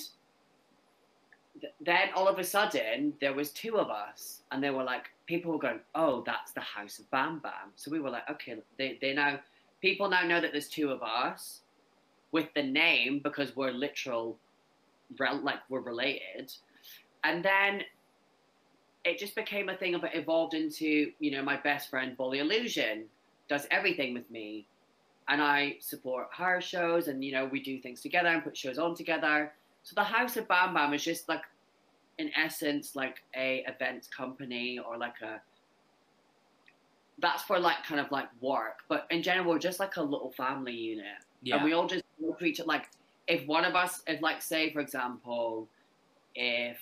th- 1.61 1.73
then 1.81 2.09
all 2.15 2.27
of 2.27 2.39
a 2.39 2.43
sudden 2.43 3.13
there 3.21 3.33
was 3.33 3.51
two 3.51 3.77
of 3.77 3.89
us, 3.89 4.41
and 4.51 4.63
they 4.63 4.71
were 4.71 4.83
like, 4.83 5.05
people 5.27 5.51
were 5.51 5.59
going, 5.59 5.81
"Oh, 5.93 6.23
that's 6.25 6.51
the 6.53 6.61
House 6.61 6.97
of 6.97 7.09
Bam 7.11 7.39
Bam." 7.39 7.71
So 7.75 7.91
we 7.91 7.99
were 7.99 8.09
like, 8.09 8.27
"Okay." 8.31 8.55
They 8.77 8.97
they 9.01 9.13
now 9.13 9.39
people 9.81 10.09
now 10.09 10.23
know 10.23 10.41
that 10.41 10.51
there's 10.51 10.69
two 10.69 10.89
of 10.89 11.03
us 11.03 11.61
with 12.31 12.47
the 12.55 12.63
name 12.63 13.19
because 13.23 13.55
we're 13.55 13.71
literal, 13.71 14.37
like 15.19 15.59
we're 15.69 15.81
related, 15.81 16.51
and 17.23 17.43
then. 17.45 17.83
It 19.05 19.17
just 19.17 19.33
became 19.33 19.69
a 19.69 19.77
thing 19.77 19.95
of 19.95 20.03
it 20.03 20.11
evolved 20.13 20.53
into, 20.53 21.13
you 21.19 21.31
know, 21.31 21.41
my 21.41 21.55
best 21.55 21.89
friend 21.89 22.17
Bolly 22.17 22.39
Illusion, 22.39 23.05
does 23.47 23.65
everything 23.71 24.13
with 24.13 24.29
me 24.29 24.67
and 25.29 25.41
I 25.41 25.77
support 25.79 26.27
her 26.35 26.59
shows 26.59 27.07
and 27.07 27.23
you 27.23 27.31
know 27.31 27.45
we 27.45 27.61
do 27.61 27.79
things 27.79 28.01
together 28.01 28.29
and 28.29 28.43
put 28.43 28.57
shows 28.57 28.77
on 28.77 28.95
together. 28.95 29.53
So 29.83 29.93
the 29.95 30.03
House 30.03 30.35
of 30.37 30.47
Bam 30.47 30.73
Bam 30.73 30.93
is 30.93 31.03
just 31.03 31.29
like 31.29 31.43
in 32.17 32.31
essence 32.35 32.95
like 32.95 33.23
a 33.35 33.63
events 33.67 34.07
company 34.07 34.79
or 34.79 34.97
like 34.97 35.21
a 35.21 35.39
that's 37.19 37.43
for 37.43 37.59
like 37.59 37.83
kind 37.83 38.01
of 38.01 38.11
like 38.11 38.27
work. 38.41 38.79
But 38.89 39.05
in 39.11 39.21
general 39.21 39.49
we're 39.49 39.59
just 39.59 39.79
like 39.79 39.95
a 39.97 40.03
little 40.03 40.31
family 40.31 40.73
unit. 40.73 41.05
Yeah. 41.43 41.55
And 41.55 41.63
we 41.63 41.73
all 41.73 41.87
just 41.87 42.03
look 42.19 42.41
at 42.41 42.47
each 42.47 42.59
other 42.59 42.67
like 42.67 42.89
if 43.27 43.45
one 43.47 43.63
of 43.63 43.75
us 43.75 44.01
if 44.07 44.21
like 44.21 44.41
say 44.41 44.73
for 44.73 44.79
example, 44.79 45.67
if 46.35 46.77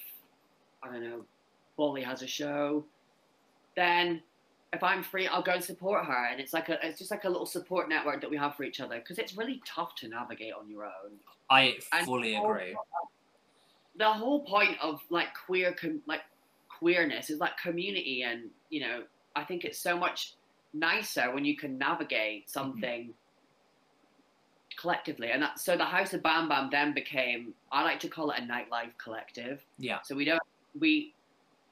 I 0.82 0.92
don't 0.92 1.04
know, 1.04 1.26
Bolly 1.76 2.02
has 2.02 2.22
a 2.22 2.28
show, 2.28 2.86
then 3.76 4.22
if 4.74 4.84
I'm 4.84 5.02
free, 5.02 5.28
I'll 5.28 5.42
go 5.42 5.54
and 5.54 5.64
support 5.64 6.06
her, 6.06 6.28
and 6.32 6.40
it's 6.40 6.54
like 6.54 6.70
a, 6.70 6.86
it's 6.86 7.00
just 7.00 7.12
like 7.12 7.24
a 7.24 7.30
little 7.30 7.46
support 7.46 7.88
network 7.88 8.22
that 8.22 8.30
we 8.30 8.38
have 8.38 8.56
for 8.56 8.64
each 8.64 8.82
other 8.82 8.98
because 9.00 9.18
it's 9.18 9.38
really 9.38 9.62
tough 9.66 9.96
to 9.96 10.08
navigate 10.08 10.54
on 10.54 10.70
your 10.70 10.86
own. 10.86 11.12
I 11.50 11.78
fully 12.04 12.36
also, 12.36 12.52
agree. 12.52 12.76
The 13.98 14.12
whole 14.12 14.42
point 14.42 14.78
of 14.82 15.02
like 15.10 15.30
queer, 15.46 15.74
com- 15.74 16.02
like 16.06 16.22
queerness, 16.68 17.30
is 17.30 17.40
like 17.40 17.58
community, 17.58 18.24
and 18.24 18.50
you 18.70 18.82
know, 18.82 19.04
I 19.36 19.44
think 19.46 19.64
it's 19.64 19.80
so 19.80 19.98
much 19.98 20.34
nicer 20.74 21.34
when 21.34 21.46
you 21.46 21.56
can 21.56 21.78
navigate 21.78 22.48
mm-hmm. 22.48 22.52
something 22.52 23.14
collectively, 24.78 25.32
and 25.32 25.42
that, 25.44 25.60
so 25.60 25.78
the 25.78 25.86
House 25.86 26.14
of 26.14 26.22
Bam 26.22 26.50
Bam 26.50 26.70
then 26.70 26.94
became, 26.94 27.54
I 27.72 27.84
like 27.84 28.02
to 28.02 28.10
call 28.10 28.32
it 28.32 28.40
a 28.40 28.42
nightlife 28.42 28.92
collective. 29.02 29.64
Yeah. 29.80 30.00
So 30.04 30.14
we 30.14 30.26
don't 30.26 30.42
we 30.78 31.14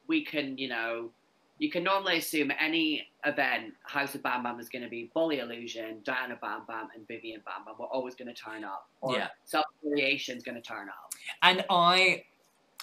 we 0.07 0.23
can 0.23 0.57
you 0.57 0.69
know 0.69 1.09
you 1.57 1.71
can 1.71 1.83
normally 1.83 2.17
assume 2.17 2.51
any 2.59 3.07
event 3.25 3.73
House 3.83 4.13
of 4.15 4.21
Bam 4.23 4.43
Bam 4.43 4.59
is 4.59 4.67
going 4.69 4.83
to 4.83 4.89
be 4.89 5.09
Bolly 5.13 5.39
Illusion, 5.39 6.01
Diana 6.03 6.37
Bam 6.41 6.63
Bam, 6.67 6.89
and 6.95 7.07
Vivian 7.07 7.41
Bam 7.45 7.65
Bam. 7.65 7.75
We're 7.79 7.85
always 7.87 8.13
going 8.15 8.27
to 8.27 8.33
turn 8.33 8.63
up. 8.63 8.89
Or 9.01 9.15
Yeah. 9.15 9.27
some 9.45 9.63
creation 9.81 10.35
is 10.37 10.43
going 10.43 10.55
to 10.55 10.61
turn 10.61 10.89
up. 10.89 11.13
And 11.41 11.63
I, 11.69 12.23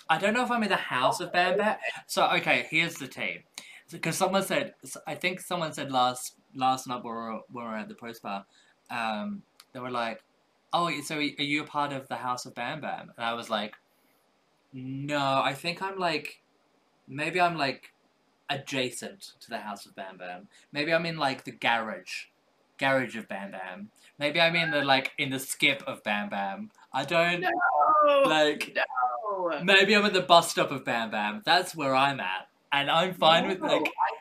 I 0.09 0.19
don't 0.19 0.33
know 0.33 0.43
if 0.43 0.51
I'm 0.51 0.63
in 0.63 0.71
the 0.71 0.77
house 0.77 1.21
of 1.21 1.33
Bam 1.33 1.59
Bam. 1.59 1.77
So 2.07 2.27
okay, 2.37 2.67
here's 2.71 2.95
the 2.95 3.09
team. 3.09 3.43
Because 3.91 4.17
someone 4.17 4.43
said, 4.43 4.73
I 5.07 5.15
think 5.17 5.41
someone 5.41 5.75
said 5.75 5.93
last 5.93 6.37
last 6.55 6.87
night 6.87 7.05
when 7.05 7.13
we 7.13 7.19
were, 7.21 7.41
when 7.53 7.65
we 7.67 7.71
were 7.71 7.77
at 7.77 7.89
the 7.89 7.95
post 7.95 8.23
bar, 8.23 8.47
um, 8.91 9.43
they 9.75 9.81
were 9.81 9.91
like, 9.91 10.23
"Oh, 10.73 10.91
so 11.03 11.17
are 11.17 11.21
you 11.21 11.63
a 11.63 11.67
part 11.67 11.93
of 11.93 12.09
the 12.09 12.17
house 12.17 12.47
of 12.47 12.55
Bam 12.55 12.81
Bam?" 12.81 13.13
And 13.19 13.27
I 13.27 13.35
was 13.35 13.51
like, 13.51 13.75
"No, 14.73 15.43
I 15.45 15.53
think 15.53 15.83
I'm 15.83 15.99
like, 15.99 16.41
maybe 17.07 17.39
I'm 17.39 17.59
like 17.59 17.93
adjacent 18.51 19.33
to 19.41 19.49
the 19.51 19.59
house 19.59 19.87
of 19.87 19.95
Bam 19.95 20.17
Bam. 20.19 20.49
Maybe 20.73 20.93
I'm 20.93 21.07
in 21.07 21.17
like 21.17 21.45
the 21.45 21.53
garage, 21.53 22.27
garage 22.79 23.17
of 23.17 23.29
Bam 23.29 23.53
Bam. 23.53 23.91
Maybe 24.19 24.41
I'm 24.41 24.55
in 24.57 24.71
the 24.71 24.85
like 24.85 25.13
in 25.19 25.31
the 25.31 25.39
skip 25.39 25.83
of 25.87 26.03
Bam 26.03 26.29
Bam. 26.29 26.71
I 26.93 27.05
don't 27.05 27.41
No, 27.41 28.23
like." 28.27 28.75
no. 28.77 28.83
Maybe 29.63 29.95
I'm 29.97 30.05
at 30.05 30.13
the 30.13 30.21
bus 30.23 30.51
stop 30.51 30.71
of 30.71 30.85
Bam 30.85 31.11
Bam. 31.11 31.43
That's 31.45 31.75
where 31.75 31.95
I'm 31.95 32.21
at, 32.21 32.49
and 32.71 32.91
I'm 32.91 33.15
fine 33.15 33.49
with 33.49 33.61
No, 33.61 33.67
like. 33.69 33.87
I- 33.87 34.19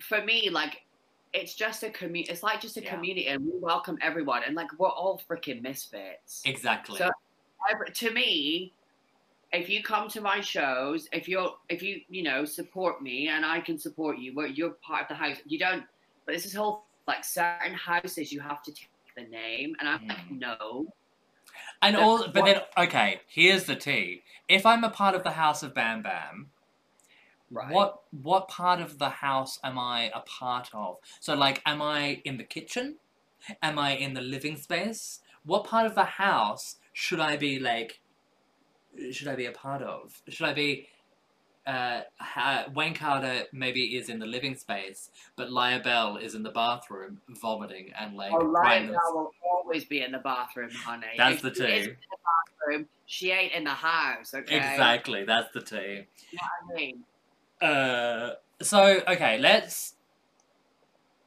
for 0.00 0.22
me, 0.24 0.50
like 0.50 0.82
it's 1.32 1.54
just 1.54 1.82
a 1.82 1.90
community. 1.90 2.32
It's 2.32 2.42
like 2.42 2.60
just 2.60 2.76
a 2.76 2.82
Yeah. 2.82 2.94
community, 2.94 3.26
and 3.28 3.44
we 3.44 3.52
welcome 3.58 3.98
everyone, 4.00 4.42
and 4.44 4.54
like 4.54 4.68
we're 4.78 4.88
all 4.88 5.20
freaking 5.28 5.62
misfits. 5.62 6.42
Exactly. 6.44 6.98
So- 6.98 7.10
to 7.94 8.10
me, 8.12 8.72
if 9.52 9.68
you 9.68 9.82
come 9.82 10.08
to 10.08 10.20
my 10.20 10.40
shows, 10.40 11.08
if 11.12 11.28
you're, 11.28 11.52
if 11.68 11.82
you, 11.82 12.00
you 12.08 12.22
know, 12.22 12.44
support 12.44 13.02
me, 13.02 13.28
and 13.28 13.44
I 13.44 13.60
can 13.60 13.78
support 13.78 14.18
you, 14.18 14.34
where 14.34 14.46
you're 14.46 14.76
part 14.86 15.02
of 15.02 15.08
the 15.08 15.14
house, 15.14 15.36
you 15.46 15.58
don't. 15.58 15.84
But 16.26 16.34
this 16.34 16.44
is 16.44 16.54
whole 16.54 16.86
like 17.06 17.24
certain 17.24 17.74
houses 17.74 18.32
you 18.32 18.40
have 18.40 18.62
to 18.62 18.72
take 18.72 18.88
the 19.16 19.22
name, 19.24 19.74
and 19.80 19.88
I'm 19.88 20.00
like, 20.08 20.18
Mm. 20.30 20.40
no, 20.40 20.86
and 21.82 21.94
that's 21.96 22.04
all, 22.04 22.18
but 22.28 22.34
what- 22.42 22.44
then 22.46 22.60
okay. 22.86 23.20
Here's 23.28 23.64
the 23.64 23.76
tea. 23.76 24.22
If 24.48 24.66
I'm 24.66 24.84
a 24.84 24.90
part 24.90 25.14
of 25.14 25.22
the 25.22 25.32
house 25.32 25.62
of 25.62 25.74
Bam 25.74 26.02
Bam, 26.02 26.50
right? 27.50 27.72
what 27.72 28.02
what 28.10 28.48
part 28.48 28.80
of 28.80 28.98
the 28.98 29.08
house 29.10 29.58
am 29.62 29.78
I 29.78 30.10
a 30.14 30.20
part 30.20 30.70
of? 30.74 30.98
So 31.20 31.34
like, 31.34 31.62
am 31.64 31.80
I 31.80 32.20
in 32.24 32.36
the 32.38 32.44
kitchen? 32.44 32.96
Am 33.62 33.78
I 33.78 33.92
in 33.92 34.14
the 34.14 34.20
living 34.20 34.56
space? 34.56 35.20
What 35.44 35.64
part 35.64 35.86
of 35.86 35.94
the 35.94 36.04
house 36.04 36.76
should 36.92 37.20
I 37.20 37.36
be 37.36 37.60
like? 37.60 38.00
Should 39.12 39.28
I 39.28 39.36
be 39.36 39.46
a 39.46 39.52
part 39.52 39.82
of? 39.82 40.20
Should 40.28 40.46
I 40.46 40.52
be? 40.52 40.88
Uh, 41.66 42.02
ha- 42.20 42.66
Wayne 42.74 42.94
Carter 42.94 43.42
maybe 43.52 43.96
is 43.96 44.08
in 44.08 44.20
the 44.20 44.26
living 44.26 44.54
space, 44.54 45.10
but 45.36 45.50
Laya 45.50 45.80
Bell 45.82 46.16
is 46.16 46.36
in 46.36 46.44
the 46.44 46.50
bathroom 46.50 47.20
vomiting 47.40 47.90
and 47.98 48.14
like. 48.16 48.32
Oh, 48.32 48.52
crying 48.52 48.86
Lionel 48.86 49.00
will 49.14 49.30
always 49.52 49.84
be 49.84 50.00
in 50.02 50.12
the 50.12 50.18
bathroom, 50.18 50.70
honey. 50.70 51.06
That's 51.16 51.36
If 51.36 51.42
the 51.42 51.54
she 51.54 51.60
tea. 51.60 51.78
in 51.78 51.84
the 51.84 52.16
bathroom, 52.68 52.88
she 53.06 53.30
ain't 53.32 53.52
in 53.52 53.64
the 53.64 53.70
house. 53.70 54.32
Okay. 54.32 54.56
Exactly, 54.56 55.24
that's 55.24 55.52
the 55.52 55.60
tea. 55.60 56.02
I 56.40 56.74
mean, 56.74 57.04
Uh, 57.60 58.34
so 58.62 59.00
okay, 59.08 59.38
let's. 59.38 59.94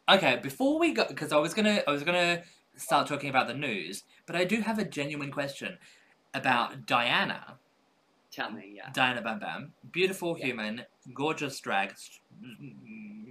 Okay, 0.09 0.39
before 0.41 0.79
we 0.79 0.93
go, 0.93 1.05
because 1.07 1.31
I 1.33 1.37
was 1.37 1.53
gonna, 1.53 1.83
I 1.85 1.91
was 1.91 2.03
gonna 2.03 2.43
start 2.75 3.07
talking 3.07 3.29
about 3.29 3.47
the 3.47 3.53
news, 3.53 4.03
but 4.25 4.35
I 4.35 4.45
do 4.45 4.61
have 4.61 4.79
a 4.79 4.85
genuine 4.85 5.31
question 5.31 5.77
about 6.33 6.85
Diana, 6.85 7.57
tell 8.31 8.51
me, 8.51 8.73
yeah. 8.75 8.89
Diana 8.93 9.21
Bam 9.21 9.39
Bam, 9.39 9.73
beautiful 9.91 10.37
Yeah. 10.37 10.45
human, 10.47 10.85
gorgeous 11.13 11.59
drag, 11.59 11.93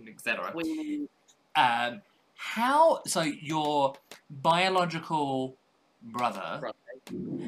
etc. 0.09 0.53
Um, 1.57 2.03
how? 2.37 3.03
So 3.07 3.23
your 3.23 3.95
biological 4.31 5.57
brother 6.03 6.59
brother. 6.61 6.77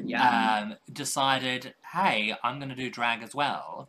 Yeah. 0.05 0.59
um, 0.63 0.75
decided, 0.91 1.73
hey, 1.93 2.35
I'm 2.43 2.57
going 2.59 2.69
to 2.69 2.75
do 2.75 2.89
drag 2.89 3.21
as 3.23 3.33
well 3.35 3.87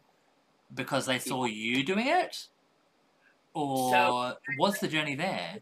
because 0.75 1.07
they 1.07 1.19
saw 1.19 1.45
you 1.45 1.83
doing 1.85 2.07
it? 2.07 2.47
Or 3.55 3.91
So- 3.93 4.37
what's 4.57 4.79
the 4.81 4.89
journey 4.89 5.15
there? 5.15 5.59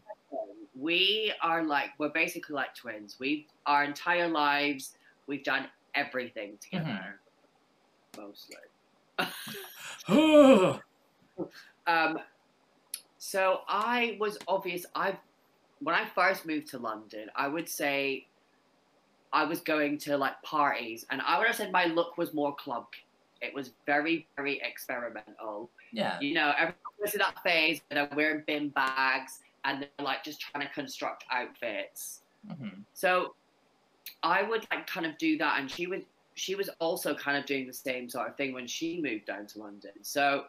we 0.73 1.31
are 1.41 1.63
like 1.63 1.91
we're 1.99 2.09
basically 2.09 2.55
like 2.55 2.73
twins. 2.73 3.17
We 3.19 3.45
our 3.67 3.83
entire 3.83 4.27
lives 4.27 4.95
we've 5.27 5.43
done 5.43 5.67
everything 5.95 6.57
together. 6.61 7.19
Mostly. 8.17 8.57
Um, 11.87 12.19
so 13.17 13.61
I 13.67 14.17
was 14.19 14.37
obvious. 14.47 14.85
I 14.93 15.17
when 15.79 15.95
I 15.95 16.05
first 16.13 16.45
moved 16.45 16.67
to 16.69 16.77
London, 16.77 17.29
I 17.35 17.47
would 17.47 17.67
say 17.67 18.27
I 19.33 19.45
was 19.45 19.61
going 19.61 19.97
to 19.99 20.17
like 20.17 20.39
parties, 20.43 21.05
and 21.09 21.21
I 21.21 21.37
would 21.39 21.47
have 21.47 21.55
said 21.55 21.71
my 21.71 21.85
look 21.85 22.17
was 22.17 22.33
more 22.33 22.55
club. 22.55 22.85
It 23.41 23.53
was 23.55 23.71
very, 23.87 24.27
very 24.35 24.61
experimental. 24.63 25.71
yeah. 25.91 26.19
You 26.19 26.35
know, 26.35 26.51
everyone 26.55 26.75
goes 26.99 27.11
to 27.13 27.17
that 27.17 27.41
phase 27.43 27.81
and 27.89 27.97
they're 27.97 28.09
wearing 28.15 28.43
bin 28.45 28.69
bags 28.69 29.39
and 29.65 29.81
they're 29.81 30.05
like 30.05 30.23
just 30.23 30.39
trying 30.39 30.67
to 30.67 30.71
construct 30.73 31.23
outfits. 31.31 32.21
hmm 32.47 32.67
So 32.93 33.33
I 34.23 34.43
would 34.43 34.65
like 34.71 34.87
kind 34.87 35.05
of 35.05 35.17
do 35.17 35.37
that, 35.39 35.59
and 35.59 35.69
she 35.69 35.87
was 35.87 36.01
she 36.35 36.55
was 36.55 36.69
also 36.79 37.13
kind 37.13 37.37
of 37.37 37.45
doing 37.45 37.67
the 37.67 37.73
same 37.73 38.09
sort 38.09 38.27
of 38.29 38.35
thing 38.37 38.53
when 38.53 38.65
she 38.67 39.01
moved 39.01 39.25
down 39.25 39.45
to 39.47 39.59
London. 39.59 39.91
So 40.01 40.45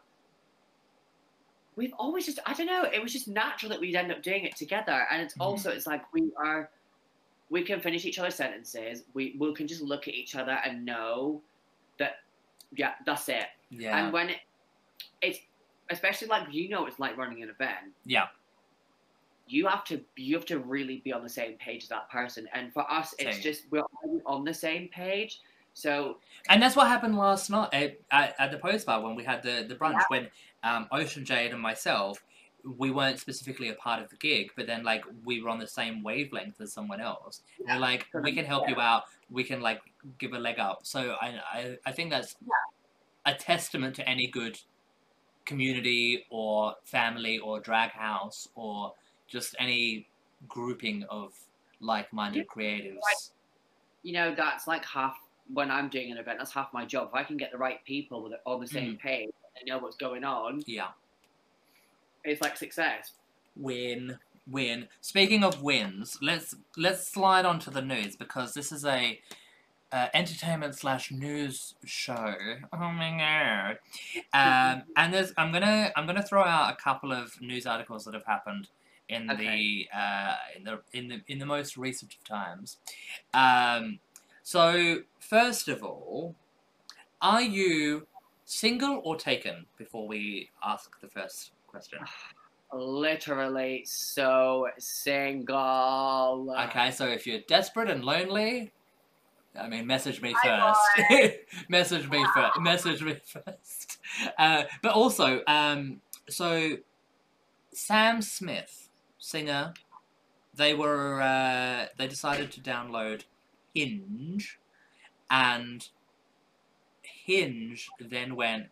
we've 1.76 1.92
always 1.98 2.26
just 2.26 2.38
I 2.46 2.52
don't 2.54 2.66
know, 2.66 2.84
it 2.84 3.02
was 3.02 3.12
just 3.12 3.28
natural 3.28 3.70
that 3.70 3.80
we'd 3.80 3.96
end 3.96 4.12
up 4.12 4.22
doing 4.22 4.44
it 4.44 4.56
together. 4.56 5.06
And 5.10 5.22
it's 5.22 5.34
Mhm. 5.34 5.42
also 5.44 5.70
it's 5.70 5.86
like 5.86 6.10
we 6.12 6.30
are 6.36 6.70
we 7.50 7.62
can 7.62 7.80
finish 7.80 8.04
each 8.04 8.18
other's 8.18 8.34
sentences. 8.34 9.04
We 9.14 9.34
we 9.38 9.52
can 9.54 9.66
just 9.66 9.82
look 9.82 10.06
at 10.08 10.14
each 10.14 10.34
other 10.36 10.58
and 10.64 10.84
know 10.84 11.42
that 11.98 12.20
yeah, 12.74 12.94
that's 13.04 13.28
it. 13.28 13.46
Yeah. 13.70 13.98
And 14.04 14.12
when 14.12 14.30
it, 14.30 14.38
it's 15.20 15.40
especially 15.90 16.28
like 16.28 16.52
you 16.52 16.68
know 16.68 16.86
it's 16.86 16.98
like 16.98 17.16
running 17.16 17.42
an 17.42 17.48
event. 17.50 17.92
yeah. 18.04 18.28
You 19.46 19.66
have 19.66 19.84
to 19.84 20.00
you 20.16 20.34
have 20.36 20.46
to 20.46 20.58
really 20.58 20.98
be 21.04 21.12
on 21.12 21.22
the 21.22 21.28
same 21.28 21.54
page 21.54 21.84
as 21.84 21.88
that 21.88 22.10
person. 22.10 22.48
And 22.52 22.72
for 22.72 22.90
us, 22.90 23.14
it's 23.18 23.36
Same. 23.36 23.42
just 23.42 23.62
we're 23.70 23.82
all 23.82 24.20
on 24.26 24.44
the 24.44 24.54
same 24.54 24.88
page. 24.88 25.40
So 25.74 26.18
And 26.48 26.62
that's 26.62 26.76
what 26.76 26.86
happened 26.86 27.16
last 27.16 27.50
night 27.50 27.70
at, 27.72 27.98
at, 28.10 28.34
at 28.38 28.50
the 28.50 28.58
post 28.58 28.86
bar 28.86 29.00
when 29.00 29.14
we 29.14 29.24
had 29.24 29.42
the, 29.42 29.64
the 29.66 29.74
brunch. 29.74 29.94
Yeah. 29.94 30.04
When 30.08 30.28
um, 30.64 30.86
Ocean 30.92 31.24
Jade 31.24 31.52
and 31.52 31.60
myself, 31.60 32.22
we 32.78 32.90
weren't 32.90 33.18
specifically 33.18 33.70
a 33.70 33.74
part 33.74 34.02
of 34.02 34.08
the 34.10 34.16
gig, 34.16 34.50
but 34.54 34.66
then 34.66 34.84
like 34.84 35.04
we 35.24 35.42
were 35.42 35.48
on 35.48 35.58
the 35.58 35.66
same 35.66 36.02
wavelength 36.02 36.60
as 36.60 36.72
someone 36.72 37.00
else. 37.00 37.42
And 37.58 37.78
we're 37.78 37.80
like, 37.80 38.06
we 38.22 38.34
can 38.34 38.44
help 38.44 38.68
you 38.68 38.78
out. 38.80 39.04
We 39.30 39.44
can 39.44 39.60
like 39.60 39.80
give 40.18 40.34
a 40.34 40.38
leg 40.38 40.58
up. 40.58 40.80
So 40.82 41.16
I 41.20 41.40
I, 41.52 41.76
I 41.86 41.92
think 41.92 42.10
that's 42.10 42.36
a 43.24 43.34
testament 43.34 43.96
to 43.96 44.08
any 44.08 44.26
good 44.26 44.58
community 45.44 46.24
or 46.30 46.74
family 46.84 47.38
or 47.38 47.60
drag 47.60 47.90
house 47.90 48.48
or 48.54 48.94
just 49.32 49.56
any 49.58 50.06
grouping 50.48 51.04
of 51.10 51.32
like-minded 51.80 52.46
creatives. 52.46 52.98
you 54.02 54.12
know 54.12 54.34
that's 54.34 54.66
like 54.68 54.84
half 54.84 55.16
when 55.52 55.70
I'm 55.70 55.88
doing 55.88 56.12
an 56.12 56.18
event. 56.18 56.38
That's 56.38 56.52
half 56.52 56.72
my 56.72 56.84
job. 56.84 57.08
If 57.08 57.14
I 57.14 57.24
can 57.24 57.36
get 57.36 57.52
the 57.52 57.58
right 57.58 57.84
people 57.84 58.30
on 58.46 58.60
the 58.60 58.66
same 58.66 58.96
page, 58.96 59.30
they 59.54 59.70
know 59.70 59.78
what's 59.78 59.96
going 59.96 60.24
on. 60.24 60.62
Yeah. 60.66 60.88
It's 62.24 62.40
like 62.40 62.56
success. 62.56 63.12
Win, 63.56 64.18
win. 64.46 64.88
Speaking 65.00 65.42
of 65.42 65.62
wins, 65.62 66.18
let's 66.22 66.54
let's 66.76 67.06
slide 67.08 67.44
on 67.44 67.58
to 67.60 67.70
the 67.70 67.82
news 67.82 68.16
because 68.16 68.54
this 68.54 68.70
is 68.72 68.84
a 68.84 69.20
uh, 69.90 70.06
entertainment 70.14 70.74
slash 70.74 71.10
news 71.10 71.74
show. 71.84 72.34
Oh 72.72 72.90
my 72.92 73.18
god! 73.18 73.78
Um, 74.32 74.84
and 74.96 75.12
there's 75.12 75.32
I'm 75.36 75.52
gonna 75.52 75.92
I'm 75.96 76.06
gonna 76.06 76.22
throw 76.22 76.44
out 76.44 76.72
a 76.72 76.76
couple 76.76 77.12
of 77.12 77.40
news 77.40 77.66
articles 77.66 78.04
that 78.04 78.14
have 78.14 78.24
happened 78.24 78.68
in 79.08 79.30
Okay. 79.30 79.86
the 79.92 79.98
uh, 79.98 80.36
in 80.56 80.64
the 80.64 80.80
in 80.92 81.08
the 81.08 81.22
in 81.28 81.38
the 81.38 81.46
most 81.46 81.76
recent 81.76 82.14
of 82.14 82.24
times. 82.24 82.78
Um, 83.34 83.98
so 84.42 84.98
first 85.20 85.68
of 85.68 85.82
all, 85.82 86.34
are 87.20 87.42
you 87.42 88.06
single 88.44 89.00
or 89.04 89.16
taken? 89.16 89.66
Before 89.78 90.06
we 90.08 90.50
ask 90.64 90.90
the 91.00 91.08
first 91.08 91.52
question. 91.66 91.98
Literally 92.74 93.84
so 93.84 94.68
single. 94.78 96.54
Okay, 96.58 96.90
so 96.90 97.06
if 97.06 97.26
you're 97.26 97.40
desperate 97.46 97.90
and 97.90 98.02
lonely, 98.02 98.72
I 99.60 99.68
mean, 99.68 99.86
message 99.86 100.22
me 100.22 100.34
first. 100.42 100.80
message 101.68 102.08
me 102.08 102.24
first. 102.34 102.60
Message 102.60 103.02
me 103.02 103.16
first. 103.24 103.98
Uh, 104.38 104.64
but 104.82 104.92
also, 104.92 105.42
um, 105.46 106.00
so 106.30 106.76
Sam 107.74 108.22
Smith, 108.22 108.81
singer, 109.22 109.72
they 110.54 110.74
were 110.74 111.22
uh, 111.22 111.86
they 111.96 112.06
decided 112.06 112.50
to 112.52 112.60
download 112.60 113.22
Hinge, 113.74 114.58
and 115.30 115.88
Hinge 117.02 117.88
then 117.98 118.36
went, 118.36 118.66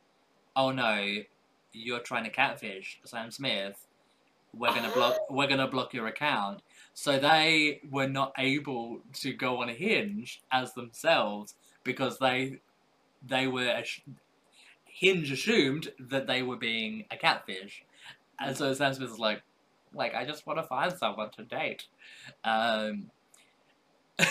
"Oh 0.55 0.73
no, 0.73 1.17
you're 1.73 2.01
trying 2.01 2.25
to 2.25 2.31
catfish 2.31 3.01
Sam 3.05 3.31
Smith. 3.31 3.87
We're 4.53 4.75
gonna 4.75 4.93
block. 4.93 5.17
We're 5.31 5.47
gonna 5.47 5.69
block 5.69 5.95
your 5.95 6.09
account." 6.09 6.61
So 6.93 7.19
they 7.19 7.81
were 7.89 8.09
not 8.09 8.33
able 8.37 9.01
to 9.15 9.33
go 9.33 9.63
on 9.63 9.69
Hinge 9.69 10.43
as 10.53 10.75
themselves 10.75 11.55
because 11.85 12.19
they 12.19 12.59
they 13.27 13.47
were 13.47 13.83
Hinge 14.85 15.31
assumed 15.31 15.93
that 15.99 16.27
they 16.27 16.43
were 16.43 16.57
being 16.57 17.05
a 17.11 17.17
catfish, 17.17 17.85
and 18.39 18.57
so 18.57 18.75
Sam 18.75 18.93
Smith 18.93 19.11
was 19.11 19.19
like, 19.19 19.43
like 19.95 20.15
I 20.15 20.25
just 20.25 20.47
want 20.47 20.59
to 20.59 20.63
find 20.63 20.93
someone 20.97 21.31
to 21.33 21.43
date. 21.43 21.85
Um, 22.45 23.11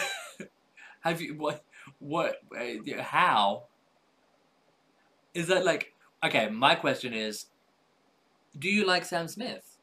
have 1.02 1.22
you 1.22 1.36
what 1.36 1.64
what 2.00 2.38
uh, 2.58 3.02
how 3.02 3.64
is 5.34 5.48
that 5.48 5.66
like 5.66 5.94
okay? 6.24 6.50
My 6.50 6.76
question 6.76 7.14
is, 7.14 7.46
do 8.58 8.70
you 8.70 8.86
like 8.86 9.06
Sam 9.06 9.28
Smith? 9.28 9.78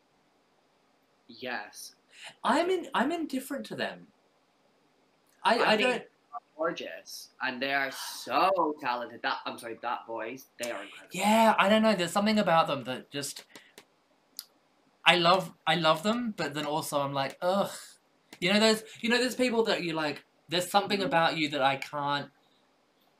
Yes. 1.29 1.95
I'm 2.43 2.70
in. 2.70 2.87
I'm 2.95 3.12
indifferent 3.12 3.66
to 3.66 3.77
them. 3.77 4.07
I, 5.45 5.59
I 5.59 5.72
I, 5.72 5.77
think- 5.77 5.91
don't. 5.91 6.03
Gorgeous. 6.57 7.29
And 7.43 7.61
they 7.61 7.74
are 7.74 7.91
so 7.91 8.74
talented. 8.81 9.20
That 9.22 9.39
I'm 9.45 9.59
sorry, 9.59 9.79
that 9.83 10.07
boys, 10.07 10.47
they 10.59 10.70
are 10.70 10.83
incredible. 10.83 11.11
Yeah, 11.12 11.55
I 11.59 11.68
don't 11.68 11.83
know. 11.83 11.95
There's 11.95 12.12
something 12.12 12.39
about 12.39 12.66
them 12.66 12.85
that 12.85 13.11
just. 13.11 13.45
I 15.07 15.16
love. 15.16 15.52
I 15.66 15.76
love 15.76 16.02
them, 16.02 16.34
but 16.36 16.54
then 16.54 16.66
also 16.66 17.00
I'm 17.00 17.12
like, 17.12 17.38
ugh. 17.40 17.70
You 18.40 18.52
know 18.52 18.61
those. 18.61 18.82
You 19.00 19.09
know 19.09 19.22
those 19.22 19.34
people 19.34 19.64
that 19.64 19.82
you 19.82 19.92
like. 19.92 20.24
There's 20.48 20.70
something 20.70 21.02
about 21.02 21.36
you 21.36 21.48
that 21.50 21.62
I 21.62 21.76
can't. 21.76 22.28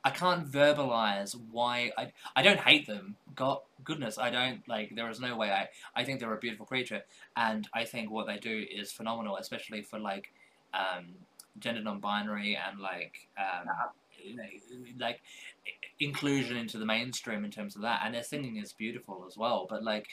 I 0.03 0.11
can't 0.11 0.49
verbalize 0.49 1.35
why 1.51 1.91
I. 1.97 2.11
I 2.35 2.41
don't 2.43 2.59
hate 2.59 2.87
them. 2.87 3.15
God, 3.35 3.59
goodness, 3.83 4.17
I 4.17 4.29
don't 4.29 4.67
like. 4.67 4.95
There 4.95 5.09
is 5.09 5.19
no 5.19 5.35
way. 5.35 5.49
I. 5.49 5.67
I 5.95 6.03
think 6.03 6.19
they're 6.19 6.33
a 6.33 6.37
beautiful 6.37 6.65
creature, 6.65 7.01
and 7.35 7.67
I 7.73 7.85
think 7.85 8.11
what 8.11 8.27
they 8.27 8.37
do 8.37 8.65
is 8.69 8.91
phenomenal, 8.91 9.37
especially 9.37 9.81
for 9.81 9.99
like, 9.99 10.31
um, 10.73 11.15
gender 11.59 11.81
non-binary 11.81 12.55
and 12.55 12.79
like, 12.79 13.27
um, 13.37 13.67
like 14.99 15.21
inclusion 15.99 16.57
into 16.57 16.77
the 16.77 16.85
mainstream 16.85 17.43
in 17.45 17.51
terms 17.51 17.75
of 17.75 17.81
that 17.81 18.01
and 18.03 18.13
their 18.13 18.23
singing 18.23 18.57
is 18.57 18.73
beautiful 18.73 19.25
as 19.27 19.37
well 19.37 19.65
but 19.69 19.83
like 19.83 20.07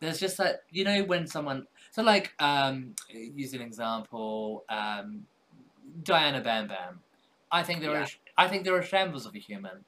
there's 0.00 0.20
just 0.20 0.36
that 0.38 0.60
you 0.70 0.84
know 0.84 1.02
when 1.04 1.26
someone 1.26 1.66
so 1.90 2.02
like 2.02 2.32
um 2.40 2.94
use 3.10 3.52
an 3.54 3.60
example 3.62 4.64
um 4.68 5.26
diana 6.02 6.40
bam 6.40 6.68
bam 6.68 7.00
i 7.50 7.62
think 7.62 7.80
there 7.80 7.92
Yeah. 7.92 8.02
are 8.02 8.08
i 8.36 8.48
think 8.48 8.64
there 8.64 8.76
are 8.76 8.82
shambles 8.82 9.26
of 9.26 9.34
a 9.34 9.38
human 9.38 9.84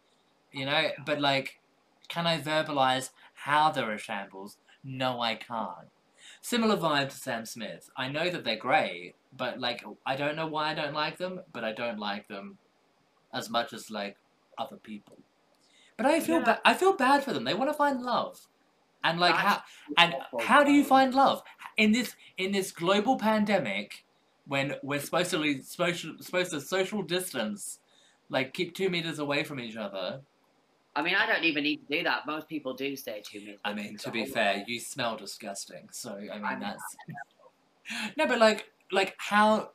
you 0.52 0.64
know 0.66 0.88
but 1.06 1.20
like 1.20 1.60
can 2.08 2.26
i 2.26 2.40
verbalize 2.40 3.10
how 3.34 3.70
there 3.70 3.90
are 3.90 3.98
shambles 3.98 4.56
no 4.82 5.20
i 5.20 5.34
can't 5.34 5.88
similar 6.42 6.76
vibe 6.76 7.08
to 7.10 7.16
sam 7.16 7.44
smith 7.44 7.90
i 7.96 8.08
know 8.08 8.30
that 8.30 8.44
they're 8.44 8.56
great 8.56 9.14
but 9.36 9.60
like 9.60 9.84
i 10.06 10.16
don't 10.16 10.36
know 10.36 10.46
why 10.46 10.70
i 10.70 10.74
don't 10.74 10.94
like 10.94 11.18
them 11.18 11.40
but 11.52 11.64
i 11.64 11.72
don't 11.72 11.98
like 11.98 12.26
them 12.28 12.58
as 13.32 13.48
much 13.48 13.72
as 13.72 13.90
like 13.90 14.16
other 14.58 14.76
people. 14.76 15.16
But 15.96 16.06
I 16.06 16.18
feel 16.20 16.38
Yeah. 16.40 16.44
ba- 16.44 16.60
I 16.64 16.74
feel 16.74 16.94
bad 16.96 17.22
for 17.22 17.32
them. 17.32 17.44
They 17.44 17.54
want 17.54 17.70
to 17.70 17.74
find 17.74 18.02
love, 18.02 18.48
and 19.04 19.18
like 19.18 19.34
how 19.34 19.62
and 19.96 20.14
how 20.40 20.62
do 20.62 20.72
you 20.72 20.84
find 20.84 21.14
love 21.14 21.42
in 21.76 21.92
this 21.92 22.14
in 22.36 22.52
this 22.52 22.72
global 22.72 23.16
pandemic 23.16 24.04
when 24.46 24.74
we're 24.82 25.00
supposed 25.00 25.30
to 25.30 25.38
to, 25.38 25.62
supposed 25.62 26.50
to 26.50 26.60
social 26.60 27.02
distance, 27.02 27.78
like 28.28 28.52
keep 28.52 28.74
two 28.74 28.88
meters 28.90 29.18
away 29.18 29.44
from 29.44 29.60
each 29.60 29.76
other. 29.76 30.20
I 30.96 31.02
mean, 31.02 31.14
I 31.14 31.24
don't 31.24 31.44
even 31.44 31.62
need 31.62 31.86
to 31.88 31.98
do 31.98 32.02
that. 32.02 32.26
Most 32.26 32.48
people 32.48 32.74
do 32.74 32.96
stay 32.96 33.22
two 33.24 33.40
meters. 33.40 33.60
I 33.64 33.74
mean, 33.74 33.96
to 33.98 34.10
be 34.10 34.24
fair, 34.24 34.64
you 34.66 34.80
smell 34.80 35.16
disgusting. 35.16 35.88
So 35.92 36.16
I 36.16 36.18
mean, 36.18 36.44
I 36.44 36.54
know. 36.54 36.60
that's 36.60 36.96
no, 38.16 38.26
but 38.26 38.38
like, 38.38 38.70
like 38.90 39.14
how? 39.18 39.70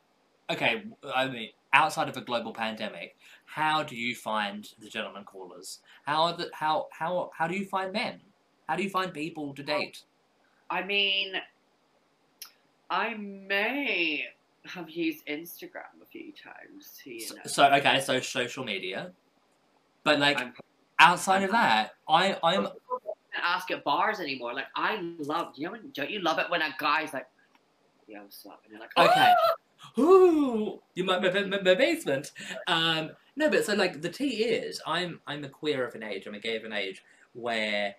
Okay, 0.50 0.84
I 1.14 1.26
mean, 1.26 1.48
outside 1.72 2.08
of 2.08 2.16
a 2.16 2.20
global 2.20 2.52
pandemic, 2.52 3.16
how 3.46 3.82
do 3.82 3.96
you 3.96 4.14
find 4.14 4.68
the 4.78 4.88
gentleman 4.88 5.24
callers? 5.24 5.80
How 6.04 6.24
are 6.24 6.36
the 6.36 6.50
how 6.52 6.88
how 6.92 7.30
how 7.36 7.46
do 7.46 7.56
you 7.56 7.64
find 7.64 7.92
men? 7.92 8.20
How 8.68 8.76
do 8.76 8.82
you 8.82 8.90
find 8.90 9.12
people 9.12 9.54
to 9.54 9.62
date? 9.62 10.02
I 10.70 10.82
mean, 10.82 11.34
I 12.90 13.14
may 13.14 14.24
have 14.64 14.90
used 14.90 15.24
Instagram 15.26 16.02
a 16.02 16.06
few 16.10 16.32
times. 16.32 16.98
To, 17.04 17.20
So, 17.20 17.34
so 17.46 17.72
okay, 17.74 18.00
so 18.00 18.20
social 18.20 18.64
media, 18.64 19.12
but 20.02 20.18
like 20.18 20.38
I'm- 20.38 20.54
outside 20.98 21.44
of 21.44 21.52
that, 21.52 21.92
I 22.08 22.36
I'm 22.42 22.68
ask 23.40 23.70
at 23.70 23.84
bars 23.84 24.18
anymore. 24.18 24.54
Like 24.54 24.66
I 24.74 24.96
love, 25.18 25.52
you 25.56 25.68
know, 25.70 25.76
don't 25.92 26.10
you 26.10 26.20
love 26.20 26.38
it 26.38 26.50
when 26.50 26.62
a 26.62 26.74
guy's 26.78 27.12
like, 27.12 27.26
"Yeah, 28.08 28.22
what's 28.22 28.44
up?" 28.46 28.62
And 28.64 28.72
you're 28.72 28.80
like, 28.80 28.90
"Oh, 28.96 29.04
Okay. 29.04 29.34
Ooh, 29.98 30.82
you 30.94 31.04
might 31.04 31.22
my, 31.22 31.30
my, 31.44 31.60
my 31.60 31.74
basement. 31.74 32.32
Um, 32.66 33.10
no, 33.36 33.50
but 33.50 33.64
so 33.64 33.74
like 33.74 34.02
the 34.02 34.08
tea 34.08 34.44
is, 34.44 34.80
I'm 34.86 35.20
I'm 35.26 35.44
a 35.44 35.48
queer 35.48 35.86
of 35.86 35.94
an 35.94 36.02
age. 36.02 36.26
I'm 36.26 36.34
a 36.34 36.40
gay 36.40 36.56
of 36.56 36.64
an 36.64 36.72
age 36.72 37.04
where 37.34 37.94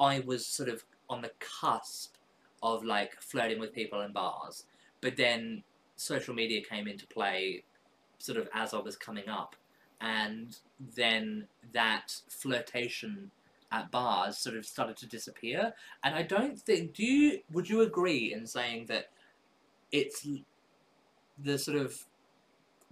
I 0.00 0.20
was 0.20 0.46
sort 0.46 0.68
of 0.68 0.84
on 1.08 1.22
the 1.22 1.32
cusp 1.38 2.14
of 2.62 2.84
like 2.84 3.20
flirting 3.20 3.60
with 3.60 3.74
people 3.74 4.00
in 4.00 4.12
bars, 4.12 4.64
but 5.00 5.16
then 5.16 5.62
social 5.96 6.34
media 6.34 6.62
came 6.62 6.88
into 6.88 7.06
play, 7.06 7.62
sort 8.18 8.38
of 8.38 8.48
as 8.54 8.74
I 8.74 8.78
was 8.78 8.96
coming 8.96 9.28
up, 9.28 9.56
and 10.00 10.56
then 10.96 11.46
that 11.72 12.14
flirtation 12.28 13.30
at 13.72 13.90
bars 13.90 14.38
sort 14.38 14.56
of 14.56 14.66
started 14.66 14.96
to 14.96 15.06
disappear. 15.06 15.72
And 16.02 16.14
I 16.14 16.22
don't 16.22 16.58
think. 16.58 16.94
Do 16.94 17.04
you? 17.04 17.40
Would 17.52 17.68
you 17.68 17.82
agree 17.82 18.32
in 18.32 18.46
saying 18.46 18.86
that? 18.86 19.10
it's 19.92 20.26
the 21.42 21.58
sort 21.58 21.78
of 21.78 21.98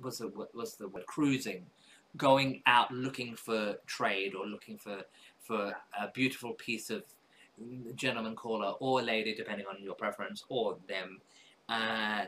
what's 0.00 0.18
the 0.18 0.26
what's 0.52 0.74
the 0.74 0.88
word 0.88 1.06
cruising, 1.06 1.66
going 2.16 2.62
out 2.66 2.90
looking 2.92 3.36
for 3.36 3.76
trade 3.86 4.34
or 4.34 4.46
looking 4.46 4.78
for 4.78 5.02
for 5.48 5.74
a 5.98 6.08
beautiful 6.12 6.52
piece 6.52 6.90
of 6.90 7.02
gentleman 7.96 8.36
caller 8.36 8.74
or 8.78 9.02
lady, 9.02 9.34
depending 9.34 9.66
on 9.66 9.82
your 9.82 9.94
preference, 9.94 10.44
or 10.48 10.76
them, 10.86 11.20
uh, 11.68 12.26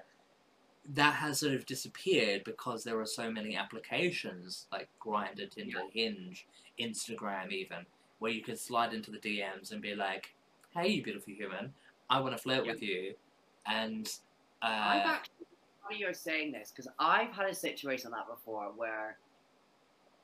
that 0.94 1.14
has 1.14 1.38
sort 1.38 1.52
of 1.52 1.66
disappeared 1.66 2.42
because 2.44 2.82
there 2.82 2.98
are 2.98 3.06
so 3.06 3.30
many 3.30 3.54
applications 3.54 4.66
like 4.72 4.88
Grindr, 4.98 5.48
Tinder, 5.48 5.82
Hinge, 5.92 6.46
Instagram, 6.80 7.52
even 7.52 7.84
where 8.18 8.32
you 8.32 8.42
can 8.42 8.56
slide 8.56 8.92
into 8.94 9.10
the 9.10 9.18
DMs 9.18 9.70
and 9.72 9.82
be 9.82 9.94
like, 9.94 10.34
"Hey, 10.70 10.88
you 10.88 11.02
beautiful 11.02 11.34
human, 11.34 11.74
I 12.08 12.20
want 12.20 12.34
to 12.34 12.42
flirt 12.42 12.64
Yeah. 12.64 12.72
with 12.72 12.82
you," 12.82 13.14
and 13.66 14.10
I've 14.62 15.06
uh, 15.06 15.08
actually, 15.10 15.46
funny 15.82 15.98
you're 15.98 16.14
saying 16.14 16.52
this 16.52 16.70
because 16.70 16.88
I've 16.98 17.30
had 17.30 17.48
a 17.48 17.54
situation 17.54 18.10
like 18.10 18.26
that 18.26 18.34
before 18.34 18.72
where 18.72 19.18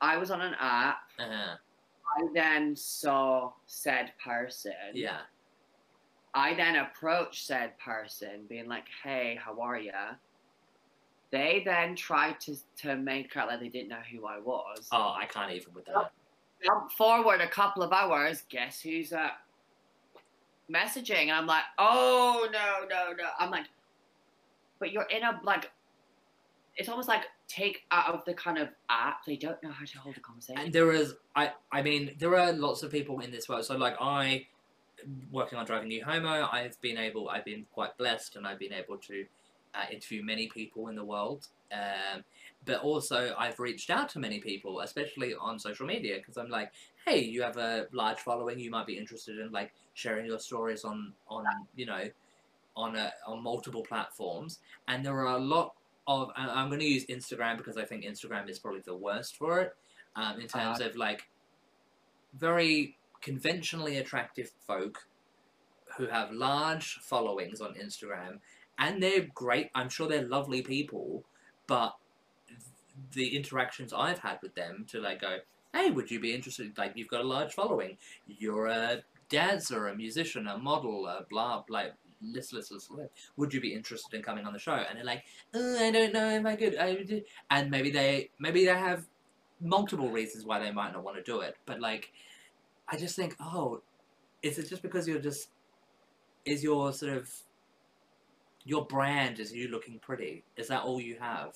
I 0.01 0.17
was 0.17 0.31
on 0.31 0.41
an 0.41 0.55
app, 0.59 0.99
uh, 1.19 1.55
I 2.15 2.27
then 2.33 2.75
saw 2.75 3.51
said 3.65 4.13
person. 4.23 4.73
yeah, 4.93 5.21
I 6.33 6.53
then 6.53 6.77
approached 6.77 7.45
said 7.45 7.77
person, 7.79 8.45
being 8.47 8.67
like, 8.67 8.85
"Hey, 9.03 9.39
how 9.43 9.59
are 9.61 9.79
you?" 9.79 9.91
They 11.31 11.61
then 11.65 11.95
tried 11.95 12.39
to 12.41 12.55
to 12.83 12.95
make 12.95 13.35
out 13.35 13.47
like 13.47 13.59
they 13.59 13.69
didn't 13.69 13.89
know 13.89 14.01
who 14.11 14.25
I 14.25 14.39
was. 14.39 14.87
oh, 14.91 15.13
I 15.17 15.25
can't 15.25 15.51
even 15.51 15.73
with 15.73 15.85
that. 15.85 16.11
Jump 16.63 16.91
forward 16.91 17.41
a 17.41 17.49
couple 17.49 17.83
of 17.83 17.91
hours. 17.91 18.43
Guess 18.49 18.81
who's 18.81 19.13
uh 19.13 19.29
messaging? 20.71 21.23
And 21.23 21.31
I'm 21.31 21.47
like, 21.47 21.63
"Oh 21.77 22.47
no, 22.51 22.87
no, 22.89 23.11
no!" 23.11 23.29
I'm 23.39 23.51
like, 23.51 23.65
"But 24.79 24.91
you're 24.91 25.03
in 25.03 25.23
a 25.23 25.39
like." 25.43 25.71
It's 26.77 26.89
almost 26.89 27.07
like 27.07 27.23
take 27.47 27.83
out 27.91 28.13
of 28.13 28.23
the 28.25 28.33
kind 28.33 28.57
of 28.57 28.69
app. 28.89 29.25
They 29.25 29.35
don't 29.35 29.61
know 29.63 29.71
how 29.71 29.85
to 29.85 29.97
hold 29.99 30.15
a 30.17 30.19
conversation. 30.19 30.61
And 30.61 30.73
there 30.73 30.91
is, 30.91 31.15
I, 31.35 31.51
I 31.71 31.81
mean, 31.81 32.15
there 32.19 32.37
are 32.37 32.53
lots 32.53 32.83
of 32.83 32.91
people 32.91 33.19
in 33.19 33.31
this 33.31 33.49
world. 33.49 33.65
So, 33.65 33.75
like, 33.77 33.95
I, 33.99 34.45
working 35.31 35.57
on 35.57 35.65
Driving 35.65 35.89
You 35.89 36.05
Homo, 36.05 36.47
I've 36.51 36.79
been 36.81 36.97
able, 36.97 37.29
I've 37.29 37.45
been 37.45 37.65
quite 37.73 37.97
blessed, 37.97 38.35
and 38.35 38.45
I've 38.45 38.59
been 38.59 38.73
able 38.73 38.97
to 38.97 39.25
uh, 39.73 39.85
interview 39.91 40.23
many 40.23 40.47
people 40.47 40.87
in 40.87 40.95
the 40.95 41.03
world. 41.03 41.47
Um, 41.71 42.23
but 42.65 42.81
also, 42.81 43.33
I've 43.37 43.59
reached 43.59 43.89
out 43.89 44.09
to 44.09 44.19
many 44.19 44.39
people, 44.39 44.81
especially 44.81 45.33
on 45.35 45.57
social 45.59 45.87
media, 45.87 46.17
because 46.17 46.37
I'm 46.37 46.49
like, 46.49 46.71
hey, 47.05 47.19
you 47.19 47.41
have 47.41 47.57
a 47.57 47.87
large 47.91 48.19
following, 48.19 48.59
you 48.59 48.69
might 48.69 48.85
be 48.85 48.97
interested 48.97 49.39
in 49.39 49.51
like 49.51 49.71
sharing 49.93 50.25
your 50.25 50.39
stories 50.39 50.83
on, 50.83 51.13
on, 51.29 51.45
you 51.75 51.85
know, 51.85 52.03
on 52.75 52.95
a, 52.95 53.11
on 53.25 53.41
multiple 53.41 53.81
platforms, 53.81 54.59
and 54.87 55.05
there 55.05 55.17
are 55.17 55.37
a 55.37 55.39
lot 55.39 55.73
of. 56.07 56.31
and 56.35 56.49
I'm 56.49 56.67
going 56.69 56.79
to 56.79 56.85
use 56.85 57.05
Instagram 57.05 57.57
because 57.57 57.77
I 57.77 57.85
think 57.85 58.03
Instagram 58.03 58.49
is 58.49 58.59
probably 58.59 58.81
the 58.81 58.95
worst 58.95 59.35
for 59.35 59.61
it, 59.61 59.75
um, 60.15 60.39
in 60.39 60.47
terms 60.47 60.79
of 60.81 60.95
like 60.95 61.23
very 62.37 62.97
conventionally 63.21 63.97
attractive 63.97 64.51
folk 64.65 65.07
who 65.97 66.07
have 66.07 66.31
large 66.31 66.99
followings 67.01 67.61
on 67.61 67.73
Instagram, 67.75 68.39
and 68.77 69.01
they're 69.01 69.27
great. 69.33 69.69
I'm 69.75 69.89
sure 69.89 70.07
they're 70.07 70.27
lovely 70.27 70.61
people, 70.61 71.23
but 71.65 71.95
the 73.13 73.35
interactions 73.35 73.93
I've 73.93 74.19
had 74.19 74.39
with 74.41 74.55
them 74.55 74.85
to 74.89 74.99
like 74.99 75.21
go, 75.21 75.37
hey, 75.73 75.91
would 75.91 76.09
you 76.09 76.19
be 76.19 76.33
interested? 76.33 76.77
Like, 76.77 76.93
you've 76.95 77.07
got 77.07 77.21
a 77.21 77.27
large 77.27 77.53
following. 77.53 77.97
You're 78.25 78.67
a 78.67 79.03
dancer, 79.29 79.87
a 79.87 79.95
musician, 79.95 80.47
a 80.47 80.57
model, 80.57 81.05
a 81.07 81.25
blah, 81.29 81.63
like, 81.69 81.93
list, 82.21 82.53
list, 82.53 82.71
list, 82.71 82.91
list. 82.91 83.11
Would 83.37 83.53
you 83.53 83.61
be 83.61 83.73
interested 83.73 84.15
in 84.15 84.21
coming 84.21 84.45
on 84.45 84.53
the 84.53 84.59
show? 84.59 84.73
And 84.73 84.97
they're 84.97 85.05
like, 85.05 85.23
oh, 85.53 85.77
I 85.79 85.91
don't 85.91 86.13
know 86.13 86.29
if 86.29 86.45
I 86.45 86.55
could. 86.55 86.77
I 86.77 86.91
would. 86.91 87.23
And 87.49 87.71
maybe 87.71 87.91
they, 87.91 88.29
maybe 88.39 88.65
they 88.65 88.71
have 88.71 89.05
multiple 89.61 90.09
reasons 90.09 90.45
why 90.45 90.59
they 90.59 90.71
might 90.71 90.93
not 90.93 91.03
want 91.03 91.17
to 91.17 91.23
do 91.23 91.41
it. 91.41 91.55
But 91.65 91.79
like, 91.79 92.11
I 92.87 92.97
just 92.97 93.15
think, 93.15 93.35
oh, 93.39 93.81
is 94.41 94.57
it 94.57 94.69
just 94.69 94.81
because 94.81 95.07
you're 95.07 95.19
just, 95.19 95.49
is 96.45 96.63
your 96.63 96.93
sort 96.93 97.13
of, 97.13 97.29
your 98.65 98.85
brand 98.85 99.39
is 99.39 99.53
you 99.53 99.69
looking 99.69 99.99
pretty? 99.99 100.43
Is 100.57 100.67
that 100.67 100.83
all 100.83 100.99
you 100.99 101.17
have? 101.19 101.55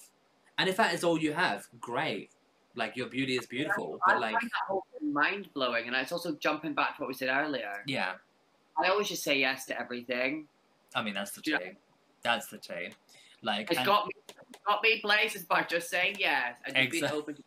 And 0.58 0.70
if 0.70 0.78
that 0.78 0.94
is 0.94 1.04
all 1.04 1.18
you 1.18 1.34
have, 1.34 1.68
great. 1.80 2.32
Like 2.76 2.96
your 2.96 3.08
beauty 3.08 3.36
is 3.36 3.46
beautiful, 3.48 4.00
I 4.08 4.14
but 4.14 4.22
like, 4.22 4.36
whole 4.68 4.86
thing 4.98 5.12
mind 5.12 5.50
blowing, 5.54 5.88
and 5.88 5.96
it's 5.96 6.14
also 6.14 6.36
jumping 6.36 6.74
back 6.74 6.96
to 6.96 7.02
what 7.02 7.10
we 7.10 7.14
said 7.14 7.30
earlier. 7.30 7.84
yeah. 7.86 8.14
I 8.82 8.88
always 8.88 9.10
just 9.10 9.24
say 9.24 9.38
yes 9.38 9.66
to 9.66 9.80
everything. 9.80 10.48
I 10.96 11.02
mean, 11.02 11.14
that's 11.14 11.32
the 11.32 11.42
Yeah. 11.46 11.58
That's 12.24 12.48
the 12.48 12.58
tea. 12.58 12.90
Like, 13.42 13.70
It's 13.72 13.78
and- 13.80 13.86
got 13.86 14.06
me, 14.06 14.12
got 14.68 14.84
me 14.84 15.02
places 15.02 15.44
by 15.44 15.64
just 15.64 15.90
saying 15.90 16.18
yes 16.20 16.58
and 16.66 16.76
just 16.76 16.92
being 16.92 17.04
Exact- 17.04 17.14
open. 17.14 17.44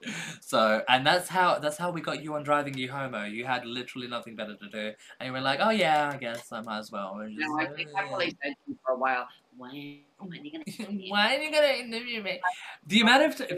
So, 0.40 0.82
and 0.88 1.04
that's 1.04 1.28
how 1.28 1.58
that's 1.58 1.76
how 1.76 1.90
we 1.90 2.00
got 2.00 2.22
you 2.22 2.34
on 2.34 2.44
driving 2.44 2.78
you 2.78 2.88
homo. 2.88 3.24
You 3.24 3.44
had 3.44 3.66
literally 3.66 4.06
nothing 4.06 4.36
better 4.36 4.54
to 4.54 4.68
do, 4.68 4.92
and 5.18 5.26
you 5.26 5.32
were 5.32 5.40
like, 5.40 5.58
"Oh 5.60 5.70
yeah, 5.70 6.12
I 6.14 6.16
guess 6.16 6.52
I 6.52 6.60
might 6.60 6.78
as 6.78 6.92
well." 6.92 7.20
Just, 7.28 7.50
I 7.58 7.66
think 7.66 7.88
"Oh, 7.92 7.96
I've 7.98 8.06
probably 8.06 8.30
said 8.42 8.52
to 8.52 8.56
you 8.68 8.78
for 8.86 8.92
a 8.92 8.96
while. 8.96 9.26
When, 9.56 9.70
when 10.18 10.38
are 10.38 10.44
you 10.44 10.52
gonna? 10.52 10.90
Why 11.08 11.36
are 11.36 11.40
you 11.42 11.50
gonna 11.50 11.66
interview 11.66 12.22
me? 12.22 12.40
The 12.86 13.00
amount 13.00 13.24
of 13.24 13.36
t- 13.48 13.56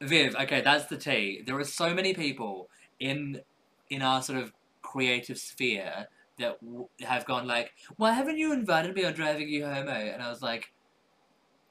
Viv, 0.00 0.34
okay, 0.36 0.62
that's 0.62 0.86
the 0.86 0.96
tea. 0.96 1.42
There 1.46 1.58
are 1.58 1.64
so 1.64 1.92
many 1.92 2.14
people 2.14 2.70
in 3.00 3.42
in 3.90 4.00
our 4.00 4.22
sort 4.22 4.38
of 4.38 4.50
creative 4.80 5.38
sphere 5.38 6.08
that 6.38 6.60
w- 6.60 6.88
have 7.00 7.24
gone 7.26 7.46
like, 7.46 7.72
"Why 7.96 8.12
haven't 8.12 8.38
you 8.38 8.52
invited 8.52 8.94
me 8.94 9.04
on 9.04 9.14
driving 9.14 9.48
you 9.48 9.66
homo?" 9.66 9.92
And 9.92 10.22
I 10.22 10.28
was 10.30 10.42
like, 10.42 10.72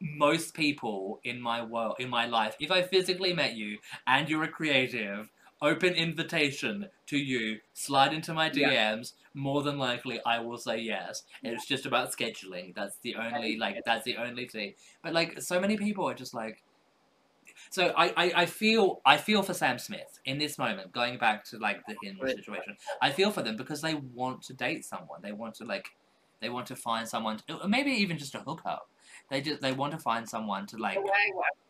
most 0.01 0.53
people 0.53 1.19
in 1.23 1.39
my 1.39 1.63
world, 1.63 1.95
in 1.99 2.09
my 2.09 2.25
life, 2.25 2.55
if 2.59 2.71
I 2.71 2.81
physically 2.81 3.33
met 3.33 3.55
you 3.55 3.79
and 4.05 4.29
you're 4.29 4.43
a 4.43 4.47
creative, 4.51 5.31
open 5.61 5.93
invitation 5.93 6.89
to 7.07 7.17
you, 7.17 7.59
slide 7.73 8.13
into 8.13 8.33
my 8.33 8.49
Yeah. 8.51 8.69
DMs. 8.69 9.13
More 9.33 9.63
than 9.63 9.77
likely, 9.77 10.19
I 10.25 10.39
will 10.39 10.57
say 10.57 10.77
yes. 10.79 11.23
It's 11.43 11.65
just 11.65 11.85
about 11.85 12.11
scheduling. 12.11 12.75
That's 12.75 12.97
the 12.99 13.15
only 13.15 13.57
like. 13.57 13.83
That's 13.85 14.03
the 14.03 14.17
only 14.17 14.47
thing. 14.47 14.75
But 15.01 15.13
like, 15.13 15.41
so 15.41 15.59
many 15.59 15.77
people 15.77 16.07
are 16.07 16.13
just 16.13 16.33
like. 16.33 16.63
So 17.73 17.91
I, 17.97 18.13
I, 18.15 18.33
I 18.35 18.45
feel 18.45 19.01
I 19.03 19.17
feel 19.17 19.41
for 19.41 19.55
Sam 19.55 19.79
Smith 19.79 20.19
in 20.25 20.37
this 20.37 20.59
moment, 20.59 20.91
going 20.91 21.17
back 21.17 21.43
to 21.45 21.57
like 21.57 21.83
the 21.87 21.95
hinge 22.03 22.19
situation. 22.19 22.77
I 23.01 23.09
feel 23.09 23.31
for 23.31 23.41
them 23.41 23.57
because 23.57 23.81
they 23.81 23.95
want 23.95 24.43
to 24.43 24.53
date 24.53 24.85
someone. 24.85 25.21
They 25.23 25.31
want 25.31 25.55
to 25.55 25.65
like, 25.65 25.87
they 26.39 26.49
want 26.49 26.67
to 26.67 26.75
find 26.75 27.07
someone, 27.07 27.37
to, 27.47 27.63
or 27.63 27.67
maybe 27.67 27.89
even 27.89 28.19
just 28.19 28.35
a 28.35 28.41
hookup. 28.41 28.91
They 29.31 29.41
just 29.41 29.59
they 29.59 29.71
want 29.71 29.91
to 29.93 29.97
find 29.97 30.29
someone 30.29 30.67
to 30.67 30.77
like, 30.77 30.97
Away, 30.97 31.09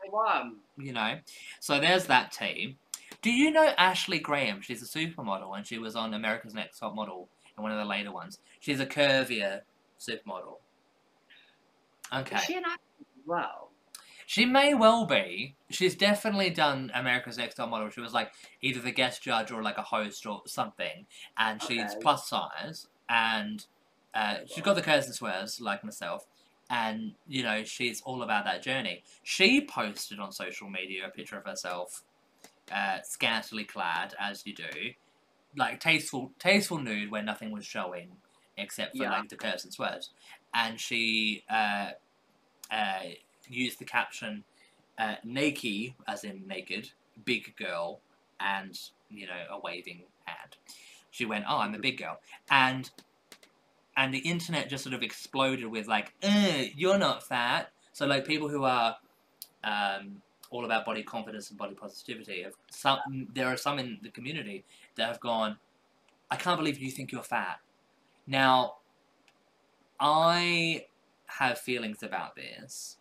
they 0.03 0.09
want. 0.09 0.57
you 0.77 0.91
know. 0.91 1.19
So 1.61 1.79
there's 1.79 2.07
that 2.07 2.33
team. 2.33 2.75
Do 3.21 3.31
you 3.31 3.49
know 3.49 3.71
Ashley 3.77 4.19
Graham? 4.19 4.59
She's 4.59 4.83
a 4.83 4.85
supermodel 4.85 5.55
and 5.55 5.65
she 5.65 5.77
was 5.77 5.95
on 5.95 6.13
America's 6.13 6.53
Next 6.53 6.79
Top 6.79 6.95
Model 6.95 7.29
in 7.55 7.63
one 7.63 7.71
of 7.71 7.77
the 7.77 7.85
later 7.85 8.11
ones. 8.11 8.39
She's 8.59 8.81
a 8.81 8.85
curvier 8.85 9.61
supermodel. 10.01 10.57
Okay. 12.13 12.35
Is 12.35 12.43
she 12.43 12.57
an 12.57 12.65
actor 12.65 12.81
as 12.99 13.25
well? 13.25 13.69
She 14.25 14.45
may 14.45 14.73
well 14.73 15.05
be. 15.05 15.55
She's 15.69 15.95
definitely 15.95 16.49
done 16.49 16.91
America's 16.93 17.37
Next 17.37 17.55
Top 17.55 17.69
Model. 17.69 17.89
She 17.89 18.01
was 18.01 18.13
like 18.13 18.31
either 18.61 18.79
the 18.79 18.91
guest 18.91 19.21
judge 19.21 19.51
or 19.51 19.61
like 19.61 19.77
a 19.77 19.81
host 19.83 20.25
or 20.25 20.41
something. 20.45 21.05
And 21.37 21.61
she's 21.61 21.95
plus 22.01 22.27
size 22.29 22.87
and 23.09 23.65
uh, 24.13 24.37
she's 24.45 24.63
got 24.63 24.75
the 24.75 24.81
curves 24.81 25.05
and 25.07 25.15
swears 25.15 25.59
like 25.59 25.83
myself. 25.83 26.25
And 26.69 27.13
you 27.27 27.43
know 27.43 27.63
she's 27.63 28.01
all 28.01 28.23
about 28.23 28.45
that 28.45 28.63
journey. 28.63 29.03
She 29.21 29.65
posted 29.65 30.19
on 30.19 30.31
social 30.31 30.69
media 30.69 31.07
a 31.07 31.09
picture 31.09 31.37
of 31.37 31.45
herself, 31.45 32.03
uh, 32.71 32.99
scantily 33.03 33.65
clad 33.65 34.15
as 34.19 34.45
you 34.45 34.55
do, 34.55 34.91
like 35.55 35.79
tasteful, 35.79 36.31
tasteful 36.39 36.79
nude 36.79 37.11
where 37.11 37.21
nothing 37.21 37.51
was 37.51 37.65
showing 37.65 38.09
except 38.57 38.95
for 38.95 39.03
Yeah. 39.03 39.11
like 39.11 39.29
the 39.29 39.35
curves 39.35 39.63
and 39.65 39.73
swears. 39.73 40.11
And 40.53 40.79
she 40.79 41.43
uh, 41.49 41.91
uh, 42.71 42.99
used 43.49 43.79
the 43.79 43.85
caption 43.85 44.43
uh, 44.97 45.15
naked, 45.23 45.93
as 46.07 46.23
in 46.23 46.47
naked, 46.47 46.91
big 47.25 47.55
girl, 47.55 47.99
and, 48.39 48.79
you 49.09 49.27
know, 49.27 49.43
a 49.49 49.59
waving 49.59 50.03
hand. 50.25 50.57
She 51.11 51.25
went, 51.25 51.45
oh, 51.47 51.57
I'm 51.57 51.75
a 51.75 51.79
big 51.79 51.97
girl. 51.97 52.19
And 52.49 52.89
and 53.95 54.13
the 54.13 54.19
internet 54.19 54.69
just 54.69 54.83
sort 54.83 54.95
of 54.95 55.03
exploded 55.03 55.67
with 55.67 55.87
like, 55.87 56.13
"Uh, 56.23 56.63
you're 56.75 56.97
not 56.97 57.23
fat. 57.23 57.71
So 57.91 58.07
like 58.07 58.25
people 58.25 58.49
who 58.49 58.63
are 58.63 58.97
um, 59.63 60.21
all 60.49 60.65
about 60.65 60.85
body 60.85 61.03
confidence 61.03 61.49
and 61.49 61.57
body 61.57 61.75
positivity, 61.75 62.45
some 62.71 63.27
there 63.33 63.47
are 63.47 63.57
some 63.57 63.79
in 63.79 63.99
the 64.01 64.09
community 64.09 64.65
that 64.95 65.07
have 65.07 65.19
gone, 65.19 65.57
I 66.31 66.37
can't 66.37 66.57
believe 66.57 66.79
you 66.79 66.89
think 66.89 67.11
you're 67.11 67.23
fat. 67.23 67.59
Now, 68.25 68.77
I 69.99 70.87
have 71.27 71.59
feelings 71.59 72.01
about 72.01 72.35
this 72.35 72.97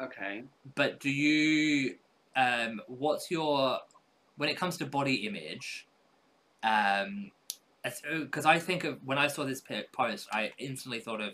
Okay. 0.00 0.44
but 0.74 1.00
do 1.00 1.10
you 1.10 1.96
um 2.36 2.80
what's 2.88 3.30
your 3.30 3.78
when 4.36 4.48
it 4.48 4.56
comes 4.56 4.76
to 4.78 4.86
body 4.86 5.26
image 5.26 5.86
um 6.62 7.30
because 8.12 8.46
i 8.46 8.58
think 8.58 8.84
of 8.84 8.98
when 9.04 9.18
i 9.18 9.26
saw 9.28 9.44
this 9.44 9.62
post 9.92 10.28
i 10.32 10.50
instantly 10.58 10.98
thought 11.00 11.20
of 11.20 11.30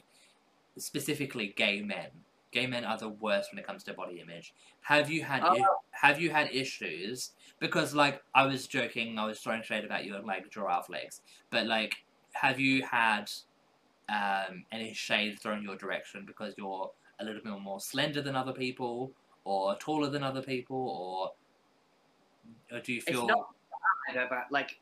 specifically 0.78 1.54
gay 1.56 1.80
men 1.80 2.08
gay 2.52 2.66
men 2.66 2.84
are 2.84 2.98
the 2.98 3.08
worst 3.08 3.50
when 3.52 3.58
it 3.58 3.66
comes 3.66 3.82
to 3.84 3.94
body 3.94 4.20
image 4.20 4.52
have 4.82 5.11
you 5.11 5.22
had 5.22 5.42
Oh. 5.44 5.76
have 5.92 6.20
you 6.20 6.30
had 6.30 6.50
issues 6.52 7.30
because 7.61 7.94
like 7.94 8.20
i 8.34 8.44
was 8.44 8.66
joking 8.66 9.18
i 9.18 9.24
was 9.24 9.40
throwing 9.40 9.62
shade 9.62 9.84
about 9.84 10.04
your 10.04 10.20
like 10.22 10.50
giraffe 10.50 10.88
legs 10.90 11.20
but 11.50 11.66
like 11.66 11.94
have 12.32 12.58
you 12.61 12.82
had 12.84 13.30
um, 14.08 14.64
any 14.72 14.92
shade 14.92 15.38
thrown 15.40 15.62
your 15.62 15.76
direction 15.76 16.24
because 16.26 16.54
you're 16.58 16.90
a 17.20 17.24
little 17.24 17.42
bit 17.42 17.60
more 17.60 17.80
slender 17.80 18.22
than 18.22 18.34
other 18.34 18.52
people, 18.52 19.12
or 19.44 19.76
taller 19.76 20.10
than 20.10 20.22
other 20.22 20.42
people, 20.42 20.76
or 20.76 22.76
or 22.76 22.80
do 22.80 22.92
you 22.92 23.00
feel? 23.00 23.20
It's 23.20 23.28
not 23.28 23.48
bad 24.14 24.26
about 24.26 24.50
like 24.50 24.78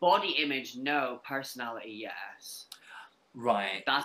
body 0.00 0.36
image, 0.42 0.76
no. 0.76 1.20
Personality, 1.26 1.98
yes. 2.02 2.66
right? 3.34 3.82
That's 3.86 4.04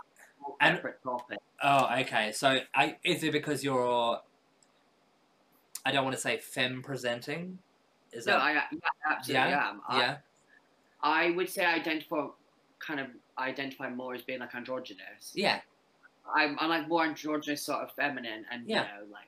a 0.61 0.75
separate 0.75 1.01
topic. 1.03 1.39
Oh, 1.63 1.87
okay. 2.01 2.31
So, 2.31 2.59
I 2.73 2.97
is 3.03 3.23
it 3.23 3.31
because 3.31 3.63
you're? 3.63 4.19
I 5.85 5.91
don't 5.91 6.03
want 6.03 6.15
to 6.15 6.21
say 6.21 6.37
femme 6.37 6.81
presenting. 6.81 7.57
Is 8.11 8.25
No, 8.25 8.33
that 8.33 8.41
I 8.41 8.53
yeah, 8.53 8.63
absolutely 9.09 9.49
Yeah? 9.49 9.69
am. 9.69 9.81
I, 9.87 9.99
yeah? 9.99 10.17
I 11.01 11.29
would 11.31 11.49
say 11.49 11.65
I 11.65 11.75
identify 11.75 12.27
kind 12.79 12.99
of 12.99 13.07
identify 13.37 13.89
more 13.89 14.13
as 14.13 14.21
being 14.21 14.39
like 14.39 14.55
androgynous. 14.55 15.31
Yeah. 15.33 15.61
I'm, 16.35 16.57
I'm 16.59 16.69
like 16.69 16.87
more 16.87 17.03
androgynous, 17.05 17.63
sort 17.65 17.83
of 17.83 17.91
feminine, 17.93 18.45
and 18.51 18.67
Yeah. 18.67 18.83
you 18.83 18.87
know, 19.05 19.11
like 19.11 19.27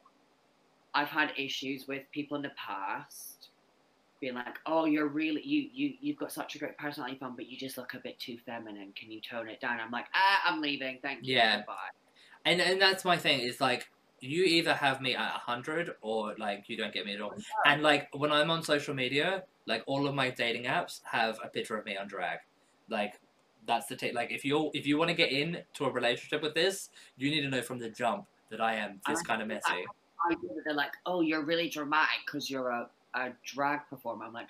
I've 0.94 1.08
had 1.08 1.32
issues 1.38 1.88
with 1.88 2.04
people 2.12 2.36
in 2.38 2.44
the 2.44 2.52
past 2.58 3.50
being 4.20 4.36
like, 4.36 4.60
"Oh, 4.66 4.86
you're 4.86 5.08
really 5.08 5.42
you 5.44 5.70
you 5.74 5.94
you've 6.00 6.18
got 6.18 6.32
such 6.32 6.56
a 6.56 6.60
great 6.60 6.78
personality, 6.78 7.18
fun, 7.18 7.34
but 7.36 7.48
you 7.48 7.58
just 7.58 7.78
look 7.78 7.94
a 7.94 8.00
bit 8.00 8.20
too 8.20 8.38
feminine. 8.46 8.94
Can 8.96 9.12
you 9.12 9.22
tone 9.22 9.50
it 9.50 9.60
down?" 9.62 9.80
I'm 9.80 9.92
like, 9.92 10.06
"Ah, 10.14 10.42
I'm 10.46 10.62
leaving. 10.62 11.00
Thank 11.02 11.26
you. 11.26 11.36
Yeah. 11.36 11.58
Goodbye." 11.58 11.90
And 12.46 12.62
and 12.62 12.82
that's 12.82 13.06
my 13.06 13.18
thing. 13.18 13.40
Is 13.40 13.62
like 13.62 13.90
you 14.20 14.44
either 14.44 14.74
have 14.76 15.02
me 15.02 15.16
at 15.16 15.32
hundred 15.32 15.92
or 16.02 16.36
like 16.38 16.66
you 16.68 16.78
don't 16.78 16.94
get 16.94 17.06
me 17.06 17.16
at 17.16 17.22
all. 17.22 17.34
And 17.66 17.82
like 17.82 18.08
when 18.14 18.32
I'm 18.32 18.52
on 18.52 18.62
social 18.64 18.94
media, 18.94 19.44
like 19.66 19.84
all 19.88 20.08
of 20.08 20.14
my 20.14 20.30
dating 20.30 20.66
apps 20.66 21.02
have 21.12 21.40
a 21.44 21.48
picture 21.50 21.78
of 21.78 21.86
me 21.86 21.98
on 21.98 22.08
drag. 22.08 22.40
Like 22.90 23.20
that's 23.68 23.88
the 23.88 23.96
take. 23.96 24.14
Like 24.14 24.32
if 24.32 24.44
you 24.44 24.72
if 24.74 24.86
you 24.86 24.98
want 24.98 25.10
to 25.10 25.14
get 25.16 25.32
into 25.32 25.86
a 25.86 25.92
relationship 25.92 26.42
with 26.42 26.54
this, 26.54 26.90
you 27.18 27.30
need 27.30 27.42
to 27.42 27.50
know 27.50 27.62
from 27.62 27.80
the 27.80 27.90
jump 27.90 28.26
that 28.50 28.62
I 28.62 28.76
am 28.76 29.00
this 29.08 29.20
I- 29.20 29.24
kind 29.24 29.42
of 29.42 29.48
messy. 29.48 29.62
I 30.30 30.36
they're 30.66 30.74
like, 30.76 30.92
"Oh, 31.06 31.22
you're 31.22 31.44
really 31.44 31.68
dramatic 31.68 32.20
because 32.26 32.50
you're 32.50 32.70
a, 32.70 32.90
a 33.16 33.30
drag 33.44 33.82
performer." 33.90 34.26
I'm 34.26 34.34
like, 34.34 34.50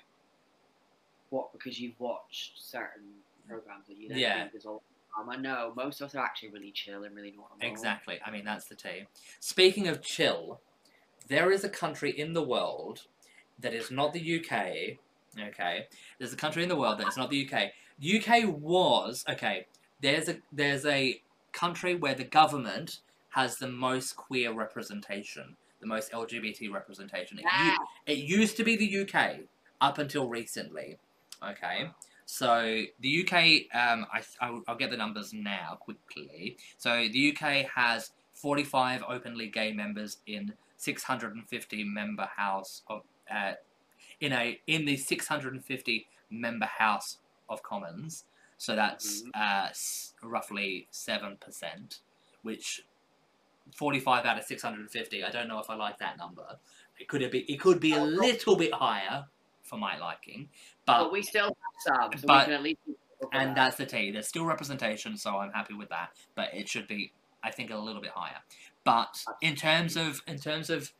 "What? 1.30 1.52
Because 1.52 1.80
you've 1.80 1.98
watched 1.98 2.52
certain 2.62 3.04
programs 3.48 3.86
that 3.88 3.96
you 3.96 4.08
then 4.08 4.18
Yeah. 4.18 4.42
think 4.42 4.54
is 4.54 4.66
all 4.66 4.82
drama?" 5.14 5.38
No, 5.40 5.72
most 5.74 6.00
of 6.00 6.06
us 6.08 6.14
are 6.14 6.24
actually 6.24 6.50
really 6.50 6.72
chill 6.72 7.04
and 7.04 7.16
really 7.16 7.30
normal. 7.30 7.56
Exactly. 7.60 8.20
I 8.24 8.30
mean, 8.30 8.44
that's 8.44 8.66
the 8.66 8.74
tea. 8.74 9.06
Speaking 9.40 9.88
of 9.88 10.02
chill, 10.02 10.60
there 11.28 11.50
is 11.50 11.64
a 11.64 11.70
country 11.70 12.10
in 12.10 12.34
the 12.34 12.42
world 12.42 13.06
that 13.58 13.72
is 13.72 13.90
not 13.90 14.12
the 14.12 14.20
UK. 14.40 14.98
Okay, 15.40 15.86
there's 16.18 16.34
a 16.34 16.36
country 16.36 16.62
in 16.62 16.68
the 16.68 16.76
world 16.76 16.98
that 16.98 17.08
is 17.08 17.16
not 17.16 17.30
the 17.30 17.48
UK. 17.50 17.72
UK 18.00 18.46
was 18.46 19.24
okay. 19.28 19.66
There's 20.00 20.28
a 20.28 20.38
there's 20.52 20.84
a 20.86 21.20
country 21.52 21.94
where 21.94 22.14
the 22.14 22.24
government 22.24 23.00
has 23.30 23.56
the 23.56 23.68
most 23.68 24.16
queer 24.16 24.52
representation, 24.52 25.56
the 25.80 25.86
most 25.86 26.12
LGBT 26.12 26.72
representation. 26.72 27.38
It, 27.38 27.78
it 28.06 28.18
used 28.18 28.56
to 28.58 28.64
be 28.64 28.76
the 28.76 29.02
UK 29.02 29.40
up 29.80 29.98
until 29.98 30.28
recently. 30.28 30.98
Okay. 31.42 31.90
So 32.26 32.84
the 33.00 33.22
UK, 33.26 33.34
um, 33.76 34.06
I, 34.12 34.22
I'll, 34.40 34.62
I'll 34.68 34.76
get 34.76 34.90
the 34.90 34.96
numbers 34.96 35.32
now 35.32 35.76
quickly. 35.80 36.56
So 36.78 37.08
the 37.12 37.34
UK 37.36 37.66
has 37.74 38.12
45 38.34 39.02
openly 39.08 39.48
gay 39.48 39.72
members 39.72 40.18
in 40.26 40.52
650 40.76 41.84
member 41.84 42.28
house 42.36 42.82
of 42.88 43.02
uh, 43.32 43.52
in 44.20 44.32
a 44.32 44.58
in 44.66 44.84
the 44.84 44.96
650 44.96 46.06
member 46.30 46.66
house 46.66 47.18
of 47.48 47.62
Commons. 47.62 48.24
So 48.58 48.76
that's 48.76 49.24
uh, 49.34 49.68
roughly 50.22 50.86
seven 50.90 51.36
percent, 51.40 51.98
which 52.42 52.82
45 53.76 54.24
out 54.24 54.38
of 54.38 54.44
650. 54.44 55.24
I 55.24 55.30
don't 55.30 55.48
know 55.48 55.58
if 55.58 55.70
I 55.70 55.74
like 55.74 55.98
that 55.98 56.18
number. 56.18 56.58
It 56.98 57.08
could 57.08 57.28
be 57.30 57.40
it 57.40 57.58
could 57.60 57.80
be 57.80 57.92
a 57.94 58.02
little 58.02 58.56
bit 58.56 58.72
higher 58.72 59.26
for 59.62 59.76
my 59.78 59.96
liking, 59.98 60.48
but 60.86 61.04
But 61.04 61.12
we 61.12 61.22
still 61.22 61.46
have 61.46 62.10
some, 62.12 62.18
so 62.20 62.26
but- 62.26 62.40
we 62.40 62.44
can 62.44 62.52
at 62.54 62.62
least. 62.62 62.80
and 63.32 63.50
that. 63.50 63.54
that's 63.56 63.76
the 63.76 63.86
tea. 63.86 64.10
There's 64.10 64.28
still 64.28 64.44
representation, 64.44 65.16
so 65.16 65.38
I'm 65.38 65.52
happy 65.52 65.74
with 65.74 65.88
that. 65.90 66.10
But 66.34 66.52
it 66.52 66.68
should 66.68 66.86
be, 66.88 67.12
I 67.42 67.50
think, 67.50 67.70
a 67.70 67.76
little 67.76 68.02
bit 68.02 68.10
higher. 68.14 68.38
But 68.84 69.22
in 69.40 69.54
terms 69.56 69.96
of 69.96 70.20
in 70.26 70.38
terms 70.38 70.70
of 70.70 70.92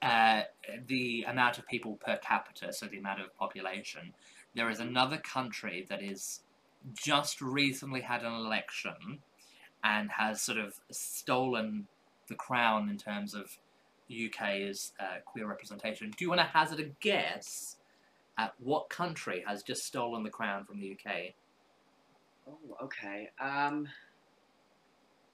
uh, 0.00 0.42
the 0.86 1.24
amount 1.28 1.58
of 1.58 1.66
people 1.68 1.96
per 2.04 2.16
capita, 2.16 2.72
so 2.72 2.86
the 2.86 2.98
amount 2.98 3.20
of 3.20 3.36
population, 3.36 4.14
there 4.54 4.70
is 4.70 4.80
another 4.80 5.18
country 5.18 5.86
that 5.88 6.02
is 6.02 6.40
just 6.94 7.40
recently 7.40 8.00
had 8.00 8.22
an 8.22 8.32
election 8.32 9.20
and 9.84 10.10
has 10.10 10.40
sort 10.40 10.58
of 10.58 10.80
stolen 10.90 11.86
the 12.28 12.34
crown 12.34 12.88
in 12.88 12.96
terms 12.96 13.34
of 13.34 13.58
UK's 14.10 14.92
uh, 15.00 15.20
queer 15.24 15.46
representation. 15.46 16.10
Do 16.10 16.24
you 16.24 16.28
want 16.28 16.40
to 16.40 16.46
hazard 16.46 16.80
a 16.80 16.90
guess 17.00 17.76
at 18.38 18.54
what 18.58 18.88
country 18.88 19.44
has 19.46 19.62
just 19.62 19.86
stolen 19.86 20.22
the 20.22 20.30
crown 20.30 20.64
from 20.64 20.80
the 20.80 20.92
UK? 20.92 21.34
Oh, 22.48 22.84
okay. 22.84 23.30
Um, 23.40 23.88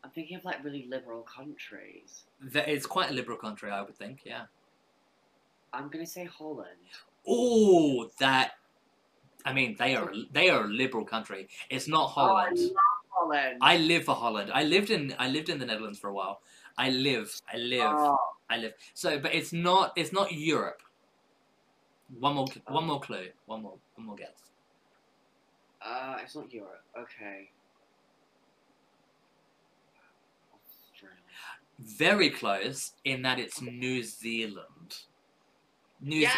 I'm 0.04 0.10
thinking 0.10 0.36
of 0.36 0.44
like 0.44 0.62
really 0.62 0.86
liberal 0.88 1.22
countries. 1.22 2.24
That 2.40 2.68
it's 2.68 2.86
quite 2.86 3.10
a 3.10 3.14
liberal 3.14 3.38
country, 3.38 3.70
I 3.70 3.82
would 3.82 3.96
think. 3.96 4.20
Yeah. 4.24 4.44
I'm 5.72 5.88
gonna 5.88 6.06
say 6.06 6.24
Holland. 6.24 6.68
Oh, 7.26 8.10
that. 8.20 8.52
I 9.44 9.52
mean, 9.52 9.76
they 9.78 9.94
are 9.96 10.12
they 10.32 10.50
are 10.50 10.64
a 10.64 10.68
liberal 10.68 11.04
country. 11.04 11.48
It's 11.70 11.88
not 11.88 12.08
Holland. 12.08 12.58
Oh, 12.58 12.62
I 12.62 12.66
love 12.66 12.74
Holland. 13.10 13.58
I 13.62 13.76
live 13.78 14.04
for 14.04 14.14
Holland. 14.14 14.50
I 14.52 14.64
lived 14.64 14.90
in 14.90 15.14
I 15.18 15.28
lived 15.28 15.48
in 15.48 15.58
the 15.58 15.66
Netherlands 15.66 15.98
for 15.98 16.08
a 16.08 16.14
while. 16.14 16.40
I 16.76 16.90
live. 16.90 17.34
I 17.52 17.56
live. 17.58 17.96
Oh, 17.96 18.16
I 18.50 18.58
live. 18.58 18.74
So, 18.94 19.18
but 19.18 19.34
it's 19.34 19.52
not. 19.52 19.92
It's 19.96 20.12
not 20.12 20.32
Europe. 20.32 20.82
One 22.18 22.34
more. 22.36 22.46
One 22.68 22.86
more 22.86 23.00
clue. 23.00 23.28
One 23.46 23.62
more. 23.62 23.78
One 23.96 24.06
more 24.06 24.16
guess. 24.16 24.52
uh, 25.82 26.16
it's 26.22 26.34
not 26.36 26.52
Europe. 26.52 26.84
Okay. 26.98 27.50
Australia. 30.92 31.16
Very 31.78 32.30
close 32.30 32.92
in 33.04 33.22
that 33.22 33.38
it's 33.38 33.60
New 33.60 34.02
Zealand. 34.02 34.77
New 36.00 36.20
Yeah. 36.20 36.32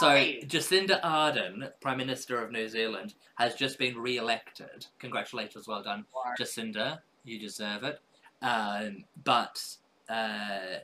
So 0.00 0.08
Jacinda 0.46 1.00
Ardern, 1.02 1.70
Prime 1.80 1.98
Minister 1.98 2.42
of 2.42 2.50
New 2.50 2.68
Zealand, 2.68 3.14
has 3.36 3.54
just 3.54 3.78
been 3.78 3.96
re-elected. 3.98 4.86
Congratulations, 4.98 5.68
well 5.68 5.82
done, 5.82 6.06
Jacinda. 6.38 7.00
You 7.24 7.38
deserve 7.38 7.84
it. 7.84 8.00
Um, 8.40 9.04
but 9.22 9.62
uh, 10.08 10.78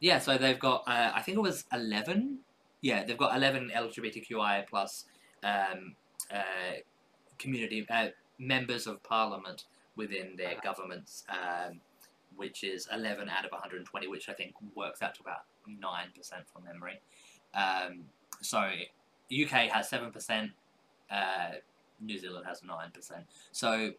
yeah, 0.00 0.18
so 0.18 0.38
they've 0.38 0.58
got 0.58 0.84
uh, 0.86 1.12
I 1.14 1.22
think 1.22 1.36
it 1.38 1.42
was 1.42 1.64
eleven. 1.72 2.38
Yeah, 2.80 3.04
they've 3.04 3.18
got 3.18 3.36
eleven 3.36 3.70
LGBTQI 3.74 4.66
plus 4.68 5.04
um, 5.44 5.94
uh, 6.32 6.80
community 7.38 7.86
uh, 7.90 8.08
members 8.38 8.86
of 8.86 9.02
parliament 9.02 9.64
within 9.96 10.36
their 10.36 10.48
Uh-huh. 10.52 10.60
governments, 10.62 11.24
um, 11.28 11.80
which 12.36 12.64
is 12.64 12.88
eleven 12.92 13.28
out 13.28 13.44
of 13.44 13.52
one 13.52 13.60
hundred 13.60 13.78
and 13.78 13.86
twenty, 13.86 14.08
which 14.08 14.28
I 14.28 14.32
think 14.32 14.54
works 14.74 15.02
out 15.02 15.14
to 15.16 15.20
about 15.22 15.42
nine 15.66 16.08
percent 16.16 16.44
from 16.52 16.64
memory. 16.64 17.00
Um, 17.54 18.04
so 18.40 18.58
UK 19.32 19.70
has 19.70 19.88
seven 19.88 20.10
percent, 20.12 20.50
uh, 21.10 21.52
New 22.00 22.18
Zealand 22.18 22.46
has 22.46 22.62
nine 22.62 22.90
percent. 22.92 23.24
So 23.52 23.92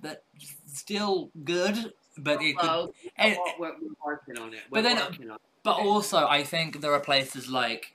that 0.00 0.22
still 0.66 1.30
good, 1.44 1.92
but 2.18 2.42
it 2.42 2.56
could, 2.58 2.90
and- 3.16 3.36
we're, 3.58 3.72
we're 3.80 3.88
working 4.04 4.38
on 4.38 4.54
it. 4.54 4.60
But 4.70 4.78
We're 4.78 4.82
then- 4.82 4.98
on 4.98 5.14
it. 5.14 5.40
but 5.62 5.78
also 5.78 6.26
I 6.26 6.42
think 6.44 6.80
there 6.80 6.92
are 6.92 7.00
places 7.00 7.48
like 7.48 7.94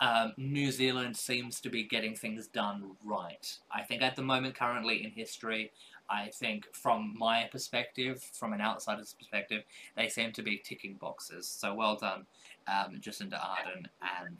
um, 0.00 0.32
New 0.38 0.70
Zealand 0.70 1.16
seems 1.16 1.60
to 1.60 1.68
be 1.68 1.82
getting 1.82 2.14
things 2.14 2.46
done 2.46 2.92
right. 3.04 3.58
I 3.70 3.82
think 3.82 4.00
at 4.02 4.16
the 4.16 4.22
moment, 4.22 4.54
currently 4.54 5.04
in 5.04 5.10
history, 5.10 5.72
I 6.08 6.28
think 6.32 6.66
from 6.72 7.14
my 7.18 7.48
perspective, 7.52 8.22
from 8.32 8.52
an 8.54 8.60
outsider's 8.62 9.12
perspective, 9.12 9.62
they 9.96 10.08
seem 10.08 10.32
to 10.32 10.42
be 10.42 10.56
ticking 10.56 10.94
boxes. 10.94 11.46
So 11.46 11.74
well 11.74 11.96
done, 11.96 12.24
um, 12.68 13.00
Jacinda 13.00 13.38
Ardern 13.40 13.86
and 14.22 14.38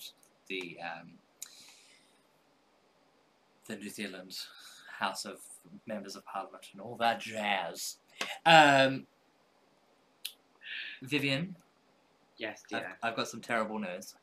the 0.48 0.78
um, 0.82 1.12
the 3.66 3.76
New 3.76 3.88
Zealand 3.90 4.36
House 4.98 5.24
of 5.24 5.40
Members 5.86 6.16
of 6.16 6.24
Parliament 6.24 6.66
and 6.72 6.80
all 6.80 6.96
that 6.96 7.20
jazz. 7.20 7.96
Um, 8.46 9.06
Vivian, 11.02 11.56
Yes, 12.36 12.62
I've, 12.72 12.80
dear. 12.80 12.96
I've 13.02 13.16
got 13.16 13.28
some 13.28 13.40
terrible 13.40 13.78
news. 13.78 14.14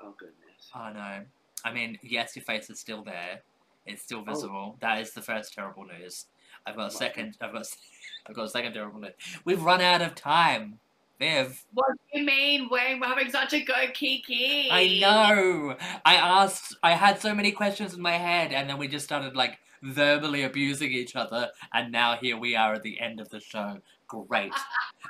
Oh 0.00 0.14
goodness. 0.18 0.70
I 0.74 0.92
know. 0.92 1.20
I 1.64 1.72
mean, 1.72 1.98
yes, 2.02 2.36
your 2.36 2.44
face 2.44 2.68
is 2.68 2.78
still 2.78 3.02
there. 3.02 3.40
It's 3.86 4.02
still 4.02 4.22
Oh. 4.26 4.32
visible. 4.32 4.76
That 4.80 5.00
is 5.00 5.12
the 5.12 5.22
first 5.22 5.54
terrible 5.54 5.84
news. 5.84 6.26
I've 6.66 6.76
got 6.76 6.88
a 6.88 6.90
second. 6.94 7.36
I've 7.40 7.52
got. 7.52 7.66
I've 8.26 8.34
got 8.34 8.44
a 8.44 8.48
second 8.48 8.72
terrible 8.74 9.00
news. 9.00 9.12
We've 9.44 9.62
run 9.62 9.80
out 9.82 10.00
of 10.02 10.14
time, 10.14 10.78
Viv. 11.18 11.64
What 11.72 11.86
do 12.12 12.18
you 12.18 12.26
mean? 12.26 12.68
We're 12.70 12.98
having 12.98 13.30
such 13.30 13.52
a 13.52 13.60
good 13.60 13.94
Kiki. 13.94 14.68
I 14.70 14.98
know. 15.00 15.76
I 16.04 16.16
asked. 16.16 16.76
I 16.82 16.92
had 16.92 17.20
so 17.20 17.34
many 17.34 17.52
questions 17.52 17.94
in 17.94 18.00
my 18.02 18.18
head, 18.18 18.52
and 18.52 18.68
then 18.68 18.78
we 18.78 18.88
just 18.88 19.04
started 19.04 19.36
like 19.36 19.58
verbally 19.82 20.42
abusing 20.42 20.92
each 20.92 21.14
other, 21.14 21.50
and 21.72 21.92
now 21.92 22.16
here 22.16 22.36
we 22.36 22.56
are 22.56 22.74
at 22.74 22.82
the 22.82 23.00
end 23.00 23.20
of 23.20 23.28
the 23.28 23.40
show. 23.40 23.78
Great. 24.08 24.52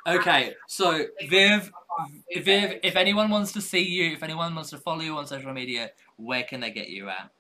Okay, 0.07 0.53
so 0.69 1.07
Viv, 1.31 1.73
Viv, 2.35 2.79
if 2.83 2.95
anyone 2.95 3.31
wants 3.31 3.53
to 3.53 3.63
see 3.63 3.81
you, 3.81 4.13
if 4.13 4.23
anyone 4.23 4.55
wants 4.55 4.69
to 4.71 4.77
follow 4.77 5.01
you 5.01 5.17
on 5.17 5.27
social 5.27 5.55
media, 5.55 5.93
where 6.17 6.43
can 6.43 6.61
they 6.61 6.71
get 6.71 6.91
you 6.91 7.09
at? 7.09 7.31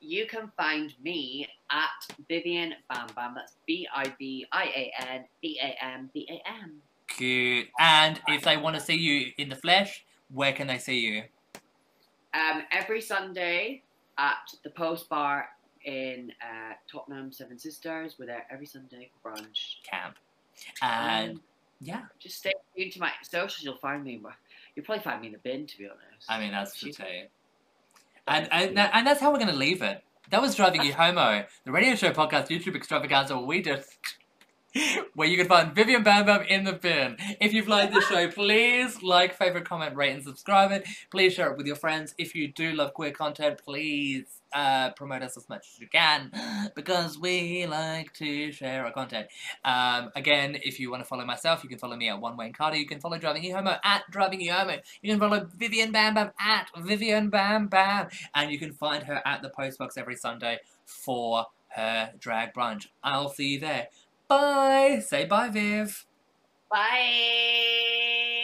You 0.00 0.26
can 0.26 0.52
find 0.56 0.94
me 1.02 1.48
at 1.70 2.14
Vivian 2.28 2.74
Bam 2.88 3.08
Bam. 3.16 3.34
That's 3.34 3.56
B 3.66 3.88
I 3.92 4.14
B 4.16 4.46
I 4.52 4.64
A 4.64 4.92
N 5.12 5.24
B 5.40 5.58
A 5.60 5.84
M 5.84 6.08
B 6.14 6.28
A 6.30 6.48
M. 6.48 6.80
Good. 7.18 7.68
And 7.78 8.20
if 8.28 8.42
they 8.42 8.56
want 8.56 8.76
to 8.76 8.82
see 8.82 8.96
you 8.96 9.32
in 9.38 9.48
the 9.48 9.56
flesh, 9.56 10.04
where 10.32 10.52
can 10.52 10.66
they 10.66 10.78
see 10.78 10.98
you? 11.00 11.22
Um, 12.34 12.62
every 12.72 13.00
Sunday 13.00 13.82
at 14.18 14.48
the 14.64 14.70
Post 14.70 15.08
Bar 15.08 15.48
in 15.84 16.32
uh, 16.40 16.74
Tottenham 16.90 17.32
Seven 17.32 17.58
Sisters. 17.58 18.16
We're 18.18 18.26
there 18.26 18.46
every 18.50 18.66
Sunday 18.66 19.10
for 19.22 19.32
brunch. 19.32 19.76
Camp. 19.88 20.16
And 20.80 21.32
Um, 21.32 21.40
yeah, 21.80 22.02
just 22.18 22.38
stay 22.38 22.52
tuned 22.76 22.92
to 22.92 23.00
my 23.00 23.10
socials. 23.22 23.62
You'll 23.62 23.76
find 23.78 24.04
me. 24.04 24.20
You'll 24.74 24.84
probably 24.84 25.02
find 25.02 25.20
me 25.20 25.26
in 25.28 25.32
the 25.32 25.38
bin, 25.40 25.66
to 25.66 25.78
be 25.78 25.86
honest. 25.86 26.26
I 26.28 26.38
mean 26.38 26.52
that's 26.52 26.80
the 26.80 26.92
tea. 26.92 27.24
And 28.26 28.48
and 28.52 28.76
that- 28.76 28.90
and 28.94 29.06
that's 29.06 29.20
how 29.20 29.32
we're 29.32 29.38
gonna 29.40 29.52
leave 29.52 29.82
it. 29.82 30.02
That 30.30 30.40
was 30.40 30.54
driving 30.54 30.82
you 30.82 30.92
homo, 30.94 31.44
the 31.64 31.72
radio 31.72 31.94
show 31.96 32.12
podcast 32.12 32.48
YouTube 32.48 32.76
extravaganza. 32.76 33.36
Where 33.36 33.44
we 33.46 33.60
just 33.62 33.98
where 35.14 35.28
you 35.28 35.36
can 35.36 35.46
find 35.46 35.74
Vivian 35.74 36.02
Bam 36.02 36.26
Bam 36.26 36.42
in 36.42 36.64
the 36.64 36.72
bin. 36.72 37.16
If 37.40 37.52
you've 37.52 37.68
liked 37.68 37.94
the 37.94 38.00
show, 38.00 38.28
please 38.32 39.02
like, 39.02 39.34
favorite, 39.34 39.64
comment, 39.64 39.96
rate, 39.96 40.12
and 40.12 40.22
subscribe 40.22 40.72
it. 40.72 40.86
Please 41.10 41.34
share 41.34 41.50
it 41.50 41.56
with 41.56 41.66
your 41.66 41.76
friends. 41.76 42.14
If 42.18 42.34
you 42.34 42.48
do 42.48 42.72
love 42.72 42.94
queer 42.94 43.10
content, 43.10 43.60
please 43.64 44.42
uh, 44.52 44.90
promote 44.90 45.22
us 45.22 45.36
as 45.36 45.48
much 45.48 45.66
as 45.72 45.80
you 45.80 45.88
can 45.88 46.30
because 46.74 47.18
we 47.18 47.66
like 47.66 48.12
to 48.14 48.52
share 48.52 48.84
our 48.84 48.92
content. 48.92 49.26
Um, 49.64 50.10
again, 50.14 50.58
if 50.62 50.78
you 50.78 50.90
want 50.90 51.02
to 51.02 51.08
follow 51.08 51.24
myself, 51.24 51.62
you 51.62 51.68
can 51.68 51.78
follow 51.78 51.96
me 51.96 52.08
at 52.08 52.20
One 52.20 52.36
Wayne 52.36 52.52
Carter. 52.52 52.76
You 52.76 52.86
can 52.86 53.00
follow 53.00 53.18
Driving 53.18 53.50
Homo 53.52 53.76
at 53.84 54.02
Driving 54.10 54.46
Homo. 54.46 54.76
You 55.00 55.10
can 55.10 55.20
follow 55.20 55.48
Vivian 55.56 55.92
Bam 55.92 56.14
Bam 56.14 56.32
at 56.40 56.68
Vivian 56.78 57.30
Bam 57.30 57.68
Bam. 57.68 58.08
And 58.34 58.50
you 58.50 58.58
can 58.58 58.72
find 58.72 59.04
her 59.04 59.22
at 59.24 59.42
the 59.42 59.48
Post 59.48 59.78
Bar 59.78 59.90
every 59.96 60.16
Sunday 60.16 60.58
for 60.84 61.46
her 61.68 62.12
drag 62.18 62.52
brunch. 62.54 62.86
I'll 63.02 63.28
see 63.28 63.54
you 63.54 63.60
there. 63.60 63.88
Bye. 64.32 65.00
Say 65.04 65.26
bye, 65.26 65.48
Viv. 65.50 66.06
Bye. 66.70 68.42